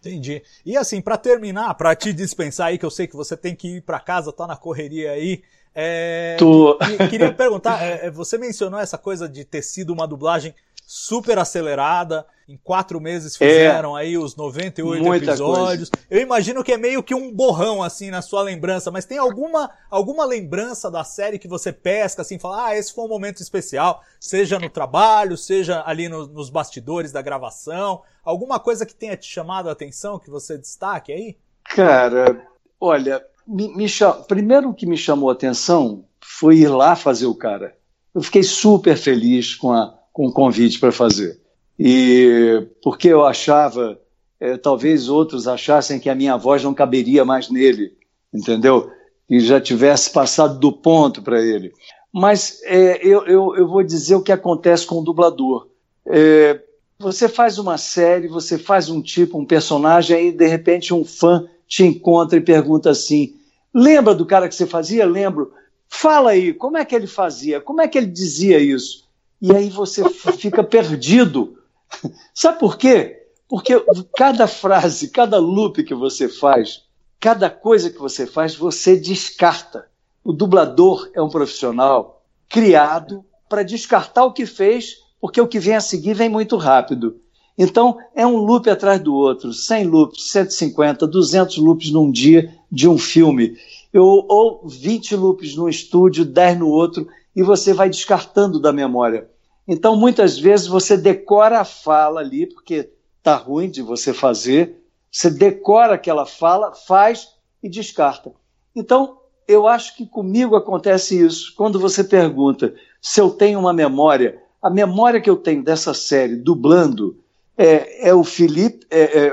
Entendi. 0.00 0.42
E 0.66 0.76
assim, 0.76 1.00
para 1.00 1.16
terminar, 1.16 1.72
para 1.74 1.94
te 1.94 2.12
dispensar 2.12 2.66
aí, 2.66 2.78
que 2.78 2.84
eu 2.84 2.90
sei 2.90 3.06
que 3.06 3.14
você 3.14 3.36
tem 3.36 3.54
que 3.54 3.76
ir 3.76 3.82
para 3.82 4.00
casa, 4.00 4.32
tá 4.32 4.44
na 4.44 4.56
correria 4.56 5.12
aí. 5.12 5.44
É, 5.74 6.36
Tô. 6.38 6.78
Queria 7.08 7.32
perguntar, 7.32 7.82
é, 7.82 8.06
é, 8.06 8.10
você 8.10 8.36
mencionou 8.36 8.78
essa 8.78 8.98
coisa 8.98 9.28
de 9.28 9.44
ter 9.44 9.62
sido 9.62 9.92
uma 9.92 10.06
dublagem 10.06 10.54
super 10.86 11.38
acelerada. 11.38 12.26
Em 12.48 12.56
quatro 12.56 13.00
meses 13.00 13.36
fizeram 13.36 13.96
é, 13.96 14.02
aí 14.02 14.18
os 14.18 14.36
98 14.36 15.14
episódios. 15.14 15.88
Coisa. 15.88 16.06
Eu 16.10 16.20
imagino 16.20 16.62
que 16.62 16.72
é 16.72 16.76
meio 16.76 17.02
que 17.02 17.14
um 17.14 17.32
borrão, 17.32 17.82
assim, 17.82 18.10
na 18.10 18.20
sua 18.20 18.42
lembrança, 18.42 18.90
mas 18.90 19.06
tem 19.06 19.16
alguma, 19.16 19.70
alguma 19.88 20.26
lembrança 20.26 20.90
da 20.90 21.02
série 21.02 21.38
que 21.38 21.48
você 21.48 21.72
pesca, 21.72 22.20
assim, 22.20 22.38
fala, 22.38 22.66
ah, 22.66 22.76
esse 22.76 22.92
foi 22.92 23.04
um 23.04 23.08
momento 23.08 23.40
especial, 23.40 24.02
seja 24.20 24.58
no 24.58 24.68
trabalho, 24.68 25.36
seja 25.36 25.82
ali 25.86 26.08
no, 26.08 26.26
nos 26.26 26.50
bastidores 26.50 27.10
da 27.12 27.22
gravação, 27.22 28.02
alguma 28.22 28.60
coisa 28.60 28.84
que 28.84 28.94
tenha 28.94 29.16
te 29.16 29.26
chamado 29.26 29.68
a 29.68 29.72
atenção, 29.72 30.18
que 30.18 30.28
você 30.28 30.58
destaque 30.58 31.12
aí? 31.12 31.38
Cara, 31.64 32.44
olha, 32.78 33.24
me, 33.46 33.74
me 33.74 33.88
cham... 33.88 34.22
primeiro 34.22 34.72
que 34.74 34.86
me 34.86 34.96
chamou 34.96 35.30
a 35.30 35.32
atenção 35.32 36.04
foi 36.20 36.58
ir 36.58 36.68
lá 36.68 36.96
fazer 36.96 37.26
o 37.26 37.34
cara. 37.34 37.76
Eu 38.14 38.22
fiquei 38.22 38.42
super 38.42 38.96
feliz 38.96 39.54
com 39.54 39.72
a 39.72 39.98
com 40.12 40.26
o 40.26 40.32
convite 40.32 40.78
para 40.78 40.92
fazer. 40.92 41.40
E 41.78 42.66
porque 42.82 43.08
eu 43.08 43.24
achava, 43.24 43.98
é, 44.38 44.56
talvez 44.56 45.08
outros 45.08 45.48
achassem 45.48 45.98
que 45.98 46.10
a 46.10 46.14
minha 46.14 46.36
voz 46.36 46.62
não 46.62 46.74
caberia 46.74 47.24
mais 47.24 47.48
nele, 47.48 47.96
entendeu? 48.32 48.90
E 49.28 49.40
já 49.40 49.60
tivesse 49.60 50.10
passado 50.10 50.58
do 50.58 50.70
ponto 50.70 51.22
para 51.22 51.40
ele. 51.40 51.72
Mas 52.12 52.60
é, 52.64 53.04
eu, 53.04 53.24
eu, 53.26 53.56
eu, 53.56 53.66
vou 53.66 53.82
dizer 53.82 54.14
o 54.14 54.22
que 54.22 54.30
acontece 54.30 54.86
com 54.86 54.96
o 54.96 55.04
dublador. 55.04 55.68
É, 56.06 56.60
você 56.98 57.28
faz 57.28 57.58
uma 57.58 57.78
série, 57.78 58.28
você 58.28 58.58
faz 58.58 58.90
um 58.90 59.00
tipo, 59.00 59.38
um 59.38 59.46
personagem, 59.46 60.16
aí 60.16 60.32
de 60.32 60.46
repente 60.46 60.92
um 60.92 61.04
fã 61.04 61.48
te 61.72 61.84
encontra 61.84 62.38
e 62.38 62.42
pergunta 62.42 62.90
assim: 62.90 63.36
lembra 63.72 64.14
do 64.14 64.26
cara 64.26 64.48
que 64.48 64.54
você 64.54 64.66
fazia? 64.66 65.06
Lembro. 65.06 65.52
Fala 65.88 66.30
aí, 66.30 66.54
como 66.54 66.78
é 66.78 66.84
que 66.84 66.94
ele 66.94 67.06
fazia? 67.06 67.60
Como 67.60 67.80
é 67.80 67.86
que 67.86 67.98
ele 67.98 68.06
dizia 68.06 68.58
isso? 68.58 69.02
e 69.42 69.50
aí 69.50 69.68
você 69.68 70.08
fica 70.38 70.62
perdido. 70.62 71.58
Sabe 72.32 72.60
por 72.60 72.78
quê? 72.78 73.26
Porque 73.48 73.74
cada 74.16 74.46
frase, 74.46 75.10
cada 75.10 75.38
loop 75.38 75.82
que 75.82 75.94
você 75.94 76.28
faz, 76.28 76.84
cada 77.18 77.50
coisa 77.50 77.90
que 77.90 77.98
você 77.98 78.26
faz, 78.26 78.54
você 78.54 78.96
descarta. 78.96 79.88
O 80.24 80.32
dublador 80.32 81.10
é 81.12 81.20
um 81.20 81.28
profissional 81.28 82.22
criado 82.48 83.24
para 83.48 83.64
descartar 83.64 84.24
o 84.24 84.32
que 84.32 84.46
fez, 84.46 84.98
porque 85.20 85.40
o 85.40 85.48
que 85.48 85.58
vem 85.58 85.74
a 85.74 85.80
seguir 85.80 86.14
vem 86.14 86.28
muito 86.28 86.56
rápido. 86.56 87.20
Então, 87.56 87.98
é 88.14 88.26
um 88.26 88.36
loop 88.36 88.68
atrás 88.68 89.00
do 89.00 89.14
outro, 89.14 89.52
100 89.52 89.86
loops, 89.86 90.30
150, 90.30 91.06
200 91.06 91.58
loops 91.58 91.90
num 91.90 92.10
dia 92.10 92.54
de 92.70 92.88
um 92.88 92.96
filme, 92.96 93.56
ou, 93.94 94.26
ou 94.28 94.68
20 94.68 95.16
loops 95.16 95.54
num 95.54 95.68
estúdio, 95.68 96.24
10 96.24 96.58
no 96.58 96.68
outro, 96.68 97.06
e 97.36 97.42
você 97.42 97.72
vai 97.74 97.90
descartando 97.90 98.58
da 98.58 98.72
memória. 98.72 99.28
Então, 99.68 99.96
muitas 99.96 100.38
vezes 100.38 100.66
você 100.66 100.96
decora 100.96 101.60
a 101.60 101.64
fala 101.64 102.20
ali, 102.20 102.46
porque 102.46 102.90
tá 103.22 103.36
ruim 103.36 103.70
de 103.70 103.82
você 103.82 104.12
fazer, 104.12 104.82
você 105.10 105.30
decora 105.30 105.94
aquela 105.94 106.26
fala, 106.26 106.72
faz 106.72 107.28
e 107.62 107.68
descarta. 107.68 108.32
Então, 108.74 109.18
eu 109.46 109.66
acho 109.66 109.96
que 109.96 110.06
comigo 110.06 110.56
acontece 110.56 111.20
isso. 111.20 111.54
Quando 111.54 111.78
você 111.78 112.02
pergunta 112.02 112.74
se 113.00 113.20
eu 113.20 113.30
tenho 113.30 113.58
uma 113.58 113.72
memória, 113.72 114.40
a 114.62 114.70
memória 114.70 115.20
que 115.20 115.28
eu 115.28 115.36
tenho 115.36 115.62
dessa 115.62 115.92
série, 115.92 116.36
dublando, 116.36 117.21
é, 117.56 118.08
é 118.08 118.14
o 118.14 118.24
Felipe, 118.24 118.86
é, 118.90 119.02
é, 119.02 119.32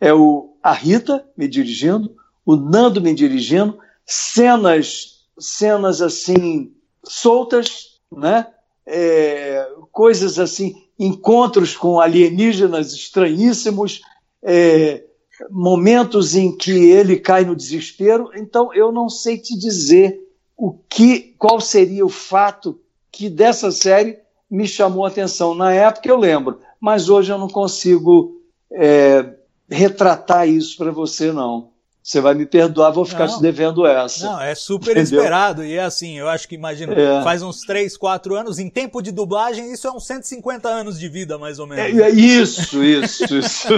é, 0.00 0.14
o, 0.14 0.56
a 0.62 0.72
Rita 0.72 1.26
me 1.36 1.48
dirigindo, 1.48 2.14
o 2.44 2.56
Nando 2.56 3.00
me 3.00 3.14
dirigindo, 3.14 3.78
cenas, 4.04 5.26
cenas 5.38 6.00
assim, 6.00 6.72
soltas, 7.04 8.00
né? 8.10 8.46
é, 8.86 9.68
coisas 9.90 10.38
assim, 10.38 10.76
encontros 10.98 11.76
com 11.76 12.00
alienígenas 12.00 12.92
estranhíssimos, 12.92 14.00
é, 14.42 15.02
momentos 15.50 16.34
em 16.36 16.56
que 16.56 16.70
ele 16.70 17.18
cai 17.18 17.44
no 17.44 17.56
desespero. 17.56 18.30
Então, 18.36 18.72
eu 18.72 18.92
não 18.92 19.08
sei 19.08 19.36
te 19.36 19.58
dizer 19.58 20.20
o 20.56 20.72
que, 20.88 21.34
qual 21.36 21.60
seria 21.60 22.06
o 22.06 22.10
fato 22.10 22.80
que 23.10 23.28
dessa 23.28 23.70
série 23.70 24.18
me 24.48 24.66
chamou 24.68 25.04
a 25.04 25.08
atenção. 25.08 25.54
Na 25.54 25.72
época 25.72 26.08
eu 26.08 26.16
lembro, 26.16 26.60
mas 26.80 27.08
hoje 27.08 27.32
eu 27.32 27.38
não 27.38 27.48
consigo 27.48 28.40
é, 28.72 29.34
retratar 29.68 30.48
isso 30.48 30.76
para 30.76 30.90
você, 30.90 31.32
não. 31.32 31.70
Você 32.06 32.20
vai 32.20 32.34
me 32.34 32.46
perdoar, 32.46 32.92
vou 32.92 33.04
ficar 33.04 33.26
não, 33.26 33.36
te 33.36 33.42
devendo 33.42 33.84
essa. 33.84 34.24
Não, 34.26 34.40
é 34.40 34.54
super 34.54 34.96
Entendeu? 34.96 35.18
esperado. 35.18 35.64
E 35.64 35.72
é 35.72 35.82
assim, 35.82 36.16
eu 36.16 36.28
acho 36.28 36.46
que, 36.46 36.54
imagina, 36.54 36.94
é. 36.94 37.20
faz 37.24 37.42
uns 37.42 37.62
3, 37.62 37.96
4 37.96 38.36
anos, 38.36 38.60
em 38.60 38.70
tempo 38.70 39.02
de 39.02 39.10
dublagem, 39.10 39.72
isso 39.72 39.88
é 39.88 39.90
uns 39.90 40.06
150 40.06 40.68
anos 40.68 41.00
de 41.00 41.08
vida, 41.08 41.36
mais 41.36 41.58
ou 41.58 41.66
menos. 41.66 42.00
É, 42.00 42.04
é 42.04 42.10
isso, 42.10 42.80
isso, 42.84 43.36
isso. 43.36 43.68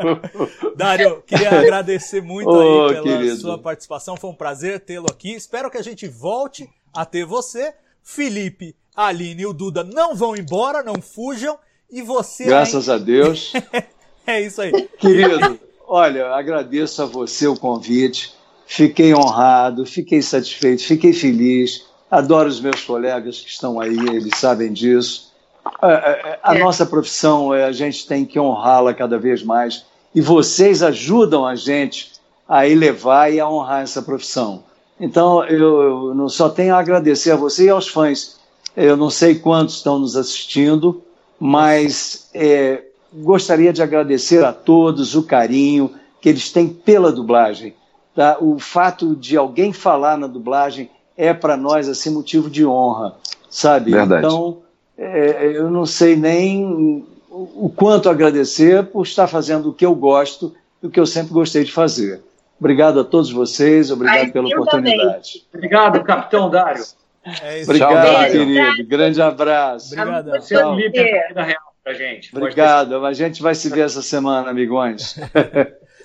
Dário, 0.76 1.22
queria 1.26 1.60
agradecer 1.60 2.22
muito 2.22 2.48
oh, 2.48 2.86
aí 2.86 2.94
pela 2.94 3.02
querido. 3.02 3.36
sua 3.36 3.58
participação. 3.58 4.16
Foi 4.16 4.30
um 4.30 4.34
prazer 4.34 4.80
tê-lo 4.80 5.06
aqui. 5.10 5.34
Espero 5.34 5.70
que 5.70 5.76
a 5.76 5.84
gente 5.84 6.08
volte 6.08 6.66
a 6.90 7.04
ter 7.04 7.26
você. 7.26 7.74
Felipe, 8.02 8.74
Aline 8.96 9.42
e 9.42 9.46
o 9.46 9.52
Duda 9.52 9.84
não 9.84 10.16
vão 10.16 10.34
embora, 10.34 10.82
não 10.82 11.02
fujam. 11.02 11.58
E 11.90 12.02
você. 12.02 12.44
Graças 12.44 12.88
aí... 12.88 12.96
a 12.96 12.98
Deus. 12.98 13.52
é 14.26 14.42
isso 14.42 14.60
aí. 14.60 14.72
Querido. 14.98 15.58
Olha, 15.86 16.34
agradeço 16.34 17.02
a 17.02 17.06
você 17.06 17.46
o 17.46 17.56
convite, 17.56 18.34
fiquei 18.66 19.14
honrado, 19.14 19.86
fiquei 19.86 20.20
satisfeito, 20.20 20.82
fiquei 20.82 21.14
feliz. 21.14 21.86
Adoro 22.10 22.48
os 22.48 22.60
meus 22.60 22.82
colegas 22.82 23.40
que 23.40 23.48
estão 23.48 23.80
aí, 23.80 23.96
eles 23.96 24.36
sabem 24.36 24.72
disso. 24.72 25.32
A, 25.80 25.86
a, 25.86 26.38
a 26.42 26.56
é. 26.56 26.58
nossa 26.58 26.84
profissão, 26.84 27.52
a 27.52 27.72
gente 27.72 28.06
tem 28.06 28.24
que 28.24 28.38
honrá-la 28.38 28.92
cada 28.92 29.18
vez 29.18 29.42
mais 29.42 29.84
e 30.14 30.20
vocês 30.20 30.82
ajudam 30.82 31.46
a 31.46 31.54
gente 31.54 32.12
a 32.48 32.66
elevar 32.66 33.32
e 33.32 33.40
a 33.40 33.48
honrar 33.48 33.82
essa 33.82 34.02
profissão. 34.02 34.64
Então, 34.98 35.44
eu, 35.44 36.14
eu 36.18 36.28
só 36.28 36.48
tenho 36.48 36.74
a 36.74 36.78
agradecer 36.78 37.30
a 37.30 37.36
você 37.36 37.66
e 37.66 37.70
aos 37.70 37.88
fãs. 37.88 38.38
Eu 38.76 38.96
não 38.96 39.10
sei 39.10 39.36
quantos 39.36 39.76
estão 39.76 39.98
nos 39.98 40.16
assistindo, 40.16 41.02
mas 41.38 42.28
é, 42.34 42.82
gostaria 43.12 43.72
de 43.72 43.82
agradecer 43.82 44.44
a 44.44 44.52
todos 44.52 45.14
o 45.14 45.22
carinho 45.22 45.94
que 46.20 46.28
eles 46.28 46.50
têm 46.50 46.68
pela 46.68 47.12
dublagem. 47.12 47.74
Tá? 48.14 48.36
O 48.40 48.58
fato 48.58 49.14
de 49.14 49.36
alguém 49.36 49.72
falar 49.72 50.16
na 50.18 50.26
dublagem 50.26 50.90
é 51.16 51.32
para 51.32 51.56
nós 51.56 51.88
assim 51.88 52.10
motivo 52.10 52.50
de 52.50 52.66
honra, 52.66 53.14
sabe? 53.48 53.92
Verdade. 53.92 54.26
Então, 54.26 54.58
é, 54.96 55.52
eu 55.54 55.70
não 55.70 55.86
sei 55.86 56.16
nem 56.16 57.04
o 57.30 57.70
quanto 57.74 58.08
agradecer 58.08 58.84
por 58.86 59.04
estar 59.04 59.28
fazendo 59.28 59.68
o 59.68 59.72
que 59.72 59.86
eu 59.86 59.94
gosto 59.94 60.54
e 60.82 60.86
o 60.86 60.90
que 60.90 60.98
eu 60.98 61.06
sempre 61.06 61.32
gostei 61.32 61.64
de 61.64 61.72
fazer. 61.72 62.20
Obrigado 62.58 62.98
a 62.98 63.04
todos 63.04 63.30
vocês, 63.30 63.90
obrigado 63.90 64.18
Ai, 64.18 64.32
pela 64.32 64.48
oportunidade. 64.48 64.98
Também. 65.32 65.46
Obrigado, 65.54 66.04
capitão 66.04 66.50
Dário. 66.50 66.84
É 67.24 67.62
obrigado, 67.62 68.30
querido. 68.30 68.86
Grande 68.86 69.20
abraço. 69.20 69.94
Obrigado. 69.94 70.40
Tchau 70.40 70.76
pra 71.82 71.94
gente. 71.94 72.36
Obrigado. 72.36 73.04
A 73.04 73.12
gente 73.12 73.42
vai 73.42 73.54
se 73.54 73.68
ver 73.70 73.86
essa 73.86 74.02
semana, 74.02 74.50
amigões. 74.50 75.18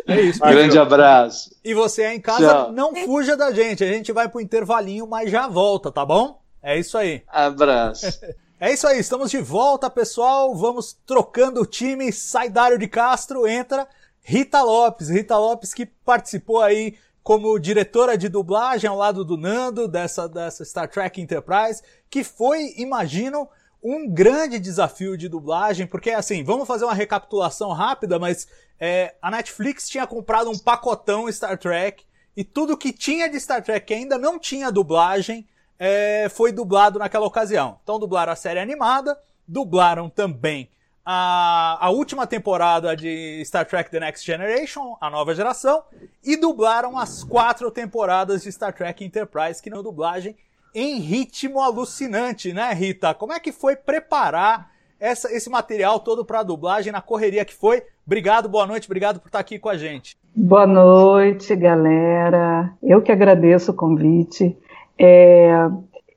É 0.05 0.19
isso. 0.19 0.39
Grande 0.41 0.77
abraço. 0.77 1.55
E 1.63 1.73
você 1.73 2.03
aí 2.03 2.17
em 2.17 2.19
casa, 2.19 2.45
Tchau. 2.45 2.71
não 2.73 2.93
fuja 2.93 3.37
da 3.37 3.53
gente. 3.53 3.85
A 3.85 3.87
gente 3.87 4.11
vai 4.11 4.27
pro 4.27 4.41
intervalinho, 4.41 5.07
mas 5.07 5.31
já 5.31 5.47
volta, 5.47 5.89
tá 5.93 6.05
bom? 6.05 6.41
É 6.61 6.77
isso 6.77 6.97
aí. 6.97 7.23
Abraço. 7.27 8.19
É 8.59 8.71
isso 8.71 8.87
aí, 8.87 8.97
estamos 8.97 9.29
de 9.29 9.39
volta, 9.39 9.89
pessoal. 9.89 10.55
Vamos 10.55 10.97
trocando 11.05 11.59
o 11.59 11.65
time. 11.65 12.13
Sai 12.13 12.49
Dário 12.49 12.77
de 12.77 12.87
Castro, 12.87 13.45
entra 13.45 13.85
Rita 14.21 14.61
Lopes. 14.61 15.09
Rita 15.09 15.37
Lopes 15.37 15.73
que 15.73 15.85
participou 15.85 16.61
aí 16.61 16.95
como 17.23 17.57
diretora 17.57 18.17
de 18.17 18.27
dublagem 18.27 18.89
ao 18.89 18.97
lado 18.97 19.23
do 19.23 19.37
Nando, 19.37 19.87
dessa, 19.87 20.27
dessa 20.27 20.65
Star 20.65 20.89
Trek 20.89 21.21
Enterprise, 21.21 21.81
que 22.09 22.23
foi, 22.23 22.73
imagino, 22.75 23.47
um 23.81 24.09
grande 24.09 24.59
desafio 24.59 25.17
de 25.17 25.29
dublagem, 25.29 25.87
porque 25.87 26.11
assim, 26.11 26.43
vamos 26.43 26.67
fazer 26.67 26.85
uma 26.85 26.93
recapitulação 26.93 27.71
rápida, 27.71 28.19
mas 28.19 28.47
é, 28.79 29.15
a 29.21 29.31
Netflix 29.31 29.89
tinha 29.89 30.05
comprado 30.05 30.49
um 30.49 30.57
pacotão 30.57 31.31
Star 31.31 31.57
Trek 31.57 32.05
e 32.35 32.43
tudo 32.43 32.77
que 32.77 32.91
tinha 32.91 33.29
de 33.29 33.39
Star 33.39 33.63
Trek 33.63 33.85
que 33.85 33.93
ainda 33.93 34.17
não 34.17 34.37
tinha 34.37 34.71
dublagem 34.71 35.47
é, 35.79 36.27
foi 36.29 36.51
dublado 36.51 36.99
naquela 36.99 37.25
ocasião. 37.25 37.79
Então 37.83 37.99
dublaram 37.99 38.33
a 38.33 38.37
série 38.37 38.59
animada, 38.59 39.17
dublaram 39.47 40.09
também 40.09 40.69
a, 41.05 41.77
a 41.79 41.89
última 41.89 42.25
temporada 42.25 42.95
de 42.95 43.41
Star 43.45 43.65
Trek 43.65 43.89
The 43.89 43.99
Next 43.99 44.25
Generation, 44.25 44.95
a 45.01 45.09
nova 45.09 45.35
geração, 45.35 45.83
e 46.23 46.35
dublaram 46.37 46.97
as 46.97 47.23
quatro 47.23 47.69
temporadas 47.69 48.43
de 48.43 48.51
Star 48.51 48.73
Trek 48.73 49.03
Enterprise, 49.03 49.61
que 49.61 49.69
não 49.69 49.83
dublagem 49.83 50.35
em 50.73 50.99
ritmo 50.99 51.61
alucinante, 51.61 52.53
né, 52.53 52.73
Rita? 52.73 53.13
Como 53.13 53.33
é 53.33 53.39
que 53.39 53.51
foi 53.51 53.75
preparar 53.75 54.71
essa, 54.99 55.31
esse 55.31 55.49
material 55.49 55.99
todo 55.99 56.25
para 56.25 56.41
dublagem 56.41 56.91
na 56.91 57.01
correria 57.01 57.45
que 57.45 57.53
foi? 57.53 57.83
Obrigado, 58.05 58.49
boa 58.49 58.65
noite, 58.65 58.87
obrigado 58.87 59.19
por 59.19 59.27
estar 59.27 59.39
aqui 59.39 59.59
com 59.59 59.69
a 59.69 59.77
gente. 59.77 60.15
Boa 60.35 60.65
noite, 60.65 61.55
galera. 61.55 62.73
Eu 62.81 63.01
que 63.01 63.11
agradeço 63.11 63.71
o 63.71 63.75
convite. 63.75 64.57
É, 64.97 65.51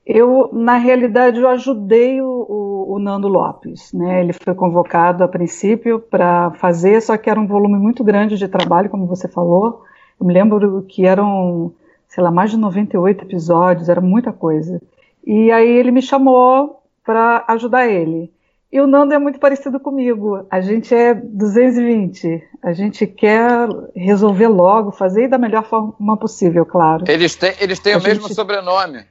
eu, 0.07 0.49
na 0.53 0.77
realidade, 0.77 1.37
eu 1.37 1.49
ajudei 1.49 2.21
o, 2.21 2.25
o, 2.27 2.93
o, 2.93 2.99
Nando 2.99 3.27
Lopes. 3.27 3.91
Né? 3.91 4.21
Ele 4.21 4.31
foi 4.31 4.55
convocado 4.55 5.21
a 5.21 5.27
princípio 5.27 5.99
para 5.99 6.51
fazer, 6.51 7.01
só 7.01 7.17
que 7.17 7.29
era 7.29 7.37
um 7.37 7.45
volume 7.45 7.77
muito 7.77 8.05
grande 8.05 8.37
de 8.37 8.47
trabalho, 8.47 8.89
como 8.89 9.05
você 9.05 9.27
falou. 9.27 9.83
Eu 10.17 10.25
me 10.25 10.33
lembro 10.33 10.85
que 10.87 11.05
eram, 11.05 11.73
sei 12.07 12.23
lá, 12.23 12.31
mais 12.31 12.51
de 12.51 12.57
98 12.57 13.25
episódios, 13.25 13.89
era 13.89 13.99
muita 13.99 14.31
coisa. 14.31 14.81
E 15.25 15.51
aí 15.51 15.69
ele 15.69 15.91
me 15.91 16.01
chamou 16.01 16.81
para 17.03 17.43
ajudar 17.49 17.85
ele. 17.85 18.31
E 18.71 18.79
o 18.79 18.87
Nando 18.87 19.13
é 19.13 19.19
muito 19.19 19.39
parecido 19.39 19.77
comigo. 19.77 20.45
A 20.49 20.61
gente 20.61 20.95
é 20.95 21.13
220. 21.13 22.43
A 22.63 22.71
gente 22.71 23.05
quer 23.05 23.67
resolver 23.93 24.47
logo, 24.47 24.91
fazer 24.91 25.27
da 25.27 25.37
melhor 25.37 25.65
forma 25.65 26.15
possível, 26.15 26.65
claro. 26.65 27.03
Eles 27.09 27.35
têm, 27.35 27.53
eles 27.59 27.79
têm 27.79 27.95
o 27.97 27.99
gente... 27.99 28.19
mesmo 28.19 28.33
sobrenome. 28.33 29.05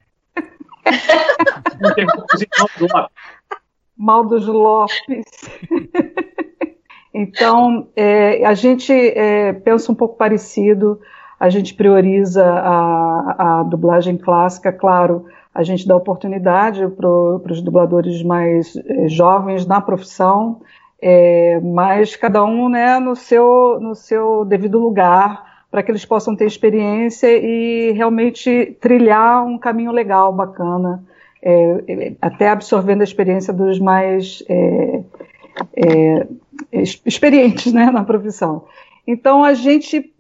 Mal 3.96 4.24
dos 4.26 4.46
Lopes. 4.46 5.24
então, 7.14 7.88
é, 7.96 8.44
a 8.44 8.54
gente 8.54 8.92
é, 8.92 9.52
pensa 9.52 9.90
um 9.90 9.94
pouco 9.94 10.16
parecido, 10.16 11.00
a 11.40 11.48
gente 11.48 11.74
prioriza 11.74 12.44
a, 12.44 13.60
a 13.60 13.62
dublagem 13.62 14.16
clássica, 14.16 14.72
claro, 14.72 15.26
a 15.54 15.62
gente 15.62 15.88
dá 15.88 15.96
oportunidade 15.96 16.86
para 16.88 17.08
os 17.08 17.62
dubladores 17.62 18.22
mais 18.22 18.76
é, 18.76 19.08
jovens 19.08 19.66
na 19.66 19.80
profissão, 19.80 20.60
é, 21.00 21.58
mas 21.60 22.14
cada 22.16 22.44
um 22.44 22.68
né, 22.68 22.98
no, 22.98 23.16
seu, 23.16 23.78
no 23.80 23.94
seu 23.94 24.44
devido 24.44 24.78
lugar 24.78 25.45
para 25.70 25.82
que 25.82 25.90
eles 25.90 26.04
possam 26.04 26.34
ter 26.34 26.46
experiência 26.46 27.28
e 27.28 27.92
realmente 27.92 28.76
trilhar 28.80 29.44
um 29.44 29.58
caminho 29.58 29.92
legal, 29.92 30.32
bacana, 30.32 31.04
é, 31.42 31.84
é 31.86 32.12
até 32.20 32.48
absorvendo 32.48 33.00
a 33.02 33.04
experiência 33.04 33.52
dos 33.52 33.78
mais 33.78 34.42
é, 34.48 35.02
é, 35.76 36.26
experientes 37.04 37.72
né, 37.72 37.90
na 37.90 38.04
profissão. 38.04 38.64
Então 39.06 39.44
a 39.44 39.54
gente 39.54 40.12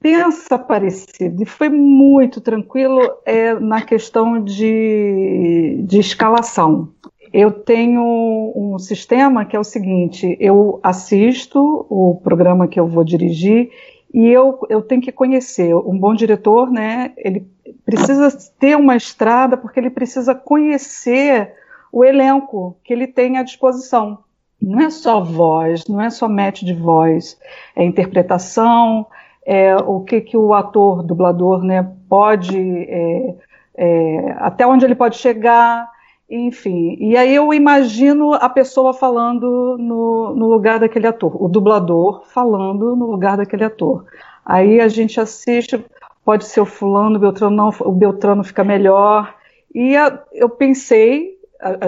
pensa 0.00 0.58
parecido 0.58 1.42
e 1.42 1.46
foi 1.46 1.68
muito 1.68 2.40
tranquilo 2.40 3.00
é, 3.24 3.54
na 3.54 3.82
questão 3.82 4.42
de, 4.42 5.80
de 5.84 5.98
escalação. 5.98 6.90
Eu 7.32 7.50
tenho 7.50 8.52
um 8.54 8.78
sistema 8.78 9.44
que 9.44 9.54
é 9.54 9.60
o 9.60 9.64
seguinte: 9.64 10.36
eu 10.40 10.80
assisto 10.82 11.86
o 11.90 12.20
programa 12.22 12.68
que 12.68 12.80
eu 12.80 12.86
vou 12.86 13.04
dirigir 13.04 13.70
e 14.12 14.26
eu, 14.28 14.58
eu 14.68 14.82
tenho 14.82 15.02
que 15.02 15.12
conhecer. 15.12 15.74
Um 15.74 15.98
bom 15.98 16.14
diretor, 16.14 16.70
né, 16.70 17.12
ele 17.16 17.46
precisa 17.84 18.30
ter 18.58 18.76
uma 18.76 18.96
estrada 18.96 19.56
porque 19.56 19.78
ele 19.78 19.90
precisa 19.90 20.34
conhecer 20.34 21.54
o 21.92 22.04
elenco 22.04 22.76
que 22.84 22.92
ele 22.92 23.06
tem 23.06 23.38
à 23.38 23.42
disposição. 23.42 24.18
Não 24.60 24.80
é 24.80 24.90
só 24.90 25.20
voz, 25.20 25.86
não 25.86 26.00
é 26.00 26.10
só 26.10 26.28
match 26.28 26.62
de 26.62 26.74
voz, 26.74 27.38
é 27.76 27.84
interpretação, 27.84 29.06
é 29.46 29.76
o 29.76 30.00
que, 30.00 30.20
que 30.20 30.36
o 30.36 30.52
ator, 30.52 31.02
dublador, 31.02 31.62
né, 31.62 31.88
pode, 32.08 32.58
é, 32.58 33.34
é, 33.76 34.36
até 34.38 34.66
onde 34.66 34.84
ele 34.84 34.94
pode 34.94 35.16
chegar, 35.16 35.88
enfim, 36.30 36.96
e 37.00 37.16
aí 37.16 37.34
eu 37.34 37.54
imagino 37.54 38.34
a 38.34 38.50
pessoa 38.50 38.92
falando 38.92 39.76
no, 39.78 40.34
no, 40.34 40.46
lugar 40.46 40.78
daquele 40.78 41.06
ator, 41.06 41.42
o 41.42 41.48
dublador 41.48 42.22
falando 42.26 42.94
no 42.94 43.10
lugar 43.10 43.38
daquele 43.38 43.64
ator. 43.64 44.04
Aí 44.44 44.78
a 44.78 44.88
gente 44.88 45.18
assiste, 45.18 45.82
pode 46.22 46.44
ser 46.44 46.60
o 46.60 46.66
fulano, 46.66 47.16
o 47.16 47.18
Beltrano 47.18 47.56
não, 47.56 47.74
o 47.80 47.92
Beltrano 47.92 48.44
fica 48.44 48.62
melhor. 48.62 49.34
E 49.74 49.96
a, 49.96 50.22
eu 50.32 50.50
pensei, 50.50 51.38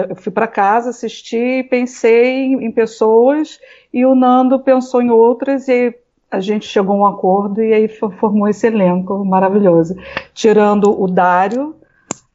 eu 0.09 0.15
fui 0.15 0.31
para 0.31 0.47
casa, 0.47 0.89
assisti, 0.89 1.63
pensei 1.69 2.45
em, 2.45 2.65
em, 2.65 2.71
pessoas 2.71 3.59
e 3.93 4.03
o 4.07 4.15
Nando 4.15 4.59
pensou 4.59 5.03
em 5.03 5.11
outras 5.11 5.67
e 5.67 5.93
a 6.31 6.39
gente 6.39 6.65
chegou 6.65 6.95
a 6.95 6.99
um 6.99 7.05
acordo 7.05 7.61
e 7.61 7.73
aí 7.73 7.87
formou 7.87 8.47
esse 8.47 8.65
elenco 8.65 9.23
maravilhoso. 9.23 9.95
Tirando 10.33 10.99
o 10.99 11.07
Dário, 11.07 11.75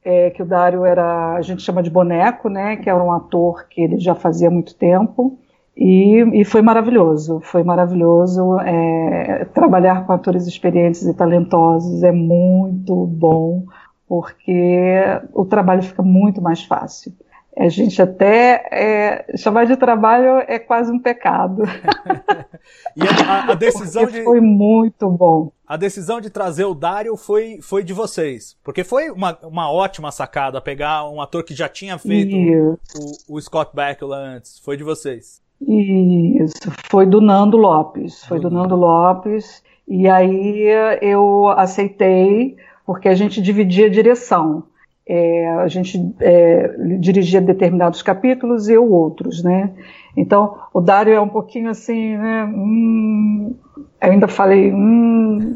é, 0.07 0.31
que 0.31 0.41
o 0.41 0.47
Dário 0.47 0.85
era, 0.85 1.35
a 1.35 1.43
gente 1.43 1.63
chama 1.63 1.83
de 1.83 1.91
boneco, 1.91 2.49
né, 2.49 2.77
que 2.77 2.89
era 2.89 3.03
um 3.03 3.11
ator 3.11 3.67
que 3.69 3.81
ele 3.81 3.99
já 3.99 4.15
fazia 4.15 4.49
muito 4.49 4.73
tempo, 4.77 5.37
e, 5.77 6.23
e 6.33 6.45
foi 6.45 6.63
maravilhoso, 6.63 7.41
foi 7.41 7.65
maravilhoso, 7.65 8.57
é, 8.61 9.45
trabalhar 9.53 10.07
com 10.07 10.13
atores 10.13 10.47
experientes 10.47 11.03
e 11.03 11.13
talentosos 11.13 12.05
é 12.05 12.13
muito 12.13 13.05
bom, 13.05 13.65
porque 14.09 15.03
o 15.35 15.45
trabalho 15.45 15.83
fica 15.83 16.03
muito 16.05 16.41
mais 16.41 16.63
fácil. 16.63 17.13
A 17.59 17.71
gente 17.71 18.03
até 18.03 18.69
é, 18.71 19.37
chamar 19.37 19.65
de 19.65 19.77
trabalho 19.77 20.45
é 20.47 20.59
quase 20.59 20.93
um 20.93 20.99
pecado. 20.99 21.63
e 22.95 23.03
a, 23.03 23.53
a 23.53 23.55
decisão 23.55 24.05
de 24.05 24.23
foi 24.23 24.43
muito 24.43 25.09
bom. 25.09 25.51
A 25.67 25.77
decisão 25.79 26.21
de 26.21 26.29
trazer 26.29 26.65
o 26.65 26.75
Dario 26.75 27.17
foi, 27.17 27.59
foi 27.63 27.83
de 27.83 27.95
vocês, 27.95 28.57
porque 28.63 28.85
foi 28.85 29.11
uma, 29.11 29.37
uma 29.43 29.73
ótima 29.73 30.13
sacada 30.13 30.61
pegar 30.61 31.09
um 31.09 31.21
ator 31.21 31.43
que 31.43 31.55
já 31.55 31.69
tinha 31.69 31.99
feito 31.99 32.37
o, 32.37 33.37
o, 33.37 33.41
Scott 33.41 33.75
Bakula 33.75 34.17
antes. 34.17 34.59
Foi 34.59 34.77
de 34.77 34.85
vocês. 34.85 35.43
Isso, 35.61 36.71
foi 36.91 37.07
do 37.07 37.23
Nando 37.23 37.57
Lopes. 37.57 38.23
Foi 38.27 38.39
do 38.39 38.51
Nando 38.51 38.77
Lopes. 38.77 39.63
E 39.89 40.07
aí 40.07 40.69
eu 41.01 41.49
aceitei, 41.49 42.57
porque 42.85 43.09
a 43.09 43.15
gente 43.15 43.41
dividia 43.41 43.87
a 43.87 43.91
direção. 43.91 44.65
É, 45.09 45.49
a 45.51 45.69
gente 45.69 46.15
é, 46.21 46.75
dirigia 46.99 47.41
determinados 47.41 48.03
capítulos 48.03 48.69
e 48.69 48.73
eu 48.73 48.91
outros, 48.91 49.43
né? 49.43 49.73
Então, 50.17 50.59
o 50.75 50.81
Dário 50.81 51.13
é 51.13 51.21
um 51.21 51.29
pouquinho 51.29 51.71
assim, 51.71 52.17
né? 52.17 52.45
Hum, 52.45 53.55
eu 54.01 54.11
ainda 54.11 54.27
falei, 54.27 54.73
hum, 54.73 55.55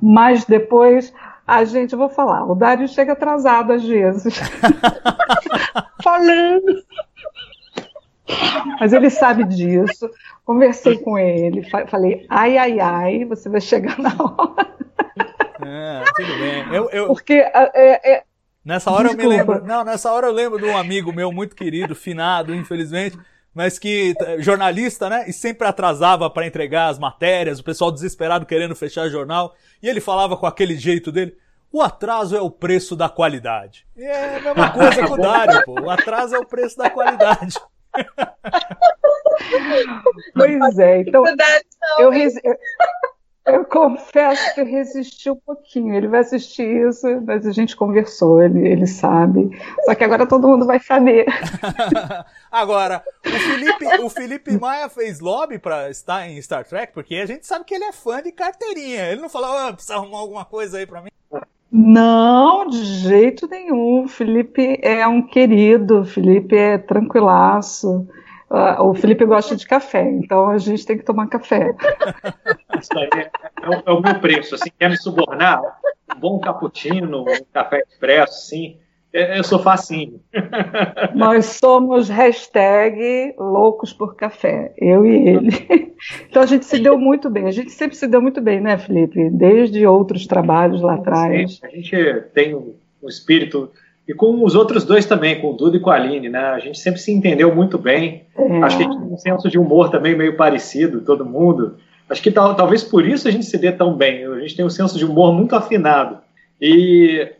mas 0.00 0.44
depois 0.44 1.12
a 1.46 1.64
gente, 1.64 1.94
eu 1.94 1.98
vou 1.98 2.08
falar, 2.08 2.44
o 2.44 2.54
Dário 2.54 2.86
chega 2.86 3.12
atrasado 3.12 3.72
às 3.72 3.84
vezes. 3.84 4.38
Falando. 6.00 6.84
Mas 8.78 8.92
ele 8.92 9.10
sabe 9.10 9.42
disso. 9.44 10.08
Conversei 10.44 10.98
com 10.98 11.18
ele, 11.18 11.68
falei, 11.88 12.24
ai, 12.28 12.56
ai, 12.56 12.80
ai, 12.80 13.24
você 13.24 13.48
vai 13.48 13.60
chegar 13.60 13.98
na 13.98 14.10
hora. 14.10 14.74
É, 15.64 16.02
tudo 16.14 16.38
bem. 16.38 16.74
Eu, 16.74 16.90
eu... 16.90 17.06
Porque 17.08 17.34
é, 17.34 17.50
é, 17.74 18.22
Nessa 18.64 18.90
hora 18.90 19.08
Desculpa. 19.08 19.22
eu 19.22 19.30
me 19.30 19.36
lembro. 19.36 19.64
Não, 19.66 19.84
nessa 19.84 20.12
hora 20.12 20.26
eu 20.26 20.32
lembro 20.32 20.58
de 20.58 20.66
um 20.66 20.76
amigo 20.76 21.12
meu 21.12 21.32
muito 21.32 21.56
querido, 21.56 21.94
finado, 21.94 22.54
infelizmente, 22.54 23.18
mas 23.54 23.78
que 23.78 24.14
jornalista, 24.38 25.08
né? 25.08 25.24
E 25.26 25.32
sempre 25.32 25.66
atrasava 25.66 26.28
para 26.28 26.46
entregar 26.46 26.88
as 26.88 26.98
matérias, 26.98 27.58
o 27.58 27.64
pessoal 27.64 27.90
desesperado 27.90 28.46
querendo 28.46 28.76
fechar 28.76 29.08
jornal, 29.08 29.54
e 29.82 29.88
ele 29.88 30.00
falava 30.00 30.36
com 30.36 30.46
aquele 30.46 30.76
jeito 30.76 31.10
dele. 31.10 31.36
O 31.72 31.80
atraso 31.80 32.36
é 32.36 32.40
o 32.40 32.50
preço 32.50 32.96
da 32.96 33.08
qualidade. 33.08 33.86
E 33.96 34.02
é 34.02 34.36
a 34.36 34.40
mesma 34.40 34.70
coisa 34.74 35.06
com 35.06 35.14
o 35.14 35.16
Dário, 35.16 35.64
pô. 35.64 35.80
O 35.80 35.90
atraso 35.90 36.34
é 36.34 36.38
o 36.38 36.44
preço 36.44 36.76
da 36.76 36.90
qualidade. 36.90 37.56
Pois 40.34 40.78
é, 40.78 41.00
então 41.00 41.24
eu, 41.98 42.12
eu 43.46 43.64
confesso 43.64 44.54
que 44.54 44.60
eu 44.60 44.66
resisti 44.66 45.30
um 45.30 45.36
pouquinho. 45.36 45.94
Ele 45.94 46.08
vai 46.08 46.20
assistir 46.20 46.88
isso, 46.88 47.06
mas 47.22 47.46
a 47.46 47.52
gente 47.52 47.76
conversou, 47.76 48.42
ele, 48.42 48.66
ele 48.66 48.86
sabe. 48.86 49.50
Só 49.84 49.94
que 49.94 50.04
agora 50.04 50.26
todo 50.26 50.48
mundo 50.48 50.66
vai 50.66 50.78
saber. 50.78 51.26
agora, 52.50 53.02
o 53.24 53.30
Felipe, 53.30 54.02
o 54.02 54.10
Felipe 54.10 54.58
Maia 54.58 54.88
fez 54.88 55.20
lobby 55.20 55.58
para 55.58 55.90
estar 55.90 56.28
em 56.28 56.40
Star 56.40 56.64
Trek, 56.64 56.92
porque 56.92 57.16
a 57.16 57.26
gente 57.26 57.46
sabe 57.46 57.64
que 57.64 57.74
ele 57.74 57.84
é 57.84 57.92
fã 57.92 58.22
de 58.22 58.32
carteirinha. 58.32 59.10
Ele 59.10 59.20
não 59.20 59.28
falou, 59.28 59.68
oh, 59.68 59.72
precisa 59.72 59.94
arrumar 59.94 60.18
alguma 60.18 60.44
coisa 60.44 60.78
aí 60.78 60.86
para 60.86 61.02
mim? 61.02 61.10
Não, 61.72 62.66
de 62.66 62.84
jeito 62.84 63.48
nenhum. 63.48 64.04
O 64.04 64.08
Felipe 64.08 64.78
é 64.82 65.06
um 65.06 65.22
querido, 65.22 66.00
o 66.00 66.04
Felipe 66.04 66.56
é 66.56 66.76
tranquilaço. 66.76 68.08
Uh, 68.50 68.82
o 68.82 68.94
Felipe 68.94 69.24
gosta 69.24 69.54
de 69.54 69.64
café, 69.64 70.02
então 70.02 70.48
a 70.48 70.58
gente 70.58 70.84
tem 70.84 70.98
que 70.98 71.04
tomar 71.04 71.28
café. 71.28 71.72
Isso 72.80 72.98
aí 72.98 73.08
é, 73.14 73.20
é, 73.20 73.82
é 73.86 73.90
o 73.92 74.00
meu 74.00 74.18
preço. 74.18 74.56
Assim, 74.56 74.70
quer 74.76 74.90
me 74.90 74.96
subornar? 74.96 75.62
Um 76.16 76.18
bom 76.18 76.40
cappuccino, 76.40 77.22
um 77.22 77.44
café 77.52 77.84
expresso, 77.88 78.48
sim. 78.48 78.76
É, 79.12 79.38
eu 79.38 79.44
sou 79.44 79.58
facinho. 79.58 80.20
Nós 81.14 81.46
somos 81.46 82.08
hashtag 82.08 83.34
loucos 83.36 83.92
por 83.92 84.14
café, 84.14 84.72
eu 84.78 85.04
e 85.04 85.28
ele. 85.28 85.94
Então 86.28 86.42
a 86.42 86.46
gente 86.46 86.64
se 86.64 86.78
deu 86.78 86.96
muito 86.96 87.28
bem. 87.28 87.46
A 87.46 87.50
gente 87.50 87.70
sempre 87.72 87.96
se 87.96 88.06
deu 88.06 88.22
muito 88.22 88.40
bem, 88.40 88.60
né, 88.60 88.78
Felipe? 88.78 89.28
Desde 89.30 89.86
outros 89.86 90.26
trabalhos 90.26 90.80
lá 90.80 90.94
atrás. 90.94 91.56
Sim, 91.56 91.66
a 91.66 91.68
gente 91.68 92.20
tem 92.32 92.54
um, 92.54 92.74
espírito. 93.06 93.70
E 94.10 94.12
com 94.12 94.42
os 94.42 94.56
outros 94.56 94.84
dois 94.84 95.06
também, 95.06 95.40
com 95.40 95.50
o 95.50 95.52
Dudu 95.52 95.76
e 95.76 95.80
com 95.80 95.88
a 95.88 95.94
Aline, 95.94 96.28
né? 96.28 96.46
A 96.46 96.58
gente 96.58 96.80
sempre 96.80 97.00
se 97.00 97.12
entendeu 97.12 97.54
muito 97.54 97.78
bem. 97.78 98.26
É. 98.36 98.60
Acho 98.60 98.76
que 98.76 98.82
a 98.82 98.86
gente 98.86 98.98
tem 98.98 99.12
um 99.12 99.16
senso 99.16 99.48
de 99.48 99.56
humor 99.56 99.88
também 99.88 100.16
meio 100.16 100.36
parecido, 100.36 101.00
todo 101.00 101.24
mundo. 101.24 101.76
Acho 102.08 102.20
que 102.20 102.32
tal, 102.32 102.56
talvez 102.56 102.82
por 102.82 103.06
isso 103.06 103.28
a 103.28 103.30
gente 103.30 103.46
se 103.46 103.56
dê 103.56 103.70
tão 103.70 103.94
bem. 103.94 104.26
A 104.26 104.40
gente 104.40 104.56
tem 104.56 104.64
um 104.64 104.70
senso 104.70 104.98
de 104.98 105.04
humor 105.04 105.32
muito 105.32 105.54
afinado. 105.54 106.18
E 106.60 107.30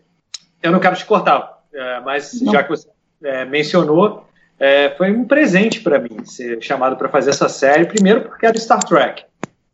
eu 0.63 0.71
não 0.71 0.79
quero 0.79 0.95
te 0.95 1.05
cortar, 1.05 1.59
é, 1.75 2.01
mas 2.05 2.41
Não. 2.41 2.53
já 2.53 2.63
que 2.63 2.69
você 2.69 2.89
é, 3.25 3.45
mencionou, 3.45 4.29
é, 4.57 4.91
foi 4.91 5.11
um 5.11 5.25
presente 5.25 5.81
para 5.81 5.99
mim 5.99 6.25
ser 6.25 6.63
chamado 6.63 6.95
para 6.95 7.09
fazer 7.09 7.31
essa 7.31 7.49
série. 7.49 7.85
Primeiro, 7.87 8.21
porque 8.21 8.47
era 8.47 8.57
Star 8.57 8.85
Trek. 8.85 9.25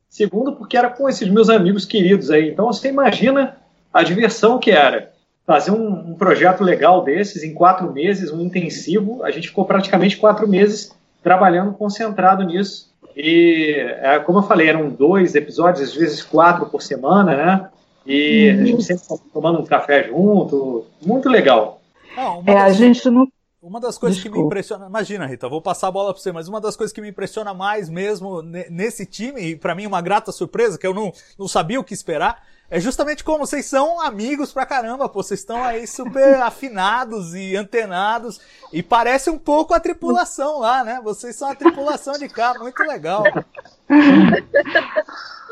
Segundo, 0.09 0.57
porque 0.57 0.79
era 0.79 0.89
com 0.89 1.07
esses 1.11 1.29
meus 1.29 1.51
amigos 1.51 1.85
queridos 1.85 2.31
aí. 2.31 2.49
Então, 2.49 2.65
você 2.65 2.89
imagina 2.89 3.55
a 3.93 4.03
diversão 4.03 4.59
que 4.59 4.71
era 4.71 5.15
fazer 5.47 5.71
um, 5.71 6.11
um 6.11 6.15
projeto 6.15 6.65
legal 6.65 7.05
desses 7.05 7.45
em 7.45 7.55
quatro 7.55 7.93
meses, 7.93 8.33
um 8.33 8.41
intensivo. 8.41 9.23
A 9.23 9.31
gente 9.31 9.49
ficou 9.49 9.65
praticamente 9.65 10.17
quatro 10.17 10.49
meses 10.49 10.93
trabalhando 11.23 11.73
concentrado 11.73 12.43
nisso. 12.43 12.91
E, 13.17 13.75
é, 14.01 14.19
como 14.19 14.41
eu 14.41 14.43
falei, 14.43 14.69
eram 14.69 14.91
dois 14.91 15.35
episódios, 15.35 15.89
às 15.89 15.95
vezes 15.95 16.23
quatro 16.23 16.67
por 16.67 16.83
semana, 16.83 17.37
né? 17.37 17.69
E 18.05 18.51
a 18.51 18.65
gente 18.65 18.83
sempre 18.83 19.05
tomando 19.33 19.61
um 19.61 19.65
café 19.65 20.05
junto. 20.05 20.85
Muito 21.05 21.29
legal. 21.29 21.81
Não, 22.17 22.43
é, 22.47 22.55
das, 22.55 22.63
a 22.63 22.73
gente 22.73 23.09
não. 23.09 23.27
Uma 23.61 23.81
das 23.81 23.99
coisas 23.99 24.17
Desculpa. 24.17 24.37
que 24.37 24.41
me 24.41 24.47
impressiona. 24.47 24.87
Imagina, 24.87 25.27
Rita, 25.27 25.49
vou 25.49 25.61
passar 25.61 25.89
a 25.89 25.91
bola 25.91 26.13
para 26.13 26.23
você, 26.23 26.31
mas 26.31 26.47
uma 26.47 26.61
das 26.61 26.77
coisas 26.77 26.93
que 26.93 27.01
me 27.01 27.09
impressiona 27.09 27.53
mais 27.53 27.89
mesmo 27.89 28.43
nesse 28.43 29.05
time, 29.05 29.41
e 29.41 29.57
para 29.57 29.75
mim 29.75 29.87
uma 29.87 30.01
grata 30.01 30.31
surpresa, 30.31 30.79
que 30.79 30.87
eu 30.87 30.95
não, 30.95 31.13
não 31.37 31.49
sabia 31.49 31.81
o 31.81 31.85
que 31.85 31.95
esperar, 31.95 32.43
é 32.71 32.81
justamente 32.81 33.23
como 33.23 33.47
vocês 33.47 33.67
são 33.67 34.01
amigos 34.01 34.53
pra 34.53 34.67
caramba, 34.67 35.09
pô. 35.09 35.23
Vocês 35.23 35.41
estão 35.41 35.63
aí 35.63 35.87
super 35.87 36.35
afinados 36.43 37.35
e 37.35 37.55
antenados. 37.55 38.41
E 38.73 38.83
parece 38.83 39.31
um 39.31 39.39
pouco 39.39 39.73
a 39.73 39.81
tripulação 39.81 40.59
lá, 40.59 40.83
né? 40.83 41.01
Vocês 41.03 41.37
são 41.37 41.49
a 41.49 41.55
tripulação 41.55 42.15
de 42.15 42.29
cá, 42.29 42.55
muito 42.59 42.83
legal. 42.83 43.23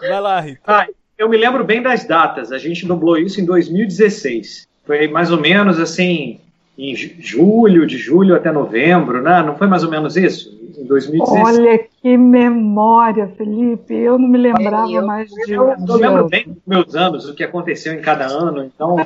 Vai 0.00 0.20
lá, 0.20 0.40
Rita. 0.40 0.60
Ah, 0.66 0.88
eu 1.16 1.28
me 1.28 1.36
lembro 1.36 1.62
bem 1.62 1.80
das 1.80 2.04
datas. 2.04 2.50
A 2.50 2.58
gente 2.58 2.84
dublou 2.84 3.16
isso 3.16 3.40
em 3.40 3.44
2016. 3.44 4.66
Foi 4.84 5.06
mais 5.06 5.30
ou 5.30 5.40
menos 5.40 5.78
assim, 5.78 6.40
em 6.76 6.94
julho, 6.96 7.86
de 7.86 7.96
julho 7.96 8.34
até 8.34 8.50
novembro, 8.50 9.22
né? 9.22 9.42
Não 9.42 9.56
foi 9.56 9.68
mais 9.68 9.84
ou 9.84 9.90
menos 9.90 10.16
isso? 10.16 10.63
Em 10.84 10.86
2016. 10.86 11.58
Olha 11.58 11.78
que 11.78 12.18
memória, 12.18 13.26
Felipe. 13.38 13.94
Eu 13.94 14.18
não 14.18 14.28
me 14.28 14.36
lembrava 14.36 14.90
eu, 14.90 15.06
mais 15.06 15.30
de. 15.30 15.52
Eu, 15.52 15.70
eu 15.70 15.96
lembro 15.96 16.28
bem 16.28 16.44
dos 16.44 16.62
meus 16.66 16.94
anos, 16.94 17.26
o 17.26 17.34
que 17.34 17.42
aconteceu 17.42 17.94
em 17.94 18.02
cada 18.02 18.26
ano, 18.26 18.62
então. 18.62 18.96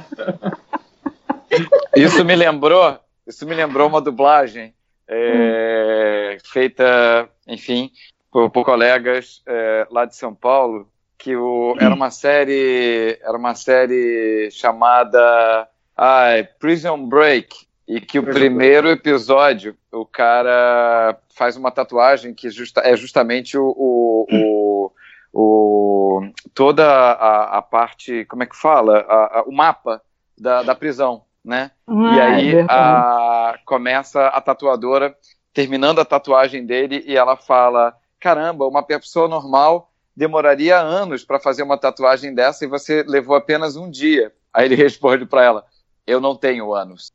isso 1.95 2.25
me 2.25 2.35
lembrou, 2.35 2.99
isso 3.25 3.47
me 3.47 3.55
lembrou 3.55 3.87
uma 3.89 4.01
dublagem 4.01 4.75
é, 5.07 6.37
hum. 6.37 6.41
feita, 6.53 7.29
enfim, 7.47 7.93
por, 8.33 8.51
por 8.51 8.65
colegas 8.65 9.41
é, 9.47 9.87
lá 9.89 10.05
de 10.05 10.17
São 10.17 10.35
Paulo 10.35 10.89
que 11.17 11.35
o, 11.37 11.77
era 11.81 11.95
uma 11.95 12.11
série 12.11 13.19
era 13.21 13.37
uma 13.37 13.55
série 13.55 14.49
chamada 14.53 15.69
ah, 15.97 16.31
Prison 16.61 17.09
Break 17.09 17.68
e 17.89 18.01
que 18.01 18.19
o 18.19 18.23
primeiro 18.23 18.89
episódio 18.89 19.75
o 19.91 20.05
cara 20.05 21.19
faz 21.35 21.57
uma 21.57 21.71
tatuagem 21.71 22.35
que 22.35 22.51
justa, 22.51 22.83
é 22.83 22.95
justamente 22.95 23.57
o, 23.57 23.75
o, 23.77 24.27
o, 24.31 24.93
o 25.33 26.33
toda 26.55 26.87
a, 26.87 27.59
a, 27.59 27.63
parte 27.63 28.27
como 28.27 28.43
é 28.43 28.47
que 28.47 28.57
fala? 28.57 28.99
A, 29.09 29.39
a, 29.39 29.43
o 29.45 29.53
mapa 29.53 30.03
da, 30.37 30.63
da 30.63 30.75
prisão 30.75 31.23
né? 31.45 31.71
Ah, 31.87 32.15
e 32.15 32.21
aí 32.21 32.57
é 32.57 32.67
a, 32.69 33.59
começa 33.65 34.27
a 34.27 34.41
tatuadora 34.41 35.17
terminando 35.55 35.99
a 35.99 36.05
tatuagem 36.05 36.67
dele 36.67 37.03
e 37.07 37.17
ela 37.17 37.37
fala 37.37 37.97
caramba 38.21 38.67
uma 38.67 38.83
pessoa 38.83 39.27
normal 39.29 39.91
demoraria 40.15 40.77
anos 40.77 41.25
para 41.25 41.39
fazer 41.39 41.63
uma 41.63 41.79
tatuagem 41.79 42.35
dessa 42.35 42.65
e 42.65 42.69
você 42.69 43.03
levou 43.07 43.35
apenas 43.35 43.77
um 43.77 43.89
dia. 43.89 44.33
Aí 44.53 44.67
ele 44.67 44.75
responde 44.77 45.25
para 45.25 45.43
ela: 45.43 45.65
Eu 46.09 46.21
não 46.23 46.35
tenho 46.35 46.75
anos. 46.75 47.13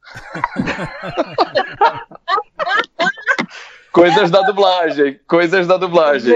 coisas 3.92 4.30
da 4.30 4.44
dublagem, 4.44 5.20
coisas 5.28 5.66
da 5.66 5.78
dublagem. 5.78 6.36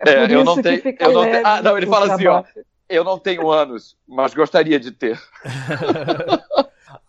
É, 0.00 0.10
é 0.10 0.34
eu 0.34 0.44
não 0.44 0.62
tenho. 0.62 0.80
Eu 0.98 1.12
não 1.12 1.26
te... 1.26 1.42
Ah, 1.44 1.60
não, 1.60 1.76
ele 1.76 1.86
fala 1.86 2.14
assim: 2.14 2.26
ó, 2.26 2.42
eu 2.88 3.04
não 3.04 3.18
tenho 3.18 3.50
anos, 3.50 3.98
mas 4.08 4.32
gostaria 4.32 4.80
de 4.80 4.92
ter. 4.92 5.20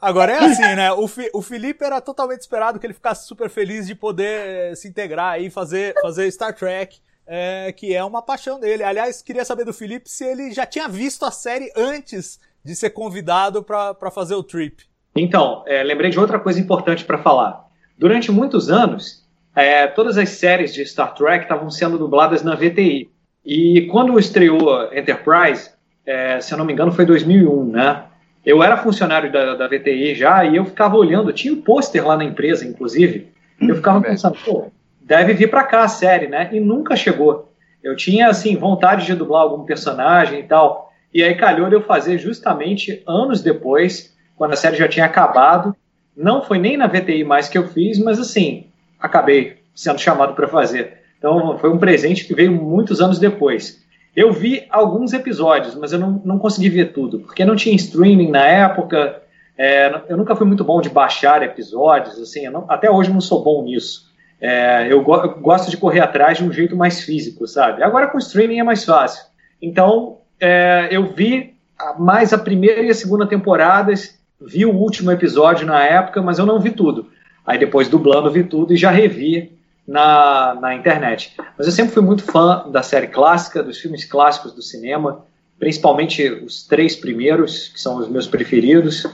Agora 0.01 0.33
é 0.33 0.39
assim, 0.39 0.75
né? 0.75 0.91
O, 0.91 1.07
Fi, 1.07 1.29
o 1.33 1.41
Felipe 1.41 1.85
era 1.85 2.01
totalmente 2.01 2.41
esperado 2.41 2.79
que 2.79 2.85
ele 2.85 2.93
ficasse 2.93 3.25
super 3.25 3.49
feliz 3.49 3.87
de 3.87 3.95
poder 3.95 4.75
se 4.75 4.89
integrar 4.89 5.41
e 5.41 5.49
fazer, 5.49 5.95
fazer 6.01 6.29
Star 6.31 6.53
Trek 6.53 6.99
é, 7.31 7.71
que 7.71 7.95
é 7.95 8.03
uma 8.03 8.23
paixão 8.23 8.59
dele. 8.59 8.83
Aliás, 8.83 9.21
queria 9.21 9.45
saber 9.45 9.63
do 9.63 9.71
Felipe 9.71 10.09
se 10.09 10.25
ele 10.25 10.51
já 10.51 10.65
tinha 10.65 10.89
visto 10.89 11.23
a 11.23 11.29
série 11.29 11.71
antes 11.75 12.39
de 12.63 12.75
ser 12.75 12.91
convidado 12.91 13.63
para 13.63 14.11
fazer 14.11 14.35
o 14.35 14.43
trip. 14.43 14.83
Então, 15.15 15.63
é, 15.65 15.83
lembrei 15.83 16.09
de 16.09 16.19
outra 16.19 16.39
coisa 16.39 16.59
importante 16.59 17.03
para 17.03 17.17
falar. 17.17 17.65
Durante 17.97 18.31
muitos 18.31 18.69
anos, 18.69 19.25
é, 19.55 19.87
todas 19.87 20.17
as 20.17 20.29
séries 20.29 20.73
de 20.73 20.85
Star 20.85 21.13
Trek 21.13 21.43
estavam 21.43 21.69
sendo 21.69 21.97
dubladas 21.97 22.43
na 22.43 22.55
VTI. 22.55 23.09
E 23.45 23.87
quando 23.91 24.17
estreou 24.19 24.93
Enterprise, 24.93 25.71
é, 26.05 26.39
se 26.39 26.53
eu 26.53 26.57
não 26.57 26.65
me 26.65 26.73
engano, 26.73 26.91
foi 26.91 27.05
2001, 27.05 27.65
né? 27.65 28.05
Eu 28.45 28.63
era 28.63 28.77
funcionário 28.77 29.31
da, 29.31 29.55
da 29.55 29.67
VTI 29.67 30.15
já 30.15 30.45
e 30.45 30.55
eu 30.55 30.65
ficava 30.65 30.95
olhando, 30.95 31.33
tinha 31.33 31.53
um 31.53 31.61
pôster 31.61 32.05
lá 32.05 32.15
na 32.15 32.23
empresa, 32.23 32.65
inclusive. 32.65 33.31
Eu 33.61 33.75
ficava 33.75 34.01
pensando, 34.01 34.37
pô, 34.45 34.71
deve 35.01 35.33
vir 35.33 35.49
para 35.49 35.63
cá 35.63 35.83
a 35.83 35.87
série, 35.87 36.27
né? 36.27 36.49
E 36.51 36.59
nunca 36.59 36.95
chegou. 36.95 37.51
Eu 37.83 37.95
tinha, 37.95 38.27
assim, 38.27 38.55
vontade 38.55 39.05
de 39.05 39.15
dublar 39.15 39.41
algum 39.41 39.65
personagem 39.65 40.39
e 40.39 40.43
tal. 40.43 40.88
E 41.13 41.23
aí 41.23 41.35
calhou 41.35 41.69
de 41.69 41.75
eu 41.75 41.81
fazer 41.81 42.17
justamente 42.17 43.03
anos 43.07 43.41
depois, 43.41 44.15
quando 44.35 44.53
a 44.53 44.55
série 44.55 44.77
já 44.77 44.87
tinha 44.87 45.05
acabado. 45.05 45.75
Não 46.15 46.43
foi 46.43 46.59
nem 46.59 46.77
na 46.77 46.87
VTI 46.87 47.23
mais 47.23 47.47
que 47.47 47.57
eu 47.57 47.67
fiz, 47.67 47.97
mas 47.99 48.19
assim, 48.19 48.67
acabei 48.99 49.57
sendo 49.73 49.99
chamado 49.99 50.33
para 50.33 50.47
fazer. 50.47 50.99
Então 51.17 51.57
foi 51.57 51.69
um 51.69 51.77
presente 51.77 52.25
que 52.25 52.33
veio 52.33 52.51
muitos 52.51 53.01
anos 53.01 53.19
depois. 53.19 53.83
Eu 54.15 54.33
vi 54.33 54.65
alguns 54.69 55.13
episódios, 55.13 55.75
mas 55.75 55.93
eu 55.93 55.99
não, 55.99 56.21
não 56.25 56.39
consegui 56.39 56.69
ver 56.69 56.93
tudo, 56.93 57.19
porque 57.19 57.45
não 57.45 57.55
tinha 57.55 57.75
streaming 57.75 58.29
na 58.31 58.45
época. 58.45 59.21
É, 59.57 60.03
eu 60.09 60.17
nunca 60.17 60.35
fui 60.35 60.47
muito 60.47 60.63
bom 60.63 60.81
de 60.81 60.89
baixar 60.89 61.43
episódios, 61.43 62.19
assim, 62.19 62.47
não, 62.49 62.65
até 62.69 62.89
hoje 62.89 63.11
não 63.11 63.21
sou 63.21 63.43
bom 63.43 63.63
nisso. 63.63 64.09
É, 64.41 64.87
eu, 64.89 65.03
go 65.03 65.15
eu, 65.15 65.39
gosto 65.39 65.69
de 65.69 65.77
correr 65.77 65.99
atrás 65.99 66.37
de 66.37 66.43
um 66.43 66.51
jeito 66.51 66.75
mais 66.75 67.01
físico, 67.01 67.45
sabe? 67.45 67.83
Agora 67.83 68.07
com 68.07 68.17
streaming 68.17 68.59
é 68.59 68.63
mais 68.63 68.85
fácil. 68.85 69.23
Então, 69.61 70.18
é, 70.39 70.87
eu 70.91 71.13
vi 71.13 71.53
mais 71.97 72.33
a 72.33 72.37
primeira 72.37 72.81
e 72.81 72.89
a 72.89 72.95
segunda 72.95 73.27
temporadas, 73.27 74.17
vi 74.41 74.65
o 74.65 74.73
último 74.73 75.11
episódio 75.11 75.65
na 75.65 75.83
época, 75.83 76.21
mas 76.21 76.39
eu 76.39 76.45
não 76.45 76.59
vi 76.59 76.71
tudo. 76.71 77.09
Aí 77.45 77.57
depois, 77.57 77.87
dublando, 77.87 78.31
vi 78.31 78.43
tudo 78.43 78.73
e 78.73 78.77
já 78.77 78.91
revi 78.91 79.57
na, 79.87 80.55
na 80.61 80.75
internet. 80.75 81.35
Mas 81.57 81.67
eu 81.67 81.73
sempre 81.73 81.93
fui 81.93 82.03
muito 82.03 82.23
fã 82.23 82.69
da 82.69 82.83
série 82.83 83.07
clássica, 83.07 83.63
dos 83.63 83.79
filmes 83.79 84.05
clássicos 84.05 84.53
do 84.53 84.61
cinema, 84.61 85.25
principalmente 85.57 86.29
os 86.29 86.63
três 86.65 86.95
primeiros, 86.95 87.69
que 87.69 87.81
são 87.81 87.97
os 87.97 88.07
meus 88.07 88.27
preferidos, 88.27 89.05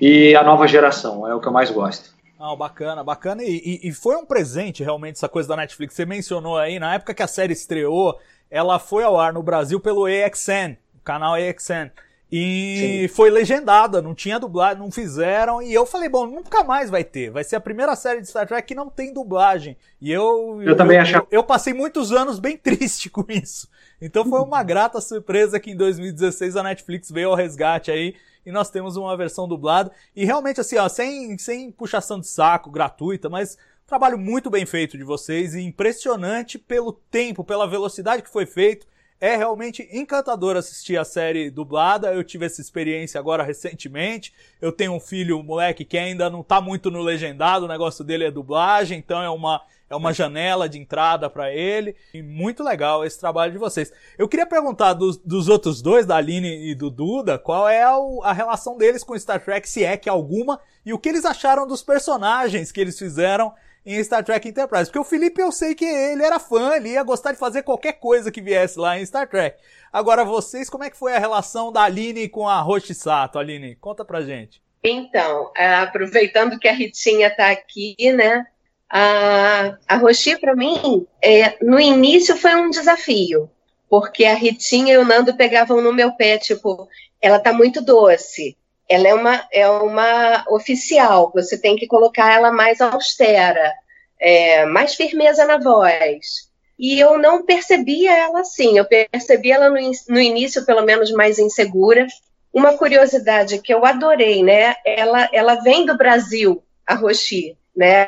e 0.00 0.34
a 0.34 0.42
nova 0.42 0.66
geração, 0.66 1.26
é 1.28 1.34
o 1.34 1.40
que 1.40 1.46
eu 1.46 1.52
mais 1.52 1.70
gosto. 1.70 2.12
Não, 2.38 2.56
bacana, 2.56 3.02
bacana. 3.02 3.42
E, 3.42 3.80
e, 3.84 3.88
e, 3.88 3.92
foi 3.92 4.16
um 4.16 4.26
presente 4.26 4.82
realmente 4.82 5.16
essa 5.16 5.28
coisa 5.28 5.48
da 5.48 5.56
Netflix. 5.56 5.94
Você 5.94 6.04
mencionou 6.04 6.58
aí, 6.58 6.78
na 6.78 6.94
época 6.94 7.14
que 7.14 7.22
a 7.22 7.26
série 7.26 7.52
estreou, 7.52 8.18
ela 8.54 8.78
foi 8.78 9.02
ao 9.02 9.18
ar 9.18 9.32
no 9.32 9.42
Brasil 9.42 9.80
pelo 9.80 10.06
AXN, 10.06 10.76
o 10.94 11.00
canal 11.02 11.34
AXN. 11.34 11.90
E 12.30 13.08
Sim. 13.08 13.14
foi 13.14 13.28
legendada, 13.28 14.00
não 14.00 14.14
tinha 14.14 14.38
dublagem, 14.38 14.78
não 14.78 14.92
fizeram. 14.92 15.60
E 15.60 15.74
eu 15.74 15.84
falei, 15.84 16.08
bom, 16.08 16.24
nunca 16.24 16.62
mais 16.62 16.88
vai 16.88 17.02
ter. 17.02 17.30
Vai 17.30 17.42
ser 17.42 17.56
a 17.56 17.60
primeira 17.60 17.96
série 17.96 18.20
de 18.20 18.28
Star 18.28 18.46
Trek 18.46 18.66
que 18.66 18.74
não 18.74 18.88
tem 18.88 19.12
dublagem. 19.12 19.76
E 20.00 20.10
eu. 20.10 20.60
Eu, 20.60 20.68
eu 20.68 20.76
também 20.76 20.98
acho. 20.98 21.16
Eu, 21.16 21.26
eu, 21.32 21.42
passei 21.42 21.74
muitos 21.74 22.12
anos 22.12 22.38
bem 22.38 22.56
triste 22.58 23.10
com 23.10 23.24
isso. 23.28 23.68
Então 24.00 24.24
foi 24.24 24.40
uma 24.40 24.62
grata 24.62 25.00
surpresa 25.00 25.58
que 25.58 25.72
em 25.72 25.76
2016 25.76 26.56
a 26.56 26.62
Netflix 26.62 27.10
veio 27.10 27.30
ao 27.30 27.34
resgate 27.34 27.90
aí 27.90 28.14
e 28.46 28.52
nós 28.52 28.70
temos 28.70 28.96
uma 28.96 29.16
versão 29.16 29.48
dublada. 29.48 29.90
E 30.14 30.24
realmente, 30.24 30.60
assim, 30.60 30.76
ó, 30.76 30.88
sem, 30.88 31.36
sem 31.38 31.72
puxação 31.72 32.20
de 32.20 32.28
saco, 32.28 32.70
gratuita, 32.70 33.28
mas 33.28 33.58
trabalho 33.86 34.18
muito 34.18 34.50
bem 34.50 34.64
feito 34.64 34.96
de 34.96 35.04
vocês 35.04 35.54
e 35.54 35.60
impressionante 35.60 36.58
pelo 36.58 36.92
tempo, 36.92 37.44
pela 37.44 37.66
velocidade 37.66 38.22
que 38.22 38.30
foi 38.30 38.46
feito. 38.46 38.86
É 39.20 39.36
realmente 39.36 39.88
encantador 39.92 40.56
assistir 40.56 40.98
a 40.98 41.04
série 41.04 41.50
dublada. 41.50 42.12
Eu 42.12 42.24
tive 42.24 42.46
essa 42.46 42.60
experiência 42.60 43.18
agora 43.18 43.42
recentemente. 43.42 44.34
Eu 44.60 44.72
tenho 44.72 44.92
um 44.92 45.00
filho, 45.00 45.38
um 45.38 45.42
moleque, 45.42 45.84
que 45.84 45.96
ainda 45.96 46.28
não 46.28 46.42
tá 46.42 46.60
muito 46.60 46.90
no 46.90 47.00
legendado, 47.00 47.64
o 47.64 47.68
negócio 47.68 48.04
dele 48.04 48.24
é 48.24 48.30
dublagem, 48.30 48.98
então 48.98 49.22
é 49.22 49.30
uma, 49.30 49.62
é 49.88 49.94
uma 49.94 50.12
janela 50.12 50.68
de 50.68 50.78
entrada 50.78 51.30
para 51.30 51.52
ele. 51.54 51.94
E 52.12 52.22
muito 52.22 52.62
legal 52.62 53.04
esse 53.04 53.18
trabalho 53.18 53.52
de 53.52 53.58
vocês. 53.58 53.92
Eu 54.18 54.28
queria 54.28 54.46
perguntar 54.46 54.94
dos, 54.94 55.16
dos 55.16 55.48
outros 55.48 55.80
dois, 55.80 56.04
da 56.04 56.16
Aline 56.16 56.70
e 56.70 56.74
do 56.74 56.90
Duda, 56.90 57.38
qual 57.38 57.68
é 57.68 57.82
a, 57.82 57.96
a 58.24 58.32
relação 58.32 58.76
deles 58.76 59.04
com 59.04 59.18
Star 59.18 59.42
Trek, 59.42 59.68
se 59.68 59.84
é 59.84 59.96
que 59.96 60.08
alguma, 60.08 60.60
e 60.84 60.92
o 60.92 60.98
que 60.98 61.08
eles 61.08 61.24
acharam 61.24 61.66
dos 61.66 61.82
personagens 61.82 62.72
que 62.72 62.80
eles 62.80 62.98
fizeram 62.98 63.54
em 63.84 64.02
Star 64.02 64.24
Trek 64.24 64.48
Enterprise. 64.48 64.86
Porque 64.86 64.98
o 64.98 65.04
Felipe 65.04 65.40
eu 65.40 65.52
sei 65.52 65.74
que 65.74 65.84
ele 65.84 66.22
era 66.22 66.38
fã, 66.38 66.74
ele 66.74 66.90
ia 66.90 67.02
gostar 67.02 67.32
de 67.32 67.38
fazer 67.38 67.62
qualquer 67.62 67.94
coisa 67.94 68.30
que 68.30 68.40
viesse 68.40 68.78
lá 68.78 68.98
em 68.98 69.04
Star 69.06 69.28
Trek. 69.28 69.58
Agora 69.92 70.24
vocês, 70.24 70.70
como 70.70 70.84
é 70.84 70.90
que 70.90 70.96
foi 70.96 71.14
a 71.14 71.18
relação 71.18 71.70
da 71.70 71.82
Aline 71.82 72.28
com 72.28 72.48
a 72.48 72.60
Roshi 72.60 72.94
Sato? 72.94 73.38
Aline, 73.38 73.76
conta 73.76 74.04
pra 74.04 74.22
gente. 74.22 74.62
Então, 74.82 75.50
é, 75.56 75.76
aproveitando 75.76 76.58
que 76.58 76.68
a 76.68 76.72
Ritinha 76.72 77.28
está 77.28 77.50
aqui, 77.50 77.96
né? 78.12 78.46
A, 78.90 79.78
a 79.88 79.96
Roshi, 79.96 80.36
para 80.38 80.54
mim, 80.54 81.06
é, 81.22 81.56
no 81.64 81.80
início 81.80 82.36
foi 82.36 82.54
um 82.54 82.68
desafio, 82.68 83.50
porque 83.88 84.24
a 84.24 84.34
Ritinha 84.34 84.94
e 84.94 84.98
o 84.98 85.04
Nando 85.04 85.34
pegavam 85.36 85.80
no 85.80 85.92
meu 85.92 86.12
pé, 86.12 86.36
tipo, 86.38 86.86
ela 87.20 87.38
tá 87.38 87.52
muito 87.52 87.80
doce, 87.80 88.56
ela 88.88 89.08
é 89.08 89.14
uma, 89.14 89.48
é 89.52 89.68
uma 89.68 90.44
oficial, 90.48 91.32
você 91.34 91.56
tem 91.56 91.76
que 91.76 91.86
colocar 91.86 92.32
ela 92.32 92.52
mais 92.52 92.80
austera, 92.80 93.72
é, 94.20 94.66
mais 94.66 94.94
firmeza 94.94 95.44
na 95.44 95.58
voz. 95.58 96.52
E 96.78 96.98
eu 96.98 97.18
não 97.18 97.44
percebia 97.44 98.12
ela 98.12 98.40
assim, 98.40 98.76
eu 98.76 98.84
percebi 98.84 99.52
ela 99.52 99.70
no, 99.70 99.78
no 100.08 100.20
início, 100.20 100.66
pelo 100.66 100.82
menos, 100.82 101.10
mais 101.12 101.38
insegura. 101.38 102.06
Uma 102.52 102.76
curiosidade 102.76 103.58
que 103.60 103.72
eu 103.72 103.84
adorei, 103.84 104.42
né? 104.42 104.76
Ela, 104.84 105.28
ela 105.32 105.54
vem 105.56 105.86
do 105.86 105.96
Brasil, 105.96 106.62
a 106.86 106.94
Rochi, 106.94 107.56
né? 107.76 108.06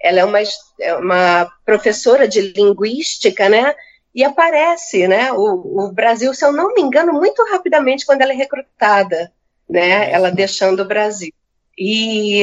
Ela 0.00 0.20
é 0.20 0.24
uma, 0.24 0.38
é 0.80 0.94
uma 0.94 1.50
professora 1.64 2.28
de 2.28 2.40
linguística, 2.52 3.48
né? 3.48 3.74
E 4.14 4.22
aparece, 4.22 5.08
né? 5.08 5.32
O, 5.32 5.86
o 5.86 5.92
Brasil, 5.92 6.32
se 6.34 6.44
eu 6.44 6.52
não 6.52 6.74
me 6.74 6.82
engano, 6.82 7.12
muito 7.12 7.42
rapidamente 7.50 8.06
quando 8.06 8.22
ela 8.22 8.32
é 8.32 8.36
recrutada 8.36 9.32
né? 9.68 10.10
Ela 10.10 10.30
deixando 10.30 10.80
o 10.80 10.88
Brasil. 10.88 11.32
E 11.76 12.42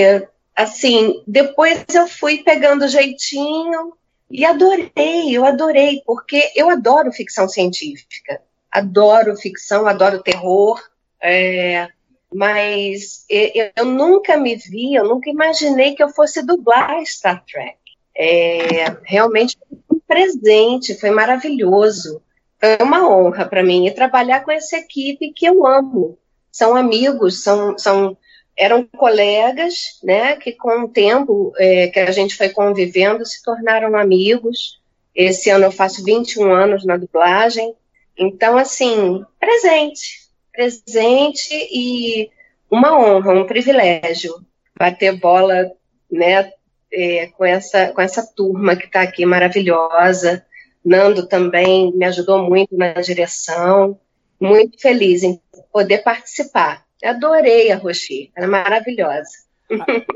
assim, 0.56 1.24
depois 1.26 1.86
eu 1.94 2.08
fui 2.08 2.44
pegando 2.44 2.88
jeitinho 2.88 3.94
e 4.30 4.46
adorei, 4.46 5.36
eu 5.36 5.46
adorei, 5.46 6.02
porque 6.06 6.52
eu 6.56 6.70
adoro 6.70 7.12
ficção 7.12 7.48
científica, 7.50 8.42
adoro 8.72 9.36
ficção, 9.36 9.88
adoro 9.88 10.24
terror, 10.24 10.82
é, 11.22 11.90
mas 12.34 13.26
eu, 13.30 13.72
eu, 13.76 13.86
nunca 13.86 14.38
me 14.38 14.56
vi, 14.56 14.96
eu 14.96 15.04
nunca 15.04 15.30
imaginei 15.30 15.96
que 15.96 16.02
eu 16.02 16.10
fosse 16.10 16.46
dublar 16.46 17.06
Star 17.06 17.44
Trek. 17.46 17.78
É, 18.18 18.98
realmente 19.04 19.58
foi 19.68 19.98
um 19.98 20.00
presente, 20.08 21.00
foi 21.00 21.12
maravilhoso, 21.12 22.22
foi 22.60 22.78
uma 22.82 23.10
honra 23.10 23.46
para 23.46 23.64
mim 23.64 23.86
e 23.86 23.92
trabalhar 23.92 24.42
com 24.46 24.52
essa 24.52 24.78
equipe 24.78 25.34
que 25.34 25.46
eu 25.46 25.66
amo, 25.66 26.18
são 26.52 26.76
amigos, 26.76 27.44
são, 27.44 27.78
são 27.78 28.18
eram 28.58 28.86
colegas, 28.86 30.00
né, 30.04 30.36
que 30.36 30.52
com 30.52 30.84
o 30.84 30.90
tempo 30.90 31.54
é, 31.58 31.88
que 31.88 32.00
a 32.00 32.12
gente 32.12 32.36
foi 32.36 32.50
convivendo 32.50 33.26
se 33.26 33.42
tornaram 33.42 33.96
amigos. 33.96 34.80
Esse 35.16 35.50
ano 35.50 35.66
eu 35.66 35.72
faço 35.72 36.04
21 36.04 36.54
anos 36.54 36.86
na 36.86 36.98
dublagem. 36.98 37.74
Então, 38.18 38.58
assim, 38.58 39.26
presente, 39.40 40.30
presente 40.52 41.54
e 41.72 42.30
uma 42.70 42.98
honra, 42.98 43.34
um 43.34 43.46
privilégio 43.46 44.34
bater 44.78 45.18
bola, 45.18 45.72
né, 46.12 46.52
é, 46.92 47.28
com, 47.28 47.46
essa, 47.46 47.88
com 47.88 48.02
essa 48.02 48.26
turma 48.36 48.76
que 48.76 48.86
está 48.86 49.02
aqui 49.02 49.26
maravilhosa. 49.26 50.46
Nando 50.84 51.28
também 51.28 51.92
me 51.94 52.06
ajudou 52.06 52.44
muito 52.44 52.76
na 52.76 52.94
direção. 52.94 54.00
Muito 54.42 54.82
feliz 54.82 55.24
em 55.24 55.40
poder 55.72 56.00
participar. 56.00 56.84
Adorei 57.04 57.72
a 57.72 57.78
Rochi, 57.78 58.32
era 58.36 58.48
maravilhosa. 58.48 59.30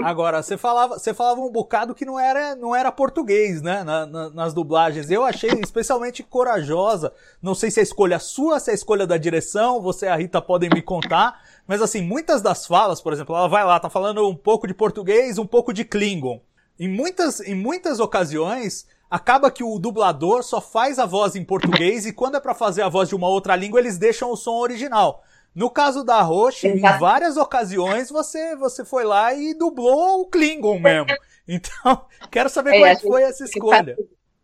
Agora, 0.03 0.41
você 0.41 0.57
falava, 0.57 0.99
você 0.99 1.13
falava 1.13 1.39
um 1.39 1.51
bocado 1.51 1.95
que 1.95 2.05
não 2.05 2.19
era, 2.19 2.55
não 2.55 2.76
era 2.76 2.91
português, 2.91 3.61
né? 3.61 3.84
Na, 3.84 4.05
na, 4.05 4.30
nas 4.30 4.53
dublagens. 4.53 5.09
Eu 5.09 5.23
achei 5.23 5.49
especialmente 5.63 6.23
corajosa. 6.23 7.13
Não 7.41 7.55
sei 7.55 7.71
se 7.71 7.80
é 7.80 7.84
escolha 7.84 8.19
sua, 8.19 8.59
se 8.59 8.71
é 8.71 8.73
escolha 8.73 9.07
da 9.07 9.17
direção, 9.17 9.82
você 9.82 10.07
e 10.07 10.09
a 10.09 10.15
Rita 10.15 10.41
podem 10.41 10.69
me 10.69 10.82
contar. 10.82 11.41
Mas 11.67 11.82
assim, 11.82 12.01
muitas 12.01 12.41
das 12.41 12.65
falas, 12.65 13.01
por 13.01 13.13
exemplo, 13.13 13.36
ela 13.36 13.47
vai 13.47 13.63
lá, 13.63 13.80
tá 13.80 13.89
falando 13.89 14.28
um 14.28 14.36
pouco 14.36 14.67
de 14.67 14.73
português, 14.73 15.38
um 15.38 15.47
pouco 15.47 15.73
de 15.73 15.86
Klingon. 15.86 16.41
Em 16.78 16.89
muitas, 16.89 17.39
em 17.39 17.55
muitas 17.55 17.99
ocasiões, 17.99 18.86
acaba 19.10 19.51
que 19.51 19.64
o 19.64 19.80
dublador 19.80 20.43
só 20.43 20.60
faz 20.60 20.99
a 20.99 21.06
voz 21.06 21.36
em 21.36 21.43
português 21.43 22.06
e 22.06 22.14
quando 22.14 22.38
é 22.38 22.39
para 22.39 22.53
fazer 22.53 22.82
a 22.82 22.89
voz 22.89 23.10
de 23.10 23.16
uma 23.16 23.28
outra 23.28 23.56
língua, 23.56 23.80
eles 23.80 23.97
deixam 23.97 24.32
o 24.32 24.38
som 24.38 24.56
original. 24.56 25.24
No 25.53 25.70
caso 25.70 26.03
da 26.03 26.22
Roche, 26.22 26.68
em 26.68 26.82
várias 26.99 27.38
ocasiões 27.38 28.10
você, 28.10 28.56
você 28.58 28.84
foi 28.84 29.06
lá 29.06 29.34
e 29.34 29.53
dublou 29.53 30.22
o 30.22 30.26
Klingon 30.28 30.80
mesmo. 30.80 31.08
Então, 31.47 32.08
quero 32.32 32.49
saber 32.49 32.72
é, 32.72 32.74
como 32.74 32.86
é 32.88 32.95
que 32.95 33.08
foi 33.08 33.22
essa 33.22 33.43
escolha. 33.45 33.95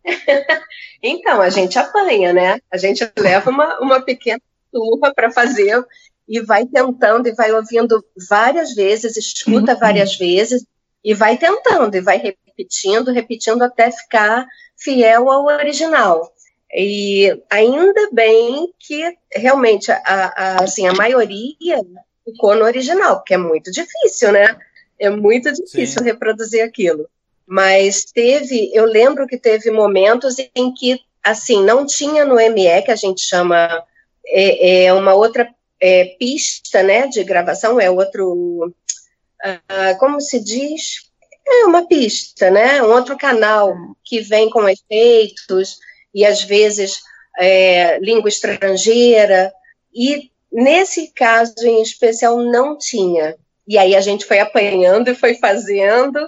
então, 1.02 1.42
a 1.42 1.50
gente 1.50 1.80
apanha, 1.80 2.32
né? 2.32 2.60
A 2.72 2.78
gente 2.78 3.12
leva 3.18 3.50
uma, 3.50 3.80
uma 3.80 4.02
pequena 4.02 4.40
turma 4.72 5.12
para 5.12 5.32
fazer 5.32 5.84
e 6.28 6.40
vai 6.42 6.64
tentando 6.66 7.28
e 7.28 7.34
vai 7.34 7.52
ouvindo 7.52 8.06
várias 8.30 8.76
vezes, 8.76 9.18
escuta 9.18 9.74
várias 9.76 10.16
vezes 10.16 10.64
e 11.04 11.14
vai 11.14 11.38
tentando 11.38 11.96
e 11.96 12.02
vai 12.02 12.20
repetindo, 12.58 13.12
repetindo 13.12 13.62
até 13.64 13.92
ficar 13.92 14.46
fiel 14.78 15.30
ao 15.30 15.46
original. 15.46 16.32
E 16.74 17.38
ainda 17.50 18.10
bem 18.12 18.74
que 18.80 19.18
realmente 19.34 19.92
a, 19.92 20.00
a, 20.06 20.64
assim, 20.64 20.88
a 20.88 20.94
maioria 20.94 21.82
ficou 22.24 22.56
no 22.56 22.64
original, 22.64 23.18
porque 23.18 23.34
é 23.34 23.38
muito 23.38 23.72
difícil, 23.72 24.32
né? 24.32 24.58
É 24.98 25.10
muito 25.10 25.52
difícil 25.52 26.00
Sim. 26.00 26.06
reproduzir 26.06 26.64
aquilo. 26.64 27.10
Mas 27.46 28.06
teve, 28.06 28.72
eu 28.74 28.86
lembro 28.86 29.28
que 29.28 29.38
teve 29.38 29.70
momentos 29.72 30.38
em 30.56 30.74
que, 30.74 31.00
assim, 31.22 31.64
não 31.64 31.86
tinha 31.86 32.24
no 32.24 32.36
ME, 32.36 32.82
que 32.84 32.92
a 32.92 32.96
gente 32.96 33.22
chama, 33.22 33.84
é, 34.26 34.86
é 34.86 34.94
uma 34.94 35.14
outra 35.14 35.50
é, 35.82 36.16
pista, 36.18 36.82
né, 36.84 37.08
de 37.08 37.24
gravação, 37.24 37.82
é 37.82 37.90
outro, 37.90 38.68
uh, 38.68 39.98
como 40.00 40.22
se 40.22 40.40
diz? 40.40 41.11
É 41.48 41.66
uma 41.66 41.88
pista, 41.88 42.50
né, 42.50 42.82
um 42.82 42.92
outro 42.92 43.18
canal 43.18 43.76
que 44.04 44.22
vem 44.22 44.50
com 44.50 44.68
efeitos, 44.68 45.78
e 46.14 46.26
às 46.26 46.44
vezes 46.44 47.00
é, 47.40 48.00
língua 48.00 48.30
estrangeira, 48.30 49.52
e 49.94 50.30
nesse 50.52 51.12
caso 51.14 51.54
em 51.64 51.82
especial 51.82 52.38
não 52.38 52.78
tinha. 52.78 53.36
E 53.68 53.78
aí 53.78 53.96
a 53.96 54.02
gente 54.02 54.26
foi 54.26 54.40
apanhando 54.40 55.10
e 55.10 55.16
foi 55.16 55.36
fazendo. 55.36 56.20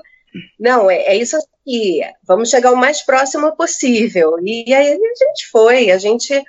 Não, 0.59 0.89
é, 0.89 1.03
é 1.03 1.15
isso 1.15 1.37
aqui, 1.37 2.01
vamos 2.25 2.49
chegar 2.49 2.71
o 2.71 2.77
mais 2.77 3.01
próximo 3.01 3.55
possível. 3.55 4.35
E 4.41 4.73
aí 4.73 4.87
a 4.93 4.95
gente 4.95 5.47
foi, 5.51 5.91
a 5.91 5.97
gente 5.97 6.41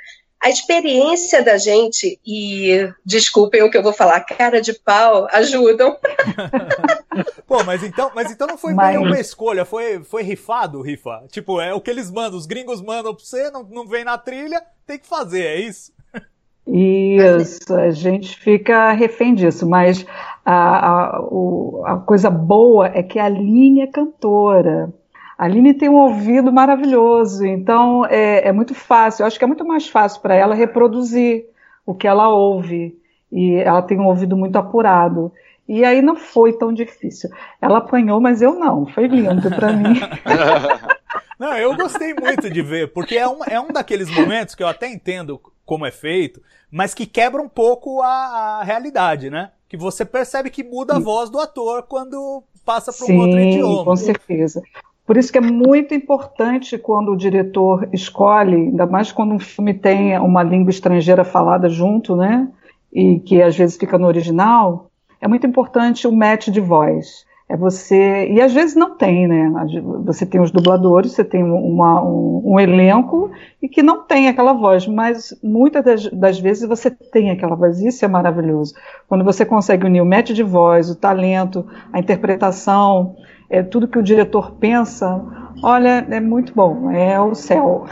a 0.44 0.50
experiência 0.50 1.42
da 1.42 1.56
gente 1.56 2.20
e, 2.24 2.92
desculpem 3.02 3.62
o 3.62 3.70
que 3.70 3.78
eu 3.78 3.82
vou 3.82 3.94
falar, 3.94 4.20
cara 4.20 4.60
de 4.60 4.74
pau, 4.74 5.26
ajudam. 5.32 5.96
Pô, 7.48 7.64
mas 7.64 7.82
então, 7.82 8.10
mas 8.14 8.30
então 8.30 8.46
não 8.46 8.58
foi 8.58 8.74
mas... 8.74 8.98
uma 8.98 9.18
escolha, 9.18 9.64
foi, 9.64 10.04
foi 10.04 10.22
rifado, 10.22 10.82
rifa. 10.82 11.24
Tipo, 11.30 11.62
é 11.62 11.72
o 11.72 11.80
que 11.80 11.88
eles 11.88 12.10
mandam, 12.10 12.38
os 12.38 12.44
gringos 12.44 12.82
mandam 12.82 13.14
pra 13.14 13.24
você, 13.24 13.50
não, 13.50 13.62
não 13.62 13.86
vem 13.86 14.04
na 14.04 14.18
trilha, 14.18 14.62
tem 14.86 14.98
que 14.98 15.06
fazer, 15.06 15.46
é 15.46 15.60
isso? 15.60 15.94
Isso, 16.66 17.74
a 17.74 17.90
gente 17.90 18.38
fica 18.38 18.92
refém 18.92 19.34
disso, 19.34 19.66
mas 19.66 20.04
a, 20.44 20.88
a, 20.88 21.20
o, 21.22 21.82
a 21.86 21.96
coisa 21.96 22.28
boa 22.28 22.88
é 22.88 23.02
que 23.02 23.18
a 23.18 23.30
linha 23.30 23.84
é 23.84 23.86
cantora. 23.86 24.92
A 25.36 25.44
Aline 25.44 25.74
tem 25.74 25.88
um 25.88 25.96
ouvido 25.96 26.52
maravilhoso, 26.52 27.44
então 27.44 28.06
é, 28.06 28.48
é 28.48 28.52
muito 28.52 28.74
fácil. 28.74 29.22
Eu 29.22 29.26
acho 29.26 29.38
que 29.38 29.44
é 29.44 29.48
muito 29.48 29.64
mais 29.64 29.88
fácil 29.88 30.20
para 30.20 30.34
ela 30.34 30.54
reproduzir 30.54 31.46
o 31.84 31.94
que 31.94 32.06
ela 32.06 32.28
ouve. 32.28 32.96
E 33.30 33.56
ela 33.56 33.82
tem 33.82 33.98
um 33.98 34.06
ouvido 34.06 34.36
muito 34.36 34.56
apurado. 34.56 35.32
E 35.68 35.84
aí 35.84 36.00
não 36.02 36.14
foi 36.14 36.52
tão 36.52 36.72
difícil. 36.72 37.30
Ela 37.60 37.78
apanhou, 37.78 38.20
mas 38.20 38.42
eu 38.42 38.54
não. 38.54 38.86
Foi 38.86 39.06
lindo 39.06 39.50
para 39.50 39.72
mim. 39.72 39.94
Não, 41.36 41.56
eu 41.58 41.74
gostei 41.74 42.14
muito 42.14 42.48
de 42.48 42.62
ver, 42.62 42.92
porque 42.92 43.16
é 43.16 43.28
um, 43.28 43.42
é 43.44 43.60
um 43.60 43.66
daqueles 43.66 44.08
momentos 44.08 44.54
que 44.54 44.62
eu 44.62 44.68
até 44.68 44.88
entendo 44.88 45.40
como 45.66 45.84
é 45.84 45.90
feito, 45.90 46.40
mas 46.70 46.94
que 46.94 47.06
quebra 47.06 47.42
um 47.42 47.48
pouco 47.48 48.00
a, 48.02 48.60
a 48.60 48.62
realidade, 48.62 49.30
né? 49.30 49.50
Que 49.68 49.76
você 49.76 50.04
percebe 50.04 50.48
que 50.48 50.62
muda 50.62 50.94
a 50.94 51.00
voz 51.00 51.30
do 51.30 51.40
ator 51.40 51.82
quando 51.82 52.42
passa 52.64 52.92
para 52.92 53.12
um 53.12 53.18
outro 53.18 53.40
idioma. 53.40 53.84
Com 53.84 53.96
certeza. 53.96 54.62
Por 55.06 55.18
isso 55.18 55.30
que 55.30 55.38
é 55.38 55.40
muito 55.40 55.94
importante 55.94 56.78
quando 56.78 57.12
o 57.12 57.16
diretor 57.16 57.88
escolhe, 57.92 58.56
ainda 58.56 58.86
mais 58.86 59.12
quando 59.12 59.34
um 59.34 59.38
filme 59.38 59.74
tem 59.74 60.18
uma 60.18 60.42
língua 60.42 60.70
estrangeira 60.70 61.24
falada 61.24 61.68
junto, 61.68 62.16
né? 62.16 62.48
E 62.92 63.18
que 63.20 63.42
às 63.42 63.56
vezes 63.56 63.76
fica 63.76 63.98
no 63.98 64.06
original, 64.06 64.90
é 65.20 65.28
muito 65.28 65.46
importante 65.46 66.06
o 66.06 66.12
match 66.12 66.48
de 66.48 66.60
voz. 66.60 67.26
É 67.46 67.56
você. 67.56 68.26
E 68.30 68.40
às 68.40 68.54
vezes 68.54 68.74
não 68.74 68.96
tem, 68.96 69.28
né? 69.28 69.52
Você 70.06 70.24
tem 70.24 70.40
os 70.40 70.50
dubladores, 70.50 71.12
você 71.12 71.22
tem 71.22 71.42
uma, 71.42 72.02
um, 72.02 72.42
um, 72.42 72.58
elenco 72.58 73.30
e 73.60 73.68
que 73.68 73.82
não 73.82 74.02
tem 74.02 74.28
aquela 74.28 74.54
voz, 74.54 74.86
mas 74.86 75.38
muitas 75.42 75.84
das, 75.84 76.10
das, 76.10 76.40
vezes 76.40 76.66
você 76.66 76.90
tem 76.90 77.30
aquela 77.30 77.54
voz, 77.54 77.82
isso 77.82 78.02
é 78.02 78.08
maravilhoso. 78.08 78.74
Quando 79.06 79.22
você 79.22 79.44
consegue 79.44 79.84
unir 79.84 80.00
o 80.00 80.06
match 80.06 80.30
de 80.30 80.42
voz, 80.42 80.88
o 80.88 80.96
talento, 80.96 81.66
a 81.92 81.98
interpretação, 81.98 83.14
é, 83.48 83.62
tudo 83.62 83.88
que 83.88 83.98
o 83.98 84.02
diretor 84.02 84.52
pensa, 84.52 85.20
olha, 85.62 86.06
é 86.10 86.20
muito 86.20 86.54
bom, 86.54 86.90
é 86.90 87.20
o 87.20 87.34
céu. 87.34 87.86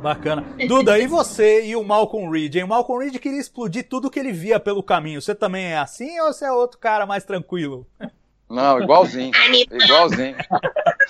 Bacana. 0.00 0.44
Duda, 0.68 0.98
e 0.98 1.06
você 1.06 1.66
e 1.66 1.74
o 1.74 1.82
Malcolm 1.82 2.30
Reed? 2.30 2.56
Hein? 2.56 2.64
O 2.64 2.68
Malcolm 2.68 3.04
Reed 3.04 3.18
queria 3.18 3.40
explodir 3.40 3.88
tudo 3.88 4.10
que 4.10 4.18
ele 4.18 4.32
via 4.32 4.60
pelo 4.60 4.82
caminho. 4.82 5.20
Você 5.20 5.34
também 5.34 5.66
é 5.66 5.78
assim 5.78 6.20
ou 6.20 6.32
você 6.32 6.44
é 6.44 6.52
outro 6.52 6.78
cara 6.78 7.04
mais 7.04 7.24
tranquilo? 7.24 7.86
Não, 8.48 8.80
igualzinho. 8.80 9.32
igualzinho. 9.70 10.36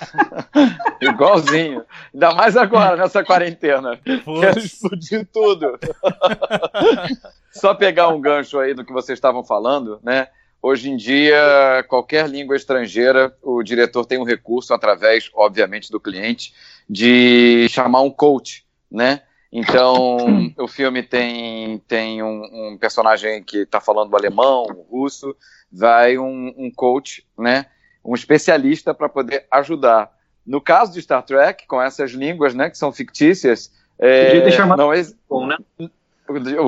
igualzinho. 0.99 1.85
Ainda 2.13 2.33
mais 2.33 2.57
agora, 2.57 2.97
nessa 2.97 3.23
quarentena. 3.23 3.97
Poxa. 4.25 4.47
Quero 4.47 4.59
explodir 4.59 5.27
tudo. 5.31 5.79
Só 7.51 7.73
pegar 7.73 8.09
um 8.09 8.19
gancho 8.19 8.59
aí 8.59 8.73
do 8.73 8.83
que 8.83 8.91
vocês 8.91 9.17
estavam 9.17 9.43
falando, 9.43 9.99
né? 10.03 10.27
Hoje 10.61 10.89
em 10.89 10.97
dia, 10.97 11.85
qualquer 11.87 12.27
língua 12.27 12.55
estrangeira, 12.55 13.35
o 13.41 13.63
diretor 13.63 14.05
tem 14.05 14.17
um 14.17 14.25
recurso, 14.25 14.73
através, 14.73 15.29
obviamente, 15.33 15.89
do 15.89 15.99
cliente, 15.99 16.53
de 16.89 17.67
chamar 17.69 18.01
um 18.01 18.11
coach, 18.11 18.65
né? 18.91 19.21
Então, 19.51 20.17
o 20.57 20.67
filme 20.67 21.01
tem, 21.01 21.79
tem 21.87 22.21
um, 22.21 22.71
um 22.71 22.77
personagem 22.77 23.41
que 23.43 23.59
está 23.59 23.79
falando 23.79 24.15
alemão, 24.15 24.65
russo, 24.89 25.35
vai 25.71 26.17
um, 26.17 26.53
um 26.57 26.71
coach, 26.71 27.25
né? 27.37 27.65
Um 28.03 28.13
especialista 28.13 28.93
para 28.93 29.07
poder 29.07 29.45
ajudar. 29.49 30.11
No 30.45 30.59
caso 30.59 30.93
de 30.93 31.01
Star 31.01 31.23
Trek, 31.23 31.67
com 31.67 31.81
essas 31.81 32.11
línguas, 32.11 32.53
né, 32.53 32.69
que 32.69 32.77
são 32.77 32.91
fictícias, 32.91 33.71
é, 33.99 34.27
Podia 34.27 34.43
ter 34.45 34.51
chamado 34.53 34.77
não, 34.79 34.89
um 34.89 35.45
né? 35.45 35.57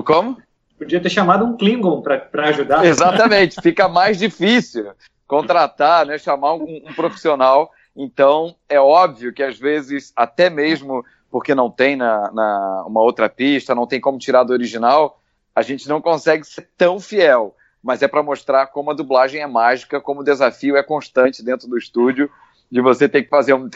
Como? 0.04 0.38
Podia 0.82 1.00
ter 1.00 1.12
chamado 1.12 1.46
um 1.46 1.56
Klingon 1.56 2.02
para 2.02 2.48
ajudar. 2.48 2.84
Exatamente, 2.84 3.62
fica 3.62 3.88
mais 3.88 4.18
difícil 4.18 4.94
contratar, 5.28 6.08
né, 6.08 6.18
chamar 6.18 6.56
um, 6.56 6.64
um, 6.64 6.94
profissional. 6.96 7.72
Então, 7.96 8.56
é 8.68 8.80
óbvio 8.80 9.32
que 9.32 9.44
às 9.44 9.60
vezes, 9.60 10.12
até 10.16 10.50
mesmo 10.50 11.06
porque 11.30 11.54
não 11.54 11.70
tem 11.70 11.96
na, 11.96 12.32
na, 12.32 12.84
uma 12.88 13.00
outra 13.00 13.30
pista, 13.30 13.76
não 13.76 13.86
tem 13.86 14.02
como 14.02 14.18
tirar 14.18 14.44
do 14.44 14.54
original, 14.54 15.22
a 15.56 15.62
gente 15.62 15.88
não 15.88 16.02
consegue 16.02 16.44
ser 16.44 16.68
tão 16.76 17.00
fiel. 17.00 17.56
Mas 17.84 18.02
é 18.02 18.08
para 18.08 18.24
mostrar 18.24 18.66
como 18.66 18.90
a 18.90 18.96
dublagem 18.96 19.40
é 19.40 19.46
mágica, 19.46 20.02
como 20.02 20.22
o 20.22 20.26
desafio 20.26 20.76
é 20.76 20.82
constante 20.82 21.46
dentro 21.46 21.68
do 21.68 21.78
estúdio 21.78 22.28
de 22.72 22.82
você 22.82 23.10
ter 23.10 23.24
que 23.24 23.30
fazer 23.30 23.54
um. 23.54 23.70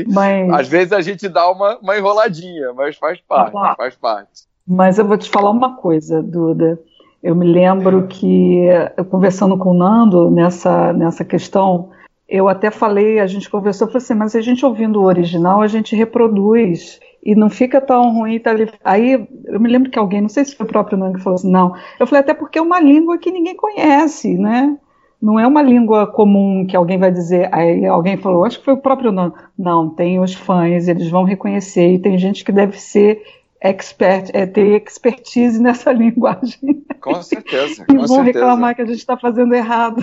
E, 0.00 0.04
mas... 0.12 0.50
Às 0.50 0.68
vezes 0.68 0.92
a 0.92 1.00
gente 1.00 1.28
dá 1.28 1.50
uma, 1.50 1.78
uma 1.78 1.96
enroladinha, 1.96 2.72
mas 2.74 2.96
faz 2.96 3.20
parte, 3.20 3.56
ah, 3.56 3.74
faz 3.76 3.94
parte. 3.94 4.42
Mas 4.66 4.98
eu 4.98 5.06
vou 5.06 5.16
te 5.16 5.30
falar 5.30 5.50
uma 5.50 5.76
coisa, 5.76 6.22
Duda. 6.22 6.78
Eu 7.22 7.34
me 7.34 7.46
lembro 7.46 8.06
que, 8.08 8.66
conversando 9.08 9.56
com 9.56 9.70
o 9.70 9.74
Nando 9.74 10.30
nessa, 10.30 10.92
nessa 10.92 11.24
questão, 11.24 11.90
eu 12.28 12.48
até 12.48 12.70
falei, 12.70 13.20
a 13.20 13.26
gente 13.26 13.48
conversou, 13.48 13.86
eu 13.86 13.92
falei 13.92 14.04
assim, 14.04 14.14
mas 14.14 14.34
a 14.34 14.40
gente 14.40 14.66
ouvindo 14.66 15.00
o 15.00 15.04
original, 15.04 15.62
a 15.62 15.68
gente 15.68 15.94
reproduz 15.94 16.98
e 17.22 17.34
não 17.34 17.48
fica 17.48 17.80
tão 17.80 18.12
ruim. 18.12 18.40
Tá 18.40 18.50
ali. 18.50 18.68
Aí 18.84 19.26
eu 19.44 19.60
me 19.60 19.70
lembro 19.70 19.90
que 19.90 19.98
alguém, 19.98 20.20
não 20.20 20.28
sei 20.28 20.44
se 20.44 20.56
foi 20.56 20.66
o 20.66 20.68
próprio 20.68 20.98
Nando 20.98 21.16
que 21.16 21.22
falou 21.22 21.36
assim, 21.36 21.50
não. 21.50 21.74
Eu 21.98 22.06
falei, 22.06 22.20
até 22.20 22.34
porque 22.34 22.58
é 22.58 22.62
uma 22.62 22.80
língua 22.80 23.18
que 23.18 23.30
ninguém 23.30 23.56
conhece, 23.56 24.36
né? 24.36 24.76
Não 25.22 25.38
é 25.38 25.46
uma 25.46 25.62
língua 25.62 26.04
comum 26.04 26.66
que 26.66 26.76
alguém 26.76 26.98
vai 26.98 27.12
dizer. 27.12 27.48
Aí 27.54 27.86
alguém 27.86 28.16
falou, 28.16 28.44
acho 28.44 28.58
que 28.58 28.64
foi 28.64 28.74
o 28.74 28.80
próprio 28.80 29.12
não. 29.12 29.32
Não, 29.56 29.88
tem 29.88 30.18
os 30.18 30.34
fãs, 30.34 30.88
eles 30.88 31.08
vão 31.08 31.22
reconhecer, 31.22 31.92
e 31.92 31.98
tem 32.00 32.18
gente 32.18 32.44
que 32.44 32.50
deve 32.50 32.78
ser 32.80 33.22
expert, 33.60 34.30
é, 34.34 34.44
ter 34.44 34.82
expertise 34.82 35.62
nessa 35.62 35.92
linguagem. 35.94 36.84
Com 37.00 37.22
certeza. 37.22 37.84
e 37.84 37.86
com 37.86 37.98
vão 37.98 38.08
certeza. 38.08 38.24
reclamar 38.24 38.74
que 38.74 38.82
a 38.82 38.84
gente 38.84 38.98
está 38.98 39.16
fazendo 39.16 39.54
errado. 39.54 40.00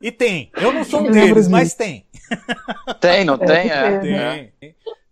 E 0.00 0.10
tem. 0.10 0.50
Eu 0.58 0.72
não 0.72 0.82
sou 0.82 1.02
um 1.02 1.10
deles, 1.10 1.46
mas 1.46 1.74
tem. 1.74 2.06
Tem, 2.98 3.22
não 3.22 3.34
é, 3.34 3.38
tem? 3.38 3.70
É, 3.70 3.98
tem. 3.98 4.12
Né? 4.12 4.48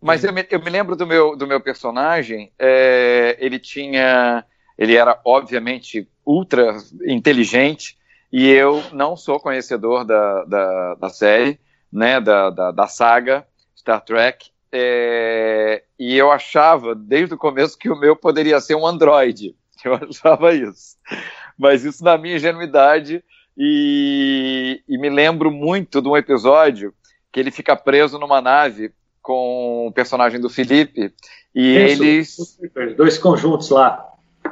Mas 0.01 0.24
eu 0.24 0.33
me, 0.33 0.47
eu 0.51 0.62
me, 0.62 0.70
lembro 0.70 0.97
do 0.97 1.07
meu, 1.07 1.37
do 1.37 1.47
meu 1.47 1.61
personagem, 1.61 2.51
é, 2.59 3.37
ele 3.39 3.59
tinha. 3.59 4.43
Ele 4.79 4.97
era, 4.97 5.20
obviamente, 5.24 6.09
ultra 6.24 6.76
inteligente, 7.07 7.99
e 8.33 8.49
eu 8.49 8.83
não 8.93 9.16
sou 9.16 9.41
conhecedor 9.41 10.05
da, 10.05 10.45
da, 10.45 10.95
da 10.95 11.09
série, 11.09 11.59
né, 11.93 12.20
da, 12.20 12.51
da, 12.51 12.70
da, 12.70 12.87
saga 12.87 13.47
Star 13.76 14.05
Trek, 14.05 14.51
é, 14.70 15.83
e 15.99 16.16
eu 16.16 16.31
achava 16.31 16.95
desde 16.95 17.35
o 17.35 17.39
começo 17.39 17.79
que 17.79 17.89
o 17.89 17.99
meu 17.99 18.14
poderia 18.14 18.61
ser 18.61 18.74
um 18.74 18.87
androide. 18.87 19.55
Eu 19.85 19.95
achava 19.95 20.53
isso. 20.53 20.97
Mas 21.57 21.85
isso 21.85 22.03
na 22.03 22.18
minha 22.18 22.37
ingenuidade, 22.37 23.22
e, 23.57 24.83
e 24.89 24.99
me 24.99 25.09
lembro 25.09 25.51
muito 25.51 26.03
de 26.03 26.09
um 26.09 26.16
episódio 26.16 26.93
que 27.33 27.39
ele 27.39 27.51
fica 27.51 27.76
preso 27.76 28.18
numa 28.18 28.41
nave 28.41 28.93
com 29.22 29.87
o 29.87 29.93
personagem 29.93 30.41
do 30.41 30.51
Felipe, 30.51 31.12
e 31.55 31.76
isso, 31.76 32.59
eles. 32.64 32.97
Dois 32.97 33.18
conjuntos 33.18 33.70
lá. 33.70 34.05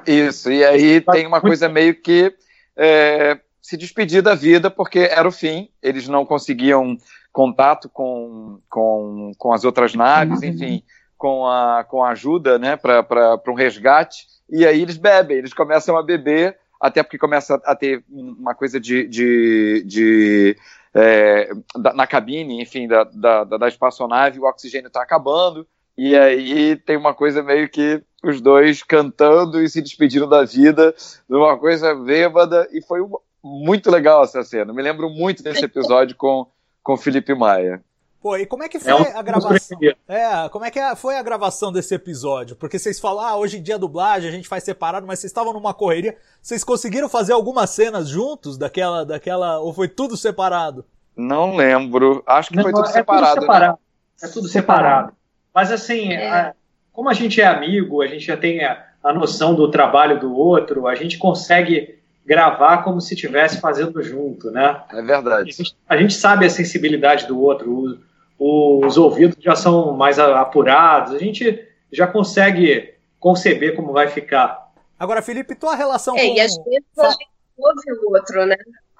Isso, 0.06 0.50
e 0.50 0.64
aí 0.64 1.00
tem 1.00 1.26
uma 1.26 1.40
coisa 1.40 1.68
meio 1.68 1.94
que. 1.94 2.34
É, 2.76 3.38
se 3.66 3.76
despedir 3.76 4.22
da 4.22 4.32
vida 4.32 4.70
porque 4.70 5.00
era 5.00 5.26
o 5.26 5.32
fim, 5.32 5.68
eles 5.82 6.06
não 6.06 6.24
conseguiam 6.24 6.96
contato 7.32 7.88
com, 7.88 8.60
com, 8.70 9.32
com 9.36 9.52
as 9.52 9.64
outras 9.64 9.92
naves, 9.92 10.40
enfim, 10.40 10.84
com 11.18 11.44
a, 11.48 11.82
com 11.82 12.04
a 12.04 12.10
ajuda 12.10 12.60
né, 12.60 12.76
para 12.76 13.42
um 13.48 13.54
resgate, 13.54 14.28
e 14.48 14.64
aí 14.64 14.80
eles 14.80 14.96
bebem, 14.96 15.38
eles 15.38 15.52
começam 15.52 15.96
a 15.96 16.02
beber, 16.04 16.56
até 16.80 17.02
porque 17.02 17.18
começa 17.18 17.60
a 17.64 17.74
ter 17.74 18.04
uma 18.08 18.54
coisa 18.54 18.78
de. 18.78 19.08
de, 19.08 19.82
de 19.84 20.56
é, 20.94 21.50
da, 21.76 21.92
na 21.92 22.06
cabine, 22.06 22.62
enfim, 22.62 22.86
da, 22.86 23.02
da, 23.02 23.42
da 23.42 23.66
espaçonave, 23.66 24.38
o 24.38 24.44
oxigênio 24.44 24.86
está 24.86 25.02
acabando, 25.02 25.66
e 25.98 26.14
aí 26.14 26.76
tem 26.76 26.96
uma 26.96 27.14
coisa 27.14 27.42
meio 27.42 27.68
que 27.68 28.00
os 28.22 28.40
dois 28.40 28.84
cantando 28.84 29.60
e 29.60 29.68
se 29.68 29.82
despedindo 29.82 30.28
da 30.28 30.44
vida, 30.44 30.94
numa 31.28 31.58
coisa 31.58 31.94
bêbada, 31.96 32.68
e 32.70 32.80
foi 32.80 33.00
muito 33.46 33.90
legal 33.90 34.24
essa 34.24 34.42
cena. 34.42 34.72
Me 34.72 34.82
lembro 34.82 35.08
muito 35.08 35.42
desse 35.42 35.64
episódio 35.64 36.16
com 36.16 36.46
com 36.86 36.96
Felipe 36.96 37.34
Maia. 37.34 37.82
Pô, 38.22 38.36
e 38.36 38.46
como 38.46 38.62
é 38.62 38.68
que 38.68 38.78
foi 38.78 38.92
é 38.92 38.94
um... 38.94 39.18
a 39.18 39.22
gravação? 39.22 39.78
É, 40.06 40.48
como 40.50 40.64
é 40.64 40.70
que 40.70 40.80
foi 40.94 41.16
a 41.16 41.22
gravação 41.22 41.72
desse 41.72 41.92
episódio? 41.96 42.54
Porque 42.54 42.78
vocês 42.78 43.00
falam, 43.00 43.24
ah, 43.24 43.36
hoje 43.36 43.58
em 43.58 43.62
dia 43.62 43.74
a 43.74 43.78
dublagem 43.78 44.28
a 44.28 44.32
gente 44.32 44.46
faz 44.46 44.62
separado, 44.62 45.04
mas 45.04 45.18
vocês 45.18 45.30
estavam 45.30 45.52
numa 45.52 45.74
correria. 45.74 46.16
Vocês 46.40 46.62
conseguiram 46.62 47.08
fazer 47.08 47.32
algumas 47.32 47.70
cenas 47.70 48.08
juntos 48.08 48.56
daquela, 48.56 49.04
daquela, 49.04 49.58
ou 49.58 49.72
foi 49.72 49.88
tudo 49.88 50.16
separado? 50.16 50.84
Não 51.16 51.56
lembro. 51.56 52.22
Acho 52.24 52.50
que 52.50 52.56
Não, 52.56 52.62
foi 52.62 52.72
tudo 52.72 52.86
é 52.86 52.92
separado. 52.92 53.34
Tudo 53.34 53.40
separado. 53.40 53.72
Né? 53.72 54.28
É 54.28 54.32
tudo 54.32 54.48
separado. 54.48 55.12
Mas 55.52 55.72
assim, 55.72 56.12
é. 56.12 56.30
a, 56.30 56.54
como 56.92 57.08
a 57.08 57.14
gente 57.14 57.40
é 57.40 57.46
amigo, 57.46 58.00
a 58.00 58.06
gente 58.06 58.26
já 58.26 58.36
tem 58.36 58.64
a, 58.64 58.86
a 59.02 59.12
noção 59.12 59.56
do 59.56 59.68
trabalho 59.72 60.20
do 60.20 60.32
outro, 60.32 60.86
a 60.86 60.94
gente 60.94 61.18
consegue 61.18 61.98
gravar 62.26 62.78
como 62.78 63.00
se 63.00 63.14
estivesse 63.14 63.60
fazendo 63.60 64.02
junto, 64.02 64.50
né? 64.50 64.82
É 64.90 65.00
verdade. 65.00 65.50
A 65.50 65.52
gente, 65.52 65.76
a 65.88 65.96
gente 65.96 66.14
sabe 66.14 66.44
a 66.44 66.50
sensibilidade 66.50 67.26
do 67.26 67.40
outro, 67.40 68.00
o, 68.36 68.84
os 68.84 68.98
ouvidos 68.98 69.36
já 69.40 69.54
são 69.54 69.92
mais 69.92 70.18
apurados, 70.18 71.14
a 71.14 71.18
gente 71.18 71.66
já 71.92 72.06
consegue 72.06 72.94
conceber 73.20 73.76
como 73.76 73.92
vai 73.92 74.08
ficar. 74.08 74.72
Agora, 74.98 75.22
Felipe, 75.22 75.54
tua 75.54 75.76
relação 75.76 76.16
é, 76.16 76.20
com... 76.20 76.34
E 76.34 76.40
às 76.40 76.56
vezes 76.56 76.98
a 76.98 77.10
gente 77.10 77.28
ouve 77.56 77.92
o 77.92 78.12
outro, 78.12 78.44
né? 78.44 78.56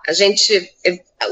A 0.06 0.12
gente 0.12 0.72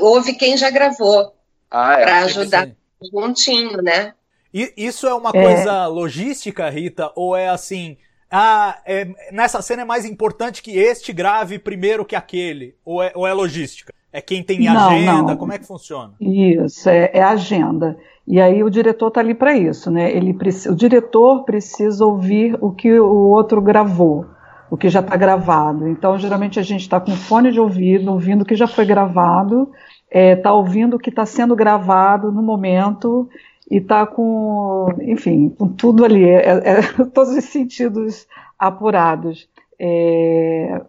ouve 0.01 0.35
quem 0.35 0.57
já 0.57 0.71
gravou 0.71 1.33
ah, 1.71 2.01
é, 2.01 2.03
para 2.03 2.19
ajudar 2.25 2.69
juntinho, 3.13 3.81
né? 3.81 4.15
E 4.53 4.73
isso 4.77 5.07
é 5.07 5.15
uma 5.15 5.31
é. 5.31 5.43
coisa 5.43 5.87
logística, 5.87 6.69
Rita, 6.69 7.13
ou 7.15 7.37
é 7.37 7.49
assim 7.49 7.97
ah, 8.37 8.79
é, 8.85 9.07
nessa 9.31 9.63
cena 9.63 9.83
é 9.83 9.85
mais 9.85 10.05
importante 10.05 10.61
que 10.61 10.77
este 10.77 11.13
grave 11.13 11.57
primeiro 11.57 12.05
que 12.05 12.17
aquele? 12.17 12.75
Ou 12.85 13.01
é, 13.01 13.13
ou 13.15 13.25
é 13.25 13.33
logística? 13.33 13.95
É 14.13 14.21
quem 14.21 14.43
tem 14.43 14.67
agenda? 14.67 15.13
Não, 15.13 15.27
não. 15.29 15.37
Como 15.37 15.53
é 15.53 15.59
que 15.59 15.65
funciona? 15.65 16.15
Isso, 16.21 16.89
é, 16.89 17.13
é 17.15 17.23
agenda. 17.23 17.97
E 18.27 18.41
aí 18.41 18.65
o 18.65 18.71
diretor 18.71 19.07
está 19.07 19.21
ali 19.21 19.37
para 19.37 19.57
isso, 19.57 19.89
né? 19.89 20.11
Ele, 20.11 20.37
o 20.69 20.75
diretor 20.75 21.45
precisa 21.45 22.05
ouvir 22.05 22.59
o 22.61 22.73
que 22.73 22.99
o 22.99 23.29
outro 23.29 23.63
gravou, 23.63 24.27
o 24.69 24.77
que 24.77 24.89
já 24.89 24.99
está 24.99 25.15
gravado. 25.15 25.87
Então, 25.87 26.19
geralmente 26.19 26.59
a 26.59 26.63
gente 26.63 26.81
está 26.81 26.99
com 26.99 27.13
fone 27.13 27.53
de 27.53 27.61
ouvido, 27.61 28.11
ouvindo 28.11 28.43
o 28.43 28.45
que 28.45 28.57
já 28.57 28.67
foi 28.67 28.85
gravado, 28.85 29.71
está 30.11 30.51
é, 30.51 30.53
ouvindo 30.53 30.97
o 30.97 30.99
que 30.99 31.11
está 31.11 31.25
sendo 31.25 31.55
gravado 31.55 32.33
no 32.33 32.43
momento 32.43 33.29
e 33.71 33.79
está 33.79 34.07
com, 34.07 34.89
enfim, 35.03 35.49
com 35.49 35.69
tudo 35.69 36.05
ali, 36.05 36.25
é, 36.25 36.49
é, 36.49 36.83
todos 37.13 37.35
os 37.35 37.45
sentidos 37.45 38.27
apurados. 38.59 39.49
É, 39.79 40.81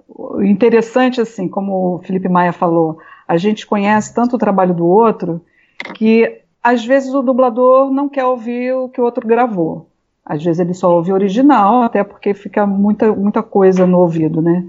interessante, 0.43 1.19
assim, 1.19 1.47
como 1.47 1.95
o 1.95 1.99
Felipe 1.99 2.29
Maia 2.29 2.53
falou, 2.53 2.97
a 3.27 3.37
gente 3.37 3.65
conhece 3.65 4.13
tanto 4.13 4.35
o 4.35 4.39
trabalho 4.39 4.73
do 4.73 4.85
outro 4.85 5.41
que 5.95 6.41
às 6.61 6.85
vezes 6.85 7.13
o 7.13 7.21
dublador 7.21 7.91
não 7.91 8.09
quer 8.09 8.25
ouvir 8.25 8.73
o 8.73 8.89
que 8.89 8.99
o 8.99 9.03
outro 9.03 9.27
gravou. 9.27 9.87
Às 10.25 10.43
vezes 10.43 10.59
ele 10.59 10.73
só 10.73 10.91
ouve 10.91 11.11
o 11.11 11.13
original, 11.13 11.83
até 11.83 12.03
porque 12.03 12.33
fica 12.33 12.65
muita, 12.65 13.13
muita 13.13 13.43
coisa 13.43 13.85
no 13.85 13.99
ouvido, 13.99 14.41
né? 14.41 14.65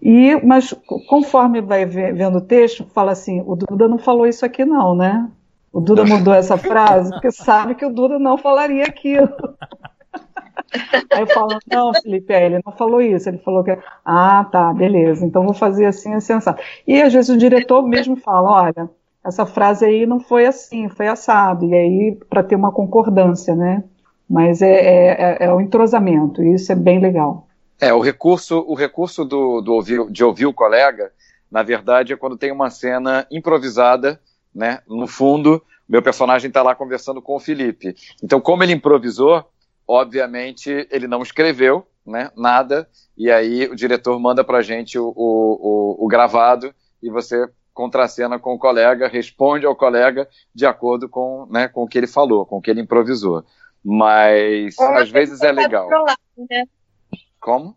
E, 0.00 0.36
mas 0.44 0.72
conforme 1.08 1.60
vai 1.60 1.84
vendo 1.84 2.38
o 2.38 2.40
texto, 2.40 2.86
fala 2.94 3.10
assim, 3.10 3.42
o 3.44 3.56
Duda 3.56 3.88
não 3.88 3.98
falou 3.98 4.28
isso 4.28 4.46
aqui 4.46 4.64
não, 4.64 4.94
né? 4.94 5.28
O 5.72 5.80
Duda 5.80 6.04
mudou 6.04 6.34
essa 6.34 6.56
frase 6.56 7.10
porque 7.10 7.30
sabe 7.30 7.74
que 7.74 7.86
o 7.86 7.92
Duda 7.92 8.18
não 8.18 8.36
falaria 8.36 8.84
aquilo. 8.84 9.28
Aí 11.12 11.20
eu 11.20 11.26
falo, 11.26 11.58
não, 11.70 11.92
Felipe, 11.94 12.32
é, 12.32 12.46
ele 12.46 12.60
não 12.64 12.72
falou 12.72 13.00
isso, 13.00 13.28
ele 13.28 13.38
falou 13.38 13.64
que, 13.64 13.76
ah, 14.04 14.44
tá, 14.50 14.72
beleza, 14.72 15.24
então 15.24 15.44
vou 15.44 15.54
fazer 15.54 15.86
assim, 15.86 16.14
assim, 16.14 16.34
assim. 16.34 16.50
E 16.86 17.02
às 17.02 17.12
vezes 17.12 17.28
o 17.28 17.38
diretor 17.38 17.82
mesmo 17.82 18.16
fala, 18.16 18.64
olha, 18.64 18.90
essa 19.24 19.44
frase 19.44 19.84
aí 19.84 20.06
não 20.06 20.20
foi 20.20 20.46
assim, 20.46 20.88
foi 20.88 21.08
assado, 21.08 21.64
e 21.66 21.74
aí 21.74 22.18
para 22.28 22.42
ter 22.42 22.56
uma 22.56 22.72
concordância, 22.72 23.54
né? 23.54 23.84
Mas 24.28 24.62
é, 24.62 24.70
é, 24.70 25.06
é, 25.08 25.36
é, 25.46 25.52
o 25.52 25.60
entrosamento, 25.60 26.42
e 26.42 26.54
isso 26.54 26.70
é 26.70 26.76
bem 26.76 27.00
legal. 27.00 27.48
É, 27.80 27.92
o 27.92 28.00
recurso, 28.00 28.64
o 28.66 28.74
recurso 28.74 29.24
do, 29.24 29.60
do 29.60 29.72
ouvir, 29.74 30.08
de 30.10 30.22
ouvir 30.22 30.46
o 30.46 30.54
colega, 30.54 31.10
na 31.50 31.62
verdade, 31.62 32.12
é 32.12 32.16
quando 32.16 32.38
tem 32.38 32.52
uma 32.52 32.70
cena 32.70 33.26
improvisada, 33.30 34.20
né? 34.54 34.80
No 34.88 35.06
fundo, 35.06 35.62
meu 35.88 36.02
personagem 36.02 36.48
está 36.48 36.62
lá 36.62 36.74
conversando 36.74 37.20
com 37.20 37.36
o 37.36 37.40
Felipe. 37.40 37.94
Então, 38.22 38.40
como 38.40 38.62
ele 38.62 38.72
improvisou, 38.72 39.44
obviamente 39.86 40.86
ele 40.90 41.08
não 41.08 41.22
escreveu 41.22 41.86
né, 42.06 42.30
nada, 42.36 42.88
e 43.16 43.30
aí 43.30 43.66
o 43.66 43.76
diretor 43.76 44.18
manda 44.18 44.42
para 44.42 44.58
a 44.58 44.62
gente 44.62 44.98
o, 44.98 45.12
o, 45.16 46.04
o, 46.04 46.08
gravado 46.08 46.74
e 47.02 47.10
você 47.10 47.48
contracena 47.72 48.38
com 48.38 48.54
o 48.54 48.58
colega, 48.58 49.08
responde 49.08 49.66
ao 49.66 49.76
colega 49.76 50.28
de 50.54 50.66
acordo 50.66 51.08
com, 51.08 51.46
né, 51.50 51.68
com 51.68 51.82
o 51.82 51.88
que 51.88 51.98
ele 51.98 52.06
falou, 52.06 52.44
com 52.44 52.56
o 52.58 52.60
que 52.60 52.70
ele 52.70 52.80
improvisou. 52.80 53.44
Mas 53.84 54.78
Ou 54.78 54.94
às 54.96 55.10
vezes 55.10 55.40
é 55.42 55.52
legal. 55.52 55.88
Né? 56.36 56.64
Como? 57.40 57.76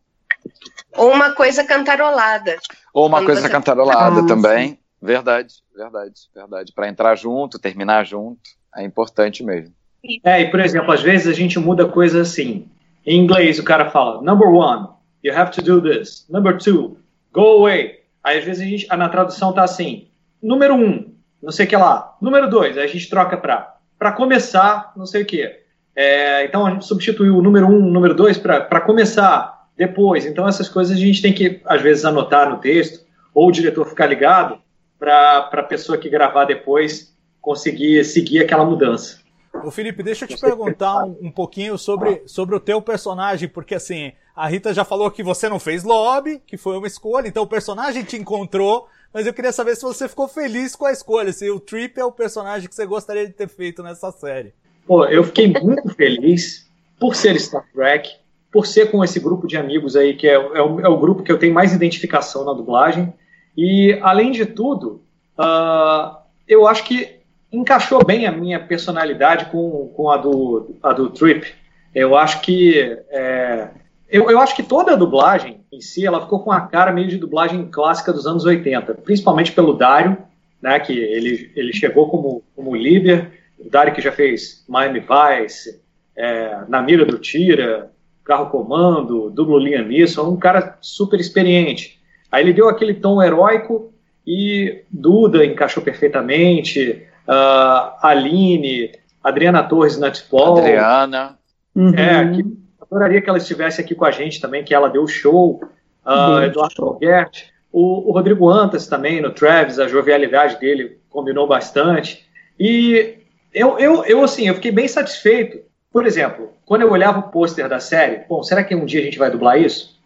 Ou 0.97 1.11
uma 1.11 1.33
coisa 1.33 1.63
cantarolada. 1.63 2.57
Ou 2.93 3.07
uma 3.07 3.23
coisa 3.23 3.41
você... 3.41 3.49
cantarolada 3.49 4.21
ah, 4.21 4.27
também. 4.27 4.69
Sim. 4.69 4.82
Verdade, 5.03 5.55
verdade, 5.75 6.13
verdade. 6.33 6.71
Para 6.73 6.87
entrar 6.87 7.13
junto, 7.17 7.59
terminar 7.59 8.05
junto, 8.05 8.39
é 8.73 8.83
importante 8.85 9.43
mesmo. 9.43 9.75
É, 10.23 10.41
e 10.41 10.49
por 10.49 10.61
exemplo, 10.61 10.93
às 10.93 11.01
vezes 11.01 11.27
a 11.27 11.33
gente 11.33 11.59
muda 11.59 11.85
coisas 11.85 12.29
assim. 12.29 12.69
Em 13.05 13.19
inglês 13.19 13.59
o 13.59 13.65
cara 13.65 13.89
fala, 13.89 14.21
number 14.21 14.47
one, 14.47 14.87
you 15.21 15.37
have 15.37 15.51
to 15.51 15.61
do 15.61 15.81
this. 15.81 16.25
Number 16.29 16.57
two, 16.57 16.97
go 17.33 17.59
away. 17.59 17.99
Aí 18.23 18.37
às 18.37 18.45
vezes 18.45 18.61
a 18.61 18.65
gente, 18.65 18.87
na 18.87 19.09
tradução 19.09 19.51
tá 19.51 19.65
assim, 19.65 20.07
número 20.41 20.73
um, 20.73 21.13
não 21.41 21.51
sei 21.51 21.65
o 21.65 21.69
que 21.69 21.75
lá. 21.75 22.15
Número 22.21 22.49
dois, 22.49 22.77
aí 22.77 22.85
a 22.85 22.87
gente 22.87 23.09
troca 23.09 23.35
para 23.35 23.75
para 23.99 24.13
começar, 24.13 24.93
não 24.95 25.05
sei 25.05 25.23
o 25.23 25.25
que. 25.25 25.53
É, 25.93 26.45
então 26.45 26.65
a 26.65 26.71
gente 26.71 26.85
substituiu 26.85 27.37
o 27.37 27.41
número 27.41 27.67
um, 27.67 27.87
o 27.87 27.91
número 27.91 28.13
dois 28.13 28.37
para 28.37 28.79
começar 28.79 29.67
depois. 29.75 30.25
Então 30.25 30.47
essas 30.47 30.69
coisas 30.69 30.95
a 30.95 30.99
gente 30.99 31.21
tem 31.21 31.33
que 31.33 31.61
às 31.65 31.81
vezes 31.81 32.05
anotar 32.05 32.49
no 32.49 32.57
texto 32.57 33.05
ou 33.33 33.49
o 33.49 33.51
diretor 33.51 33.85
ficar 33.85 34.05
ligado 34.05 34.62
para 35.03 35.49
a 35.51 35.63
pessoa 35.63 35.97
que 35.97 36.09
gravar 36.09 36.45
depois 36.45 37.13
conseguir 37.41 38.05
seguir 38.05 38.39
aquela 38.39 38.63
mudança. 38.63 39.19
Ô 39.65 39.69
Felipe, 39.69 40.01
deixa 40.01 40.23
eu 40.23 40.29
te 40.29 40.39
perguntar 40.39 41.03
um, 41.03 41.17
um, 41.23 41.31
pouquinho 41.31 41.77
sobre, 41.77 42.23
sobre 42.25 42.55
o 42.55 42.59
teu 42.59 42.81
personagem, 42.81 43.49
porque 43.49 43.75
assim, 43.75 44.13
a 44.33 44.47
Rita 44.47 44.73
já 44.73 44.85
falou 44.85 45.11
que 45.11 45.21
você 45.21 45.49
não 45.49 45.59
fez 45.59 45.83
lobby, 45.83 46.41
que 46.47 46.55
foi 46.55 46.77
uma 46.77 46.87
escolha, 46.87 47.27
então 47.27 47.43
o 47.43 47.47
personagem 47.47 48.03
te 48.03 48.15
encontrou, 48.15 48.87
mas 49.13 49.27
eu 49.27 49.33
queria 49.33 49.51
saber 49.51 49.75
se 49.75 49.83
você 49.83 50.07
ficou 50.07 50.29
feliz 50.29 50.73
com 50.73 50.85
a 50.85 50.91
escolha, 50.93 51.33
se 51.33 51.51
o 51.51 51.59
Trip 51.59 51.99
é 51.99 52.05
o 52.05 52.11
personagem 52.11 52.69
que 52.69 52.73
você 52.73 52.85
gostaria 52.85 53.27
de 53.27 53.33
ter 53.33 53.49
feito 53.49 53.83
nessa 53.83 54.09
série. 54.09 54.53
Pô, 54.87 55.05
eu 55.05 55.25
fiquei 55.25 55.47
muito 55.47 55.89
feliz 55.93 56.65
por 56.97 57.13
ser 57.13 57.37
Star 57.41 57.65
Trek, 57.73 58.09
por 58.49 58.65
ser 58.65 58.89
com 58.89 59.03
esse 59.03 59.19
grupo 59.19 59.47
de 59.47 59.57
amigos 59.57 59.97
aí, 59.97 60.15
que 60.15 60.27
é, 60.29 60.35
é, 60.35 60.61
o, 60.61 60.79
é 60.79 60.87
o 60.87 60.97
grupo 60.97 61.23
que 61.23 61.31
eu 61.31 61.37
tenho 61.37 61.53
mais 61.53 61.73
identificação 61.73 62.45
na 62.45 62.53
dublagem, 62.53 63.13
e 63.55 63.97
além 64.01 64.31
de 64.31 64.45
tudo, 64.45 65.03
uh, 65.37 66.17
eu 66.47 66.67
acho 66.67 66.83
que 66.83 67.19
encaixou 67.51 68.03
bem 68.03 68.25
a 68.25 68.31
minha 68.31 68.59
personalidade 68.59 69.45
com, 69.45 69.91
com 69.95 70.09
a, 70.09 70.17
do, 70.17 70.75
a 70.81 70.91
do 70.91 71.09
Trip. 71.09 71.53
Eu 71.93 72.17
acho 72.17 72.41
que 72.41 72.79
é, 73.09 73.69
eu, 74.09 74.29
eu, 74.29 74.39
acho 74.39 74.55
que 74.55 74.63
toda 74.63 74.93
a 74.93 74.95
dublagem 74.95 75.61
em 75.71 75.79
si 75.79 76.05
ela 76.05 76.21
ficou 76.21 76.39
com 76.39 76.51
a 76.51 76.61
cara 76.61 76.91
meio 76.91 77.07
de 77.07 77.17
dublagem 77.17 77.67
clássica 77.69 78.11
dos 78.11 78.25
anos 78.25 78.45
80, 78.45 78.95
principalmente 78.95 79.51
pelo 79.51 79.73
Dario, 79.73 80.17
né, 80.59 80.79
que 80.79 80.93
ele, 80.93 81.51
ele 81.55 81.73
chegou 81.73 82.09
como, 82.09 82.43
como 82.55 82.75
líder, 82.75 83.31
o 83.59 83.69
Dario 83.69 83.93
que 83.93 84.01
já 84.01 84.11
fez 84.11 84.65
Miami 84.67 85.01
Vice, 85.01 85.79
é, 86.15 86.63
Na 86.67 86.81
Mira 86.81 87.05
do 87.05 87.19
Tira, 87.19 87.91
Carro 88.23 88.49
Comando, 88.49 89.29
Dublo 89.29 89.59
Liam 89.59 89.83
Neeson, 89.83 90.29
um 90.29 90.37
cara 90.37 90.77
super 90.81 91.19
experiente. 91.19 91.99
Aí 92.33 92.43
ele 92.43 92.51
deu 92.51 92.67
aquele 92.67 92.95
tom 92.95 93.21
heróico 93.21 93.93
e 94.25 94.81
Duda 94.89 95.45
encaixou 95.45 95.83
perfeitamente, 95.83 97.05
uh, 97.27 97.93
Aline, 98.01 98.89
Adriana 99.23 99.61
Torres 99.61 99.99
Natipol. 99.99 100.57
Adriana. 100.57 101.37
Uhum. 101.75 101.93
É, 101.93 102.27
que 102.31 102.43
adoraria 102.81 103.21
que 103.21 103.29
ela 103.29 103.37
estivesse 103.37 103.79
aqui 103.79 103.93
com 103.93 104.03
a 104.03 104.09
gente 104.09 104.41
também, 104.41 104.63
que 104.63 104.73
ela 104.73 104.89
deu 104.89 105.05
show. 105.05 105.61
Uh, 106.03 106.41
Eduardo 106.41 106.83
Algert. 106.83 107.51
O, 107.71 108.09
o, 108.09 108.11
Rodrigo 108.11 108.49
Antas 108.49 108.87
também, 108.87 109.21
no 109.21 109.29
Travis, 109.29 109.77
a 109.77 109.87
jovialidade 109.87 110.59
dele 110.59 110.97
combinou 111.11 111.45
bastante. 111.45 112.25
E 112.59 113.19
eu, 113.53 113.77
eu, 113.77 114.03
eu, 114.05 114.23
assim, 114.23 114.47
eu 114.47 114.55
fiquei 114.55 114.71
bem 114.71 114.87
satisfeito. 114.87 115.59
Por 115.91 116.07
exemplo, 116.07 116.49
quando 116.65 116.81
eu 116.81 116.91
olhava 116.91 117.19
o 117.19 117.29
pôster 117.29 117.69
da 117.69 117.79
série, 117.79 118.25
bom, 118.27 118.41
será 118.41 118.63
que 118.63 118.73
um 118.73 118.85
dia 118.85 119.01
a 119.01 119.03
gente 119.03 119.19
vai 119.19 119.29
dublar 119.29 119.61
isso? 119.61 120.01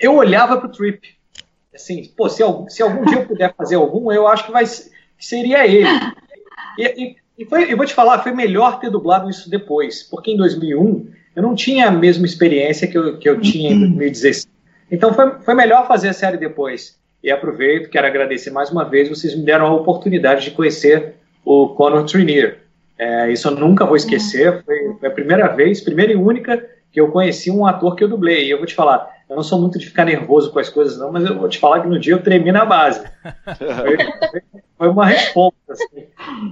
Eu 0.00 0.14
olhava 0.14 0.58
para 0.58 0.68
o 0.68 0.70
Trip. 0.70 1.20
Assim, 1.74 2.04
pô, 2.16 2.28
se, 2.28 2.42
se 2.68 2.82
algum 2.82 3.04
dia 3.04 3.18
eu 3.18 3.26
puder 3.26 3.54
fazer 3.54 3.76
algum, 3.76 4.12
eu 4.12 4.26
acho 4.26 4.46
que 4.46 4.52
vai 4.52 4.64
que 4.64 5.26
seria 5.26 5.66
ele. 5.66 5.88
E, 6.78 6.84
e, 6.84 7.16
e 7.38 7.44
foi, 7.44 7.72
eu 7.72 7.76
vou 7.76 7.86
te 7.86 7.94
falar, 7.94 8.22
foi 8.22 8.32
melhor 8.32 8.78
ter 8.78 8.90
dublado 8.90 9.30
isso 9.30 9.48
depois, 9.48 10.02
porque 10.02 10.32
em 10.32 10.36
2001 10.36 11.06
eu 11.34 11.42
não 11.42 11.54
tinha 11.54 11.88
a 11.88 11.90
mesma 11.90 12.26
experiência 12.26 12.86
que 12.86 12.98
eu, 12.98 13.18
que 13.18 13.28
eu 13.28 13.40
tinha 13.40 13.70
em 13.70 13.78
2016. 13.78 14.48
Então 14.90 15.14
foi, 15.14 15.30
foi 15.40 15.54
melhor 15.54 15.86
fazer 15.86 16.10
a 16.10 16.12
série 16.12 16.36
depois. 16.36 16.98
E 17.22 17.30
aproveito, 17.30 17.88
quero 17.88 18.06
agradecer 18.06 18.50
mais 18.50 18.70
uma 18.70 18.84
vez, 18.84 19.08
vocês 19.08 19.34
me 19.34 19.44
deram 19.44 19.66
a 19.66 19.74
oportunidade 19.74 20.44
de 20.44 20.50
conhecer 20.50 21.14
o 21.44 21.68
Conor 21.68 22.04
Trinier. 22.04 22.58
É, 22.98 23.32
isso 23.32 23.48
eu 23.48 23.52
nunca 23.52 23.86
vou 23.86 23.96
esquecer, 23.96 24.62
foi, 24.64 24.94
foi 24.98 25.08
a 25.08 25.12
primeira 25.12 25.48
vez, 25.48 25.80
primeira 25.80 26.12
e 26.12 26.16
única 26.16 26.62
que 26.92 27.00
eu 27.00 27.10
conheci 27.10 27.50
um 27.50 27.64
ator 27.64 27.96
que 27.96 28.04
eu 28.04 28.08
dublei. 28.08 28.46
E 28.46 28.50
eu 28.50 28.58
vou 28.58 28.66
te 28.66 28.74
falar, 28.74 29.08
eu 29.32 29.36
não 29.36 29.42
sou 29.42 29.58
muito 29.58 29.78
de 29.78 29.86
ficar 29.86 30.04
nervoso 30.04 30.52
com 30.52 30.58
as 30.58 30.68
coisas, 30.68 30.98
não, 30.98 31.10
mas 31.10 31.24
eu 31.24 31.38
vou 31.38 31.48
te 31.48 31.58
falar 31.58 31.80
que 31.80 31.88
no 31.88 31.98
dia 31.98 32.12
eu 32.12 32.22
tremi 32.22 32.52
na 32.52 32.66
base. 32.66 33.02
Foi, 33.56 34.40
foi 34.76 34.88
uma 34.88 35.06
resposta. 35.06 35.56
Assim. 35.70 36.06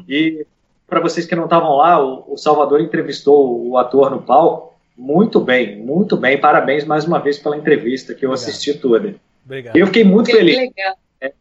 E 0.08 0.46
para 0.86 1.00
vocês 1.00 1.26
que 1.26 1.36
não 1.36 1.44
estavam 1.44 1.76
lá, 1.76 2.02
o, 2.02 2.32
o, 2.32 2.36
Salvador 2.36 2.80
entrevistou 2.80 3.68
o 3.68 3.76
ator 3.76 4.10
no 4.10 4.22
palco 4.22 4.74
muito 4.96 5.40
bem, 5.40 5.76
muito 5.76 6.16
bem. 6.16 6.38
Parabéns 6.38 6.84
mais 6.84 7.04
uma 7.04 7.18
vez 7.18 7.38
pela 7.38 7.56
entrevista 7.56 8.14
que 8.14 8.24
eu 8.24 8.30
Obrigado. 8.30 8.48
assisti 8.48 8.74
toda. 8.74 9.14
Obrigado. 9.44 9.76
Eu 9.76 9.86
fiquei 9.86 10.04
muito 10.04 10.30
feliz. 10.30 10.56
Legal. 10.56 10.96
É, 11.20 11.32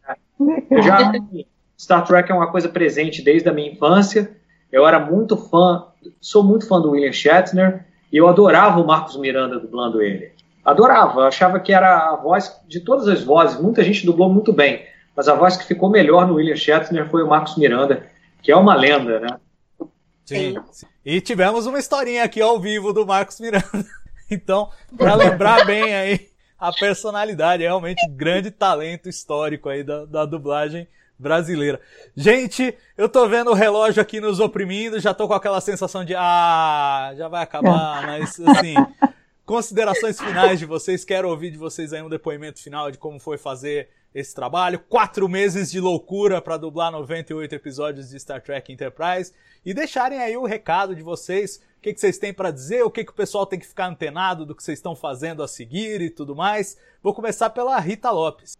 eu 0.70 0.82
já 0.82 1.12
Star 1.78 2.04
Trek 2.04 2.30
é 2.30 2.34
uma 2.34 2.50
coisa 2.50 2.68
presente 2.68 3.22
desde 3.22 3.48
a 3.48 3.52
minha 3.52 3.70
infância. 3.70 4.30
Eu 4.70 4.86
era 4.86 5.00
muito 5.00 5.36
fã, 5.36 5.86
sou 6.20 6.44
muito 6.44 6.66
fã 6.66 6.80
do 6.80 6.90
William 6.90 7.12
Shatner 7.12 7.86
e 8.12 8.16
eu 8.16 8.28
adorava 8.28 8.80
o 8.80 8.86
Marcos 8.86 9.16
Miranda 9.16 9.58
dublando 9.58 10.02
ele. 10.02 10.32
Adorava, 10.64 11.26
achava 11.26 11.58
que 11.58 11.72
era 11.72 12.10
a 12.10 12.16
voz 12.16 12.60
de 12.68 12.80
todas 12.80 13.08
as 13.08 13.22
vozes. 13.22 13.60
Muita 13.60 13.82
gente 13.82 14.04
dublou 14.04 14.32
muito 14.32 14.52
bem, 14.52 14.84
mas 15.16 15.28
a 15.28 15.34
voz 15.34 15.56
que 15.56 15.66
ficou 15.66 15.88
melhor 15.88 16.26
no 16.26 16.34
William 16.34 16.56
Shatner 16.56 17.08
foi 17.08 17.22
o 17.22 17.28
Marcos 17.28 17.56
Miranda, 17.56 18.06
que 18.42 18.52
é 18.52 18.56
uma 18.56 18.74
lenda, 18.74 19.20
né? 19.20 19.38
Sim. 20.24 20.56
E 21.04 21.20
tivemos 21.20 21.66
uma 21.66 21.78
historinha 21.78 22.24
aqui 22.24 22.40
ao 22.40 22.60
vivo 22.60 22.92
do 22.92 23.06
Marcos 23.06 23.40
Miranda. 23.40 23.66
Então, 24.32 24.70
para 24.96 25.16
lembrar 25.16 25.66
bem 25.66 25.92
aí 25.92 26.28
a 26.56 26.72
personalidade, 26.72 27.64
é 27.64 27.66
realmente 27.66 28.08
grande 28.10 28.48
talento 28.48 29.08
histórico 29.08 29.68
aí 29.68 29.82
da, 29.82 30.04
da 30.04 30.24
dublagem 30.24 30.86
brasileira. 31.18 31.80
Gente, 32.16 32.72
eu 32.96 33.08
tô 33.08 33.28
vendo 33.28 33.50
o 33.50 33.54
relógio 33.54 34.00
aqui 34.00 34.20
nos 34.20 34.38
oprimindo, 34.38 35.00
já 35.00 35.12
tô 35.12 35.26
com 35.26 35.34
aquela 35.34 35.60
sensação 35.60 36.04
de 36.04 36.14
ah, 36.16 37.12
já 37.16 37.26
vai 37.26 37.42
acabar, 37.42 38.06
mas 38.06 38.38
assim, 38.40 38.74
considerações 39.50 40.20
finais 40.20 40.60
de 40.60 40.64
vocês, 40.64 41.04
quero 41.04 41.28
ouvir 41.28 41.50
de 41.50 41.58
vocês 41.58 41.92
aí 41.92 42.00
um 42.00 42.08
depoimento 42.08 42.62
final 42.62 42.88
de 42.88 42.96
como 42.96 43.18
foi 43.18 43.36
fazer 43.36 43.88
esse 44.14 44.32
trabalho. 44.32 44.78
Quatro 44.78 45.28
meses 45.28 45.72
de 45.72 45.80
loucura 45.80 46.40
para 46.40 46.56
dublar 46.56 46.92
98 46.92 47.52
episódios 47.52 48.10
de 48.10 48.20
Star 48.20 48.40
Trek 48.40 48.72
Enterprise 48.72 49.32
e 49.66 49.74
deixarem 49.74 50.20
aí 50.20 50.36
o 50.36 50.44
recado 50.44 50.94
de 50.94 51.02
vocês, 51.02 51.56
o 51.78 51.82
que, 51.82 51.92
que 51.92 51.98
vocês 51.98 52.16
têm 52.16 52.32
para 52.32 52.52
dizer, 52.52 52.84
o 52.84 52.92
que, 52.92 53.02
que 53.02 53.10
o 53.10 53.14
pessoal 53.14 53.44
tem 53.44 53.58
que 53.58 53.66
ficar 53.66 53.86
antenado 53.86 54.46
do 54.46 54.54
que 54.54 54.62
vocês 54.62 54.78
estão 54.78 54.94
fazendo 54.94 55.42
a 55.42 55.48
seguir 55.48 56.00
e 56.00 56.10
tudo 56.10 56.36
mais. 56.36 56.78
Vou 57.02 57.12
começar 57.12 57.50
pela 57.50 57.76
Rita 57.80 58.08
Lopes. 58.12 58.56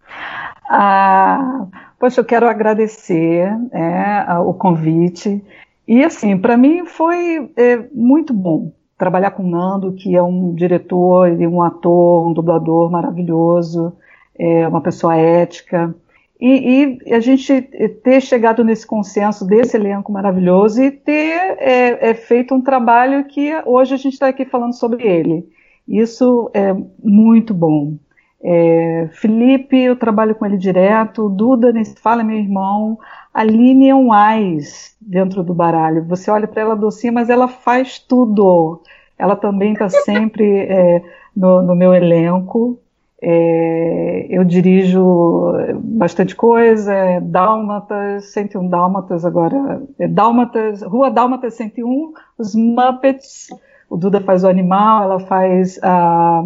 Ah, 0.69 1.69
poxa, 2.01 2.21
eu 2.21 2.25
quero 2.25 2.49
agradecer 2.49 3.49
é, 3.71 4.35
o 4.41 4.53
convite. 4.55 5.41
E 5.87 6.03
assim, 6.03 6.37
para 6.37 6.57
mim 6.57 6.85
foi 6.85 7.49
é, 7.57 7.77
muito 7.93 8.35
bom 8.35 8.73
trabalhar 9.01 9.31
com 9.33 9.43
o 9.43 9.51
Nando, 9.51 9.95
que 9.95 10.15
é 10.15 10.23
um 10.23 10.55
diretor 10.55 11.33
e 11.41 11.47
um 11.47 11.63
ator, 11.63 12.29
um 12.29 12.33
dublador 12.35 12.91
maravilhoso 12.91 13.97
é 14.41 14.67
uma 14.67 14.81
pessoa 14.81 15.15
ética. 15.17 15.95
E, 16.41 16.99
e, 17.07 17.15
a 17.15 17.21
gente 17.21 17.61
ter 18.03 18.23
chegado 18.23 18.65
nesse 18.65 18.87
consenso 18.87 19.47
desse 19.47 19.77
elenco 19.77 20.11
maravilhoso 20.11 20.83
e 20.83 20.91
ter 20.91 21.57
é, 21.59 22.11
é 22.11 22.15
feito 22.15 22.55
um 22.55 22.63
trabalho 22.63 23.25
que 23.25 23.53
hoje 23.67 23.93
a 23.93 23.99
gente 23.99 24.15
está 24.15 24.29
aqui 24.29 24.47
falando 24.47 24.75
sobre 24.75 25.07
ele. 25.07 25.47
Isso 25.87 26.51
é 26.55 26.75
muito 27.03 27.53
bom. 27.53 27.97
É, 28.43 29.09
Felipe, 29.13 29.77
eu 29.77 29.97
trabalho 29.97 30.35
com 30.35 30.47
ele 30.47 30.57
direto, 30.57 31.29
Duda, 31.29 31.73
nem 31.73 31.85
se 31.85 31.97
fala, 32.01 32.25
meu 32.25 32.37
irmão. 32.37 32.99
Aline 33.33 33.89
é 33.89 33.95
um 33.95 34.13
ais 34.13 34.97
dentro 35.01 35.43
do 35.43 35.55
baralho. 35.55 36.05
Você 36.05 36.31
olha 36.31 36.49
para 36.49 36.63
ela 36.63 36.77
docinha, 36.77 37.13
mas 37.13 37.29
ela 37.29 37.47
faz 37.49 37.99
tudo. 37.99 38.81
Ela 39.19 39.37
também 39.37 39.75
está 39.75 39.89
sempre 39.89 40.61
é, 40.61 41.03
no, 41.37 41.63
no 41.63 41.75
meu 41.75 41.95
elenco. 41.95 42.79
É, 43.23 44.27
eu 44.31 44.43
dirijo 44.45 45.53
bastante 45.79 46.35
coisa, 46.35 46.95
é 46.95 47.21
Dálmatas, 47.21 48.33
101 48.33 48.67
Dálmatas 48.67 49.27
agora, 49.27 49.83
é 49.99 50.09
Dálmatas, 50.09 50.81
Rua 50.81 51.11
Dálmatas 51.11 51.53
101, 51.53 52.15
os 52.39 52.55
Muppets, 52.55 53.49
o 53.91 53.97
Duda 53.99 54.23
faz 54.23 54.43
o 54.43 54.49
animal, 54.49 55.03
ela 55.03 55.21
faz 55.21 55.79
a, 55.83 56.43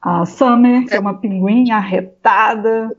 a 0.00 0.24
Summer, 0.24 0.86
que 0.86 0.94
é 0.94 1.00
uma 1.00 1.14
pinguim 1.14 1.70
arretada, 1.70 2.96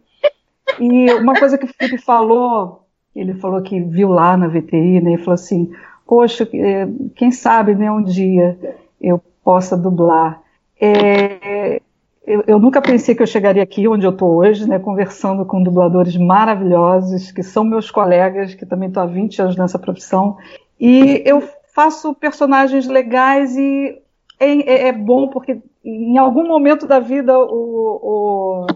e 0.80 1.12
uma 1.14 1.34
coisa 1.34 1.58
que 1.58 1.66
o 1.66 1.74
Felipe 1.74 1.97
falou, 1.97 2.86
ele 3.16 3.34
falou 3.36 3.62
que 3.62 3.80
viu 3.80 4.10
lá 4.10 4.38
na 4.38 4.47
VTI, 4.47 5.02
né, 5.02 5.14
e 5.14 5.18
falou 5.18 5.34
assim, 5.34 5.72
poxa, 6.06 6.47
é, 6.54 6.88
quem 7.16 7.32
sabe, 7.32 7.76
né, 7.76 7.91
um 7.91 8.04
dia 8.04 8.58
eu 8.99 9.22
possa 9.43 9.76
dublar. 9.76 10.41
É, 10.80 11.82
eu, 12.26 12.43
eu, 12.47 12.60
nunca 12.60 12.82
pensei 12.82 13.16
que 13.16 13.22
eu 13.22 13.28
chegaria 13.28 13.64
aqui 13.64 13.88
onde 13.88 14.06
eu 14.06 14.12
estou 14.12 14.38
hoje, 14.38 14.68
né, 14.68 14.78
conversando 14.80 15.45
com 15.45 15.62
dubladores 15.62 16.16
maravilhosos, 16.16 17.32
que 17.32 17.43
são 17.43 17.64
meus 17.64 17.89
colegas, 17.89 18.54
que 18.54 18.66
também 18.66 18.88
estou 18.88 19.04
há 19.04 19.08
20 19.08 19.41
anos 19.41 19.56
nessa 19.58 19.80
profissão. 19.80 20.38
E 20.80 21.22
eu 21.26 21.41
faço 21.74 22.14
personagens 22.14 22.88
legais 22.88 23.56
e 23.58 24.02
é, 24.39 24.47
é, 24.47 24.88
é 24.88 24.91
bom 24.91 25.28
porque 25.28 25.62
em 25.84 26.17
algum 26.17 26.47
momento 26.47 26.86
da 26.86 26.99
vida 26.99 27.38
o, 27.38 27.99
o, 28.01 28.67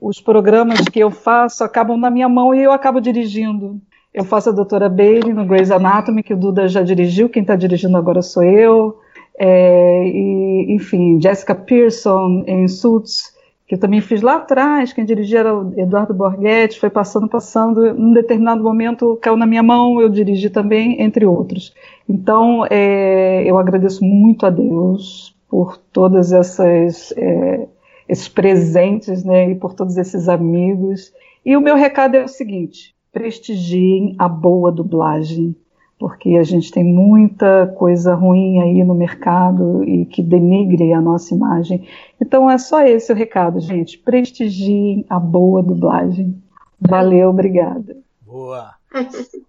os 0.00 0.20
programas 0.20 0.80
que 0.80 1.00
eu 1.00 1.10
faço 1.10 1.64
acabam 1.64 1.96
na 1.96 2.10
minha 2.10 2.28
mão 2.28 2.54
e 2.54 2.62
eu 2.62 2.72
acabo 2.72 3.00
dirigindo. 3.00 3.80
Eu 4.14 4.24
faço 4.24 4.50
a 4.50 4.52
doutora 4.52 4.88
Bailey 4.88 5.32
no 5.32 5.46
Grey's 5.46 5.70
Anatomy, 5.70 6.22
que 6.22 6.34
o 6.34 6.36
Duda 6.36 6.68
já 6.68 6.82
dirigiu, 6.82 7.30
quem 7.30 7.42
está 7.42 7.56
dirigindo 7.56 7.96
agora 7.96 8.20
sou 8.20 8.42
eu. 8.42 8.98
É, 9.38 10.04
e, 10.06 10.74
enfim, 10.74 11.18
Jessica 11.20 11.54
Pearson 11.54 12.44
em 12.46 12.68
Suits, 12.68 13.34
que 13.66 13.74
eu 13.74 13.78
também 13.78 14.02
fiz 14.02 14.20
lá 14.20 14.36
atrás, 14.36 14.92
quem 14.92 15.04
dirigia 15.04 15.40
era 15.40 15.56
o 15.56 15.72
Eduardo 15.80 16.12
Borghetti, 16.12 16.78
foi 16.78 16.90
passando, 16.90 17.26
passando, 17.26 17.94
num 17.94 18.12
determinado 18.12 18.62
momento 18.62 19.18
caiu 19.22 19.36
na 19.36 19.46
minha 19.46 19.62
mão, 19.62 19.98
eu 20.00 20.10
dirigi 20.10 20.50
também, 20.50 21.00
entre 21.00 21.24
outros. 21.24 21.72
Então, 22.06 22.66
é, 22.68 23.42
eu 23.46 23.56
agradeço 23.56 24.04
muito 24.04 24.44
a 24.44 24.50
Deus 24.50 25.34
por 25.52 25.76
todas 25.76 26.32
essas 26.32 27.12
é, 27.14 27.68
esses 28.08 28.26
presentes, 28.26 29.22
né, 29.22 29.50
e 29.50 29.54
por 29.54 29.74
todos 29.74 29.98
esses 29.98 30.26
amigos. 30.26 31.12
E 31.44 31.54
o 31.54 31.60
meu 31.60 31.76
recado 31.76 32.14
é 32.14 32.24
o 32.24 32.28
seguinte: 32.28 32.94
prestigiem 33.12 34.16
a 34.18 34.26
boa 34.30 34.72
dublagem 34.72 35.54
porque 35.98 36.30
a 36.30 36.42
gente 36.42 36.72
tem 36.72 36.82
muita 36.82 37.66
coisa 37.78 38.14
ruim 38.14 38.60
aí 38.60 38.82
no 38.82 38.94
mercado 38.94 39.84
e 39.84 40.06
que 40.06 40.22
denigre 40.22 40.92
a 40.92 41.00
nossa 41.00 41.34
imagem. 41.34 41.86
Então 42.20 42.50
é 42.50 42.56
só 42.56 42.82
esse 42.82 43.12
o 43.12 43.14
recado, 43.14 43.60
gente. 43.60 43.98
Prestigiem 43.98 45.04
a 45.08 45.20
boa 45.20 45.62
dublagem. 45.62 46.42
Valeu, 46.80 47.28
obrigada. 47.28 47.96
Boa. 48.26 48.81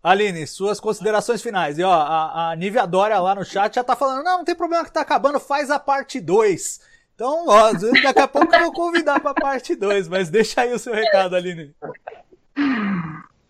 Aline, 0.04 0.46
suas 0.48 0.80
considerações 0.80 1.42
finais. 1.42 1.78
E 1.78 1.84
ó, 1.84 1.92
a, 1.92 2.52
a 2.52 2.56
Nívia 2.56 2.86
Dória 2.86 3.20
lá 3.20 3.36
no 3.36 3.46
chat 3.46 3.76
já 3.76 3.84
tá 3.84 3.96
falando: 3.96 4.24
não, 4.24 4.38
não 4.40 4.46
tem 4.46 4.56
problema 4.56 4.86
que 4.86 4.92
tá 4.92 5.02
acabando, 5.02 5.40
faz 5.40 5.70
a 5.72 5.80
parte 5.80 6.20
2. 6.20 6.80
Então, 7.16 7.46
ó, 7.48 7.72
daqui 8.04 8.20
a 8.20 8.28
pouco 8.28 8.54
eu 8.56 8.62
vou 8.62 8.74
convidar 8.74 9.20
pra 9.20 9.34
parte 9.34 9.76
2, 9.76 10.08
mas 10.08 10.30
deixa 10.30 10.62
aí 10.62 10.74
o 10.74 10.80
seu 10.80 10.94
recado, 10.94 11.36
Aline. 11.36 11.74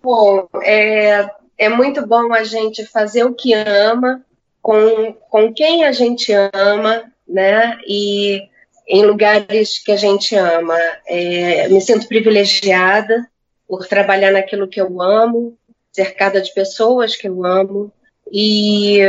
Bom, 0.01 0.47
é, 0.61 1.29
é 1.57 1.69
muito 1.69 2.05
bom 2.05 2.33
a 2.33 2.43
gente 2.43 2.85
fazer 2.85 3.23
o 3.23 3.33
que 3.33 3.53
ama, 3.53 4.21
com, 4.61 5.13
com 5.29 5.53
quem 5.53 5.85
a 5.85 5.91
gente 5.91 6.31
ama, 6.53 7.03
né? 7.27 7.77
E 7.87 8.49
em 8.87 9.05
lugares 9.05 9.79
que 9.79 9.91
a 9.91 9.97
gente 9.97 10.35
ama. 10.35 10.77
É, 11.07 11.67
me 11.69 11.81
sinto 11.81 12.07
privilegiada 12.07 13.27
por 13.67 13.87
trabalhar 13.87 14.31
naquilo 14.31 14.67
que 14.67 14.79
eu 14.79 15.01
amo, 15.01 15.57
cercada 15.93 16.41
de 16.41 16.53
pessoas 16.53 17.15
que 17.15 17.27
eu 17.29 17.45
amo. 17.45 17.91
E 18.31 18.99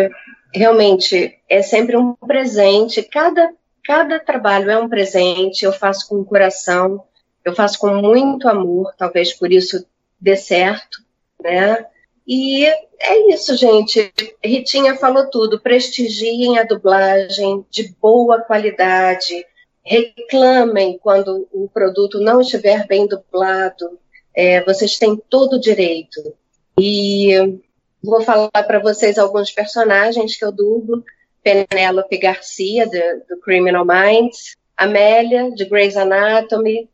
realmente 0.54 1.36
é 1.48 1.62
sempre 1.62 1.96
um 1.96 2.14
presente. 2.14 3.02
Cada, 3.02 3.52
cada 3.82 4.20
trabalho 4.20 4.70
é 4.70 4.78
um 4.78 4.88
presente. 4.88 5.64
Eu 5.64 5.72
faço 5.72 6.08
com 6.08 6.24
coração, 6.24 7.02
eu 7.44 7.54
faço 7.54 7.78
com 7.78 7.94
muito 7.96 8.48
amor, 8.48 8.94
talvez 8.96 9.32
por 9.32 9.50
isso 9.50 9.84
dê 10.20 10.36
certo, 10.36 11.02
né? 11.42 11.86
E 12.26 12.64
é 12.64 13.34
isso, 13.34 13.56
gente. 13.56 14.12
Ritinha 14.42 14.96
falou 14.96 15.28
tudo. 15.28 15.60
Prestigiem 15.60 16.58
a 16.58 16.62
dublagem 16.62 17.64
de 17.70 17.94
boa 18.00 18.40
qualidade. 18.40 19.44
Reclamem 19.82 20.98
quando 21.02 21.46
o 21.52 21.68
produto 21.68 22.18
não 22.20 22.40
estiver 22.40 22.86
bem 22.86 23.06
dublado. 23.06 23.98
É, 24.34 24.64
vocês 24.64 24.96
têm 24.98 25.20
todo 25.28 25.56
o 25.56 25.60
direito. 25.60 26.34
E 26.78 27.58
vou 28.02 28.22
falar 28.22 28.50
para 28.50 28.78
vocês 28.78 29.18
alguns 29.18 29.50
personagens 29.50 30.36
que 30.36 30.44
eu 30.44 30.52
dublo. 30.52 31.04
Penélope 31.42 32.16
Garcia, 32.18 32.86
do, 32.86 33.40
Criminal 33.40 33.84
Minds. 33.84 34.56
Amélia, 34.76 35.50
de 35.52 35.64
Grey's 35.66 35.96
Anatomy. 35.96 36.88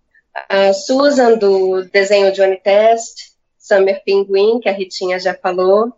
A 0.48 0.72
Susan, 0.72 1.36
do 1.38 1.84
desenho 1.84 2.32
Johnny 2.32 2.56
Test 2.56 3.30
Summer 3.70 4.02
Pinguim, 4.04 4.58
que 4.58 4.68
a 4.68 4.72
Ritinha 4.72 5.18
já 5.20 5.32
falou, 5.32 5.92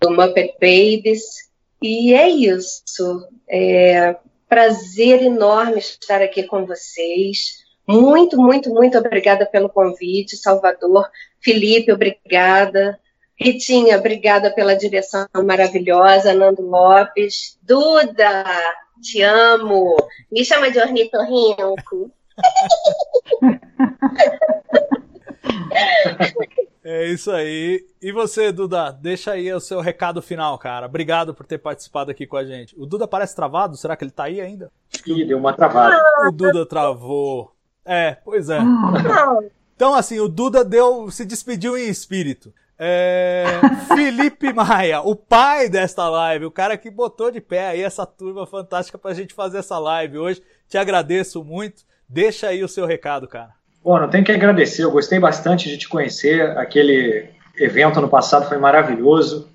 do 0.00 0.10
Muppet 0.10 0.54
Babies. 0.60 1.48
E 1.82 2.14
é 2.14 2.28
isso. 2.28 3.26
É 3.48 4.16
prazer 4.48 5.22
enorme 5.22 5.78
estar 5.78 6.22
aqui 6.22 6.44
com 6.44 6.64
vocês. 6.64 7.58
Muito, 7.86 8.36
muito, 8.36 8.70
muito 8.70 8.96
obrigada 8.98 9.44
pelo 9.46 9.68
convite, 9.68 10.36
Salvador. 10.36 11.08
Felipe, 11.40 11.92
obrigada. 11.92 12.98
Ritinha, 13.40 13.98
obrigada 13.98 14.52
pela 14.52 14.74
direção 14.74 15.26
maravilhosa. 15.44 16.34
Nando 16.34 16.62
Lopes. 16.62 17.56
Duda, 17.62 18.44
te 19.00 19.22
amo. 19.22 19.96
Me 20.30 20.44
chama 20.44 20.70
de 20.70 20.80
ornitorrinco. 20.80 22.10
É 26.90 27.06
isso 27.06 27.30
aí. 27.30 27.84
E 28.00 28.10
você, 28.10 28.50
Duda, 28.50 28.90
deixa 28.90 29.32
aí 29.32 29.52
o 29.52 29.60
seu 29.60 29.78
recado 29.78 30.22
final, 30.22 30.58
cara. 30.58 30.86
Obrigado 30.86 31.34
por 31.34 31.44
ter 31.44 31.58
participado 31.58 32.10
aqui 32.10 32.26
com 32.26 32.38
a 32.38 32.46
gente. 32.46 32.74
O 32.80 32.86
Duda 32.86 33.06
parece 33.06 33.36
travado, 33.36 33.76
será 33.76 33.94
que 33.94 34.04
ele 34.04 34.10
tá 34.10 34.24
aí 34.24 34.40
ainda? 34.40 34.72
Ih, 35.06 35.26
deu 35.26 35.36
uma 35.36 35.52
travada. 35.52 36.02
O 36.26 36.32
Duda 36.32 36.64
travou. 36.64 37.52
É, 37.84 38.16
pois 38.24 38.48
é. 38.48 38.60
Então, 39.76 39.94
assim, 39.94 40.18
o 40.18 40.28
Duda 40.28 40.64
deu, 40.64 41.10
se 41.10 41.26
despediu 41.26 41.76
em 41.76 41.90
espírito. 41.90 42.54
É, 42.78 43.44
Felipe 43.92 44.52
Maia, 44.52 45.00
o 45.00 45.16
pai 45.16 45.68
desta 45.68 46.08
live, 46.08 46.44
o 46.44 46.50
cara 46.50 46.76
que 46.76 46.90
botou 46.90 47.30
de 47.30 47.40
pé 47.40 47.68
aí 47.68 47.82
essa 47.82 48.06
turma 48.06 48.46
fantástica 48.46 48.96
pra 48.96 49.12
gente 49.12 49.34
fazer 49.34 49.58
essa 49.58 49.78
live 49.78 50.18
hoje. 50.18 50.42
Te 50.68 50.78
agradeço 50.78 51.42
muito. 51.42 51.82
Deixa 52.08 52.48
aí 52.48 52.62
o 52.62 52.68
seu 52.68 52.86
recado, 52.86 53.26
cara. 53.26 53.50
Bom, 53.82 53.98
não 53.98 54.08
tenho 54.08 54.24
que 54.24 54.32
agradecer, 54.32 54.84
eu 54.84 54.90
gostei 54.90 55.18
bastante 55.18 55.68
de 55.68 55.78
te 55.78 55.88
conhecer, 55.88 56.56
aquele 56.58 57.30
evento 57.56 58.00
no 58.00 58.08
passado 58.08 58.48
foi 58.48 58.58
maravilhoso. 58.58 59.48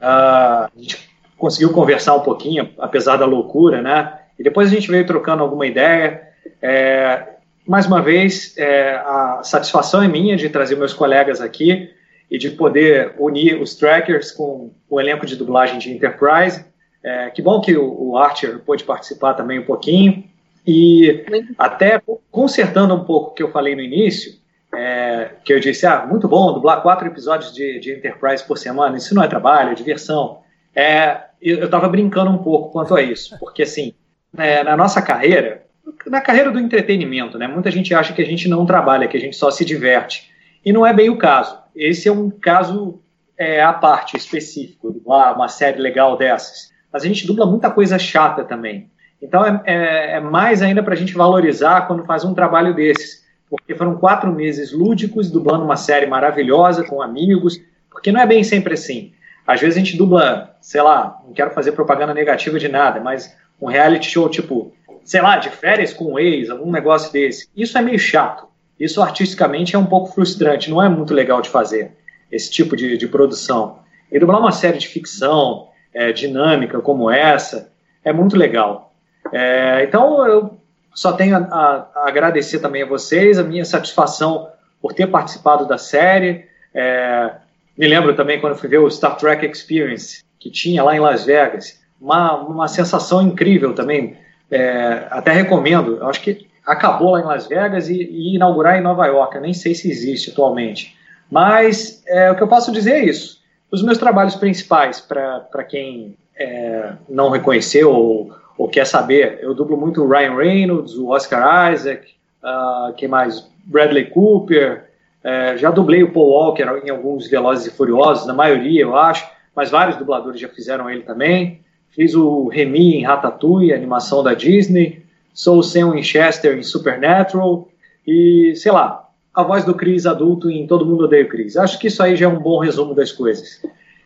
Uh, 0.00 0.66
a 0.66 0.70
gente 0.76 1.08
conseguiu 1.36 1.72
conversar 1.72 2.14
um 2.14 2.20
pouquinho, 2.20 2.72
apesar 2.78 3.16
da 3.16 3.26
loucura, 3.26 3.80
né? 3.82 4.18
E 4.38 4.42
depois 4.42 4.68
a 4.68 4.70
gente 4.74 4.90
veio 4.90 5.06
trocando 5.06 5.42
alguma 5.42 5.66
ideia. 5.66 6.28
É, 6.60 7.34
mais 7.66 7.86
uma 7.86 8.02
vez, 8.02 8.56
é, 8.56 8.94
a 8.96 9.40
satisfação 9.42 10.02
é 10.02 10.08
minha 10.08 10.36
de 10.36 10.48
trazer 10.48 10.76
meus 10.76 10.92
colegas 10.92 11.40
aqui 11.40 11.93
e 12.30 12.38
de 12.38 12.50
poder 12.50 13.14
unir 13.18 13.60
os 13.60 13.74
trackers 13.74 14.32
com 14.32 14.70
o 14.88 15.00
elenco 15.00 15.26
de 15.26 15.36
dublagem 15.36 15.78
de 15.78 15.92
Enterprise. 15.92 16.64
É, 17.02 17.30
que 17.30 17.42
bom 17.42 17.60
que 17.60 17.76
o, 17.76 18.16
Archer 18.16 18.58
pôde 18.60 18.84
participar 18.84 19.34
também 19.34 19.58
um 19.58 19.64
pouquinho. 19.64 20.24
E 20.66 21.24
até 21.58 22.00
consertando 22.30 22.94
um 22.94 23.04
pouco 23.04 23.30
o 23.30 23.34
que 23.34 23.42
eu 23.42 23.50
falei 23.50 23.74
no 23.76 23.82
início, 23.82 24.32
é, 24.74 25.30
que 25.44 25.52
eu 25.52 25.60
disse, 25.60 25.86
ah, 25.86 26.06
muito 26.06 26.26
bom 26.26 26.52
dublar 26.52 26.82
quatro 26.82 27.06
episódios 27.06 27.52
de, 27.54 27.78
de 27.78 27.92
Enterprise 27.92 28.42
por 28.42 28.56
semana, 28.56 28.96
isso 28.96 29.14
não 29.14 29.22
é 29.22 29.28
trabalho, 29.28 29.70
é 29.70 29.74
diversão. 29.74 30.40
É, 30.74 31.20
eu 31.40 31.66
estava 31.66 31.88
brincando 31.88 32.30
um 32.30 32.38
pouco 32.38 32.72
quanto 32.72 32.94
a 32.94 33.02
isso, 33.02 33.38
porque 33.38 33.62
assim, 33.62 33.92
é, 34.36 34.64
na 34.64 34.76
nossa 34.76 35.00
carreira, 35.00 35.64
na 36.06 36.20
carreira 36.20 36.50
do 36.50 36.58
entretenimento, 36.58 37.38
né, 37.38 37.46
muita 37.46 37.70
gente 37.70 37.94
acha 37.94 38.12
que 38.12 38.22
a 38.22 38.26
gente 38.26 38.48
não 38.48 38.66
trabalha, 38.66 39.06
que 39.06 39.16
a 39.16 39.20
gente 39.20 39.36
só 39.36 39.50
se 39.50 39.64
diverte. 39.64 40.30
E 40.64 40.72
não 40.72 40.86
é 40.86 40.92
bem 40.92 41.10
o 41.10 41.18
caso. 41.18 41.58
Esse 41.74 42.08
é 42.08 42.12
um 42.12 42.30
caso 42.30 43.00
é, 43.36 43.62
à 43.62 43.72
parte, 43.72 44.16
específico, 44.16 45.00
uma 45.04 45.48
série 45.48 45.80
legal 45.80 46.16
dessas. 46.16 46.72
Mas 46.92 47.02
a 47.02 47.06
gente 47.06 47.26
dubla 47.26 47.46
muita 47.46 47.70
coisa 47.70 47.98
chata 47.98 48.44
também. 48.44 48.90
Então 49.20 49.44
é, 49.44 49.62
é, 49.64 50.12
é 50.16 50.20
mais 50.20 50.62
ainda 50.62 50.82
para 50.82 50.94
a 50.94 50.96
gente 50.96 51.14
valorizar 51.14 51.86
quando 51.86 52.04
faz 52.04 52.24
um 52.24 52.34
trabalho 52.34 52.74
desses. 52.74 53.24
Porque 53.48 53.74
foram 53.74 53.96
quatro 53.96 54.32
meses 54.32 54.72
lúdicos, 54.72 55.30
dublando 55.30 55.64
uma 55.64 55.76
série 55.76 56.06
maravilhosa 56.06 56.84
com 56.84 57.02
amigos. 57.02 57.60
Porque 57.90 58.12
não 58.12 58.20
é 58.20 58.26
bem 58.26 58.44
sempre 58.44 58.74
assim. 58.74 59.12
Às 59.46 59.60
vezes 59.60 59.76
a 59.76 59.80
gente 59.80 59.96
dubla, 59.96 60.56
sei 60.60 60.82
lá, 60.82 61.20
não 61.26 61.34
quero 61.34 61.50
fazer 61.50 61.72
propaganda 61.72 62.14
negativa 62.14 62.58
de 62.58 62.68
nada, 62.68 63.00
mas 63.00 63.36
um 63.60 63.66
reality 63.66 64.10
show 64.10 64.28
tipo, 64.28 64.72
sei 65.04 65.20
lá, 65.20 65.36
de 65.36 65.50
férias 65.50 65.92
com 65.92 66.14
o 66.14 66.18
ex, 66.18 66.48
algum 66.48 66.70
negócio 66.70 67.12
desse. 67.12 67.48
Isso 67.54 67.76
é 67.76 67.82
meio 67.82 67.98
chato. 67.98 68.46
Isso 68.84 69.00
artisticamente 69.00 69.74
é 69.74 69.78
um 69.78 69.86
pouco 69.86 70.12
frustrante, 70.12 70.68
não 70.68 70.82
é 70.82 70.90
muito 70.90 71.14
legal 71.14 71.40
de 71.40 71.48
fazer 71.48 71.92
esse 72.30 72.50
tipo 72.50 72.76
de, 72.76 72.98
de 72.98 73.08
produção. 73.08 73.78
E 74.12 74.18
dublar 74.18 74.38
uma 74.38 74.52
série 74.52 74.76
de 74.76 74.86
ficção 74.86 75.68
é, 75.94 76.12
dinâmica 76.12 76.78
como 76.82 77.10
essa 77.10 77.72
é 78.04 78.12
muito 78.12 78.36
legal. 78.36 78.92
É, 79.32 79.84
então 79.84 80.26
eu 80.26 80.58
só 80.94 81.12
tenho 81.12 81.34
a, 81.34 81.38
a, 81.38 82.08
agradecer 82.08 82.58
também 82.58 82.82
a 82.82 82.86
vocês, 82.86 83.38
a 83.38 83.42
minha 83.42 83.64
satisfação 83.64 84.50
por 84.82 84.92
ter 84.92 85.06
participado 85.06 85.66
da 85.66 85.78
série. 85.78 86.44
É, 86.74 87.36
me 87.78 87.88
lembro 87.88 88.14
também 88.14 88.38
quando 88.38 88.54
fui 88.54 88.68
ver 88.68 88.80
o 88.80 88.90
Star 88.90 89.16
Trek 89.16 89.46
Experience, 89.46 90.22
que 90.38 90.50
tinha 90.50 90.84
lá 90.84 90.94
em 90.94 91.00
Las 91.00 91.24
Vegas. 91.24 91.82
Uma, 91.98 92.36
uma 92.36 92.68
sensação 92.68 93.22
incrível 93.22 93.72
também. 93.74 94.18
É, 94.50 95.06
até 95.10 95.32
recomendo. 95.32 95.96
Eu 95.96 96.06
acho 96.06 96.20
que 96.20 96.52
acabou 96.66 97.12
lá 97.12 97.20
em 97.20 97.24
Las 97.24 97.46
Vegas 97.46 97.88
e, 97.88 97.94
e 97.94 98.36
inaugurar 98.36 98.78
em 98.78 98.82
Nova 98.82 99.06
York. 99.06 99.36
Eu 99.36 99.42
nem 99.42 99.52
sei 99.52 99.74
se 99.74 99.90
existe 99.90 100.30
atualmente. 100.30 100.96
Mas 101.30 102.02
é, 102.06 102.30
o 102.30 102.36
que 102.36 102.42
eu 102.42 102.48
posso 102.48 102.72
dizer 102.72 102.92
é 102.92 103.04
isso. 103.04 103.42
Os 103.70 103.82
meus 103.82 103.98
trabalhos 103.98 104.34
principais, 104.34 105.00
para 105.00 105.64
quem 105.68 106.16
é, 106.36 106.92
não 107.08 107.30
reconheceu 107.30 107.90
ou, 107.90 108.32
ou, 108.56 108.68
quer 108.68 108.86
saber, 108.86 109.38
eu 109.42 109.54
dublo 109.54 109.76
muito 109.76 110.02
o 110.02 110.08
Ryan 110.08 110.36
Reynolds, 110.36 110.94
o 110.94 111.08
Oscar 111.08 111.72
Isaac, 111.72 112.06
uh, 112.42 112.92
quem 112.94 113.08
mais? 113.08 113.52
Bradley 113.66 114.06
Cooper, 114.10 114.84
é, 115.24 115.56
já 115.56 115.70
dublei 115.70 116.02
o 116.02 116.12
Paul 116.12 116.28
Walker 116.28 116.82
em 116.84 116.90
alguns 116.90 117.26
Velozes 117.28 117.66
e 117.66 117.70
Furiosos, 117.74 118.26
na 118.26 118.34
maioria 118.34 118.82
eu 118.82 118.94
acho, 118.94 119.26
mas 119.56 119.70
vários 119.70 119.96
dubladores 119.96 120.38
já 120.38 120.48
fizeram 120.48 120.90
ele 120.90 121.02
também. 121.02 121.60
Fiz 121.90 122.14
o 122.14 122.48
Remy 122.48 122.96
em 122.96 123.04
Ratatouille, 123.04 123.72
animação 123.72 124.22
da 124.22 124.34
Disney 124.34 125.03
sou 125.34 125.58
o 125.58 125.62
Sam 125.62 125.90
Winchester 125.90 126.56
em 126.56 126.62
Supernatural 126.62 127.68
e, 128.06 128.54
sei 128.56 128.72
lá, 128.72 129.10
a 129.34 129.42
voz 129.42 129.64
do 129.64 129.74
Chris 129.74 130.06
adulto 130.06 130.48
em 130.48 130.66
Todo 130.66 130.86
Mundo 130.86 131.04
Odeia 131.04 131.24
o 131.24 131.28
Chris. 131.28 131.56
Acho 131.56 131.78
que 131.78 131.88
isso 131.88 132.02
aí 132.02 132.14
já 132.14 132.26
é 132.26 132.28
um 132.28 132.38
bom 132.38 132.60
resumo 132.60 132.94
das 132.94 133.10
coisas. 133.10 133.60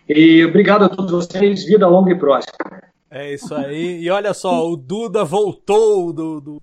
E 0.08 0.42
obrigado 0.44 0.84
a 0.84 0.88
todos 0.88 1.10
vocês, 1.10 1.64
vida 1.64 1.86
longa 1.86 2.10
e 2.12 2.18
próxima. 2.18 2.54
É 3.10 3.32
isso 3.32 3.54
aí. 3.54 4.02
E 4.02 4.10
olha 4.10 4.34
só, 4.34 4.66
o 4.66 4.76
Duda 4.76 5.24
voltou 5.24 6.12
do, 6.12 6.40
do, 6.40 6.62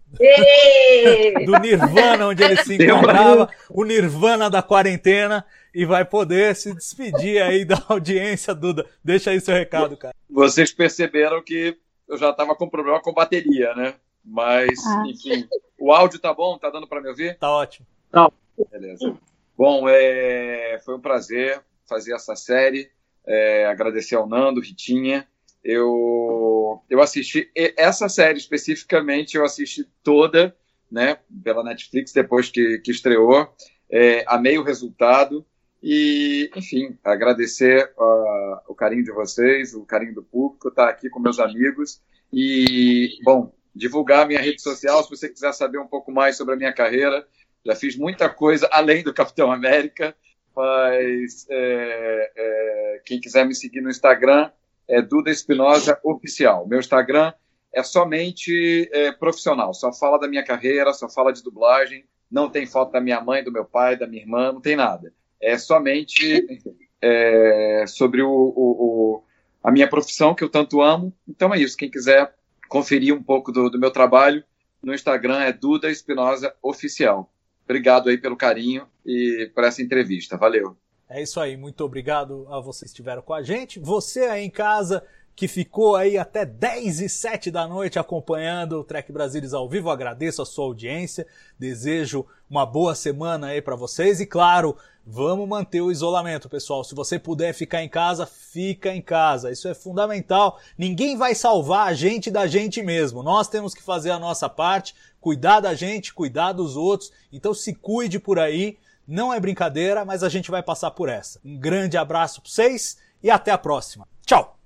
do 1.45 1.59
Nirvana, 1.59 2.27
onde 2.27 2.43
ele 2.43 2.57
se 2.57 2.75
encontrava, 2.75 3.49
o 3.69 3.83
Nirvana 3.83 4.49
da 4.49 4.61
quarentena, 4.61 5.45
e 5.73 5.85
vai 5.85 6.05
poder 6.05 6.55
se 6.55 6.73
despedir 6.73 7.41
aí 7.41 7.65
da 7.65 7.81
audiência, 7.87 8.53
Duda. 8.53 8.85
Deixa 9.03 9.31
aí 9.31 9.41
seu 9.41 9.55
recado, 9.55 9.97
cara. 9.97 10.13
Vocês 10.29 10.71
perceberam 10.71 11.43
que 11.43 11.77
eu 12.07 12.17
já 12.17 12.29
estava 12.29 12.55
com 12.55 12.69
problema 12.69 13.01
com 13.01 13.13
bateria, 13.13 13.73
né? 13.73 13.95
Mas, 14.25 14.83
ah. 14.85 15.03
enfim, 15.05 15.47
o 15.79 15.91
áudio 15.91 16.19
tá 16.19 16.33
bom? 16.33 16.57
Tá 16.57 16.69
dando 16.69 16.87
para 16.87 17.01
me 17.01 17.09
ouvir? 17.09 17.37
Tá 17.37 17.51
ótimo. 17.51 17.85
Tá. 18.11 18.31
Beleza. 18.71 19.15
Bom, 19.57 19.87
é... 19.87 20.79
foi 20.83 20.95
um 20.95 21.01
prazer 21.01 21.61
fazer 21.87 22.13
essa 22.13 22.35
série. 22.35 22.89
É... 23.25 23.65
Agradecer 23.65 24.15
ao 24.15 24.27
Nando, 24.27 24.61
Ritinha. 24.61 25.27
Eu, 25.63 26.83
eu 26.87 27.01
assisti 27.01 27.49
essa 27.55 28.07
série 28.07 28.37
especificamente, 28.37 29.35
eu 29.35 29.43
assisti 29.43 29.83
toda, 30.03 30.55
né, 30.91 31.17
pela 31.43 31.63
Netflix 31.63 32.13
depois 32.13 32.49
que, 32.49 32.77
que 32.79 32.91
estreou. 32.91 33.51
É, 33.89 34.23
amei 34.27 34.59
o 34.59 34.63
resultado 34.63 35.43
e, 35.81 36.51
enfim, 36.55 36.97
agradecer 37.03 37.91
uh, 37.97 38.57
o 38.67 38.75
carinho 38.75 39.03
de 39.03 39.11
vocês, 39.11 39.73
o 39.73 39.85
carinho 39.85 40.13
do 40.13 40.23
público, 40.23 40.69
estar 40.69 40.85
tá 40.85 40.89
aqui 40.89 41.09
com 41.09 41.19
meus 41.19 41.39
amigos 41.39 41.99
e, 42.31 43.19
bom, 43.23 43.51
divulgar 43.75 44.23
a 44.23 44.25
minha 44.25 44.41
rede 44.41 44.61
social, 44.61 45.03
se 45.03 45.09
você 45.09 45.27
quiser 45.27 45.53
saber 45.53 45.79
um 45.79 45.87
pouco 45.87 46.11
mais 46.11 46.37
sobre 46.37 46.53
a 46.53 46.57
minha 46.57 46.73
carreira. 46.73 47.27
Já 47.65 47.75
fiz 47.75 47.97
muita 47.97 48.29
coisa 48.29 48.69
além 48.71 49.03
do 49.03 49.13
Capitão 49.13 49.51
América, 49.51 50.15
mas 50.55 51.45
é, 51.49 52.31
é, 52.35 53.01
quem 53.05 53.19
quiser 53.19 53.45
me 53.45 53.53
seguir 53.53 53.81
no 53.81 53.89
Instagram 53.89 54.51
é 54.87 55.01
Duda 55.01 55.29
Espinosa 55.29 55.99
Oficial. 56.03 56.67
Meu 56.67 56.79
Instagram 56.79 57.33
é 57.73 57.83
somente 57.83 58.89
é, 58.93 59.11
profissional, 59.11 59.73
só 59.73 59.91
fala 59.91 60.17
da 60.17 60.27
minha 60.27 60.45
carreira, 60.45 60.93
só 60.93 61.09
fala 61.09 61.33
de 61.33 61.43
dublagem, 61.43 62.05
não 62.31 62.49
tem 62.49 62.65
foto 62.65 62.93
da 62.93 63.01
minha 63.01 63.19
mãe, 63.19 63.43
do 63.43 63.51
meu 63.51 63.65
pai, 63.65 63.97
da 63.97 64.07
minha 64.07 64.21
irmã, 64.21 64.53
não 64.53 64.61
tem 64.61 64.75
nada. 64.75 65.11
É 65.41 65.57
somente 65.57 66.61
é, 67.01 67.85
sobre 67.87 68.21
o, 68.21 68.29
o, 68.29 68.53
o, 68.55 69.23
a 69.61 69.71
minha 69.71 69.89
profissão 69.89 70.33
que 70.33 70.43
eu 70.43 70.49
tanto 70.49 70.81
amo. 70.81 71.13
Então 71.27 71.53
é 71.53 71.59
isso. 71.59 71.75
Quem 71.75 71.89
quiser 71.89 72.33
conferir 72.67 73.13
um 73.13 73.23
pouco 73.23 73.51
do, 73.51 73.69
do 73.69 73.79
meu 73.79 73.91
trabalho, 73.91 74.43
no 74.81 74.93
Instagram 74.93 75.39
é 75.39 75.51
Duda 75.51 75.89
Espinosa 75.89 76.53
Oficial. 76.61 77.31
Obrigado 77.63 78.09
aí 78.09 78.17
pelo 78.17 78.37
carinho 78.37 78.87
e 79.05 79.51
por 79.53 79.63
essa 79.63 79.81
entrevista. 79.81 80.37
Valeu. 80.37 80.77
É 81.09 81.21
isso 81.21 81.39
aí, 81.39 81.55
muito 81.55 81.83
obrigado 81.83 82.47
a 82.49 82.59
vocês 82.59 82.91
que 82.91 82.95
estiveram 82.95 83.21
com 83.21 83.33
a 83.33 83.41
gente. 83.41 83.79
Você 83.79 84.21
aí 84.21 84.43
em 84.43 84.49
casa 84.49 85.03
que 85.35 85.47
ficou 85.47 85.95
aí 85.95 86.17
até 86.17 86.45
10 86.45 87.01
e 87.01 87.09
7 87.09 87.51
da 87.51 87.67
noite 87.67 87.99
acompanhando 87.99 88.79
o 88.79 88.83
Trek 88.83 89.11
Brasilis 89.11 89.53
ao 89.53 89.67
vivo, 89.67 89.89
agradeço 89.89 90.41
a 90.41 90.45
sua 90.45 90.65
audiência, 90.65 91.27
desejo 91.59 92.25
uma 92.49 92.65
boa 92.65 92.95
semana 92.95 93.47
aí 93.47 93.61
para 93.61 93.75
vocês 93.75 94.21
e 94.21 94.25
claro, 94.25 94.77
Vamos 95.05 95.47
manter 95.47 95.81
o 95.81 95.91
isolamento, 95.91 96.49
pessoal. 96.49 96.83
Se 96.83 96.95
você 96.95 97.19
puder 97.19 97.53
ficar 97.53 97.83
em 97.83 97.89
casa, 97.89 98.25
fica 98.25 98.91
em 98.91 99.01
casa. 99.01 99.51
Isso 99.51 99.67
é 99.67 99.75
fundamental. 99.75 100.59
Ninguém 100.75 101.15
vai 101.15 101.35
salvar 101.35 101.87
a 101.87 101.93
gente 101.93 102.31
da 102.31 102.47
gente 102.47 102.81
mesmo. 102.81 103.21
Nós 103.21 103.47
temos 103.47 103.75
que 103.75 103.83
fazer 103.83 104.09
a 104.09 104.17
nossa 104.17 104.49
parte, 104.49 104.95
cuidar 105.21 105.59
da 105.59 105.75
gente, 105.75 106.11
cuidar 106.11 106.53
dos 106.53 106.75
outros. 106.75 107.11
Então 107.31 107.53
se 107.53 107.75
cuide 107.75 108.19
por 108.19 108.39
aí. 108.39 108.79
Não 109.07 109.31
é 109.31 109.39
brincadeira, 109.39 110.03
mas 110.03 110.23
a 110.23 110.29
gente 110.29 110.49
vai 110.49 110.63
passar 110.63 110.89
por 110.89 111.07
essa. 111.07 111.39
Um 111.45 111.55
grande 111.55 111.95
abraço 111.95 112.41
para 112.41 112.49
vocês 112.49 112.97
e 113.21 113.29
até 113.29 113.51
a 113.51 113.57
próxima. 113.59 114.07
Tchau. 114.25 114.57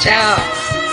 Tchau. 0.00 0.91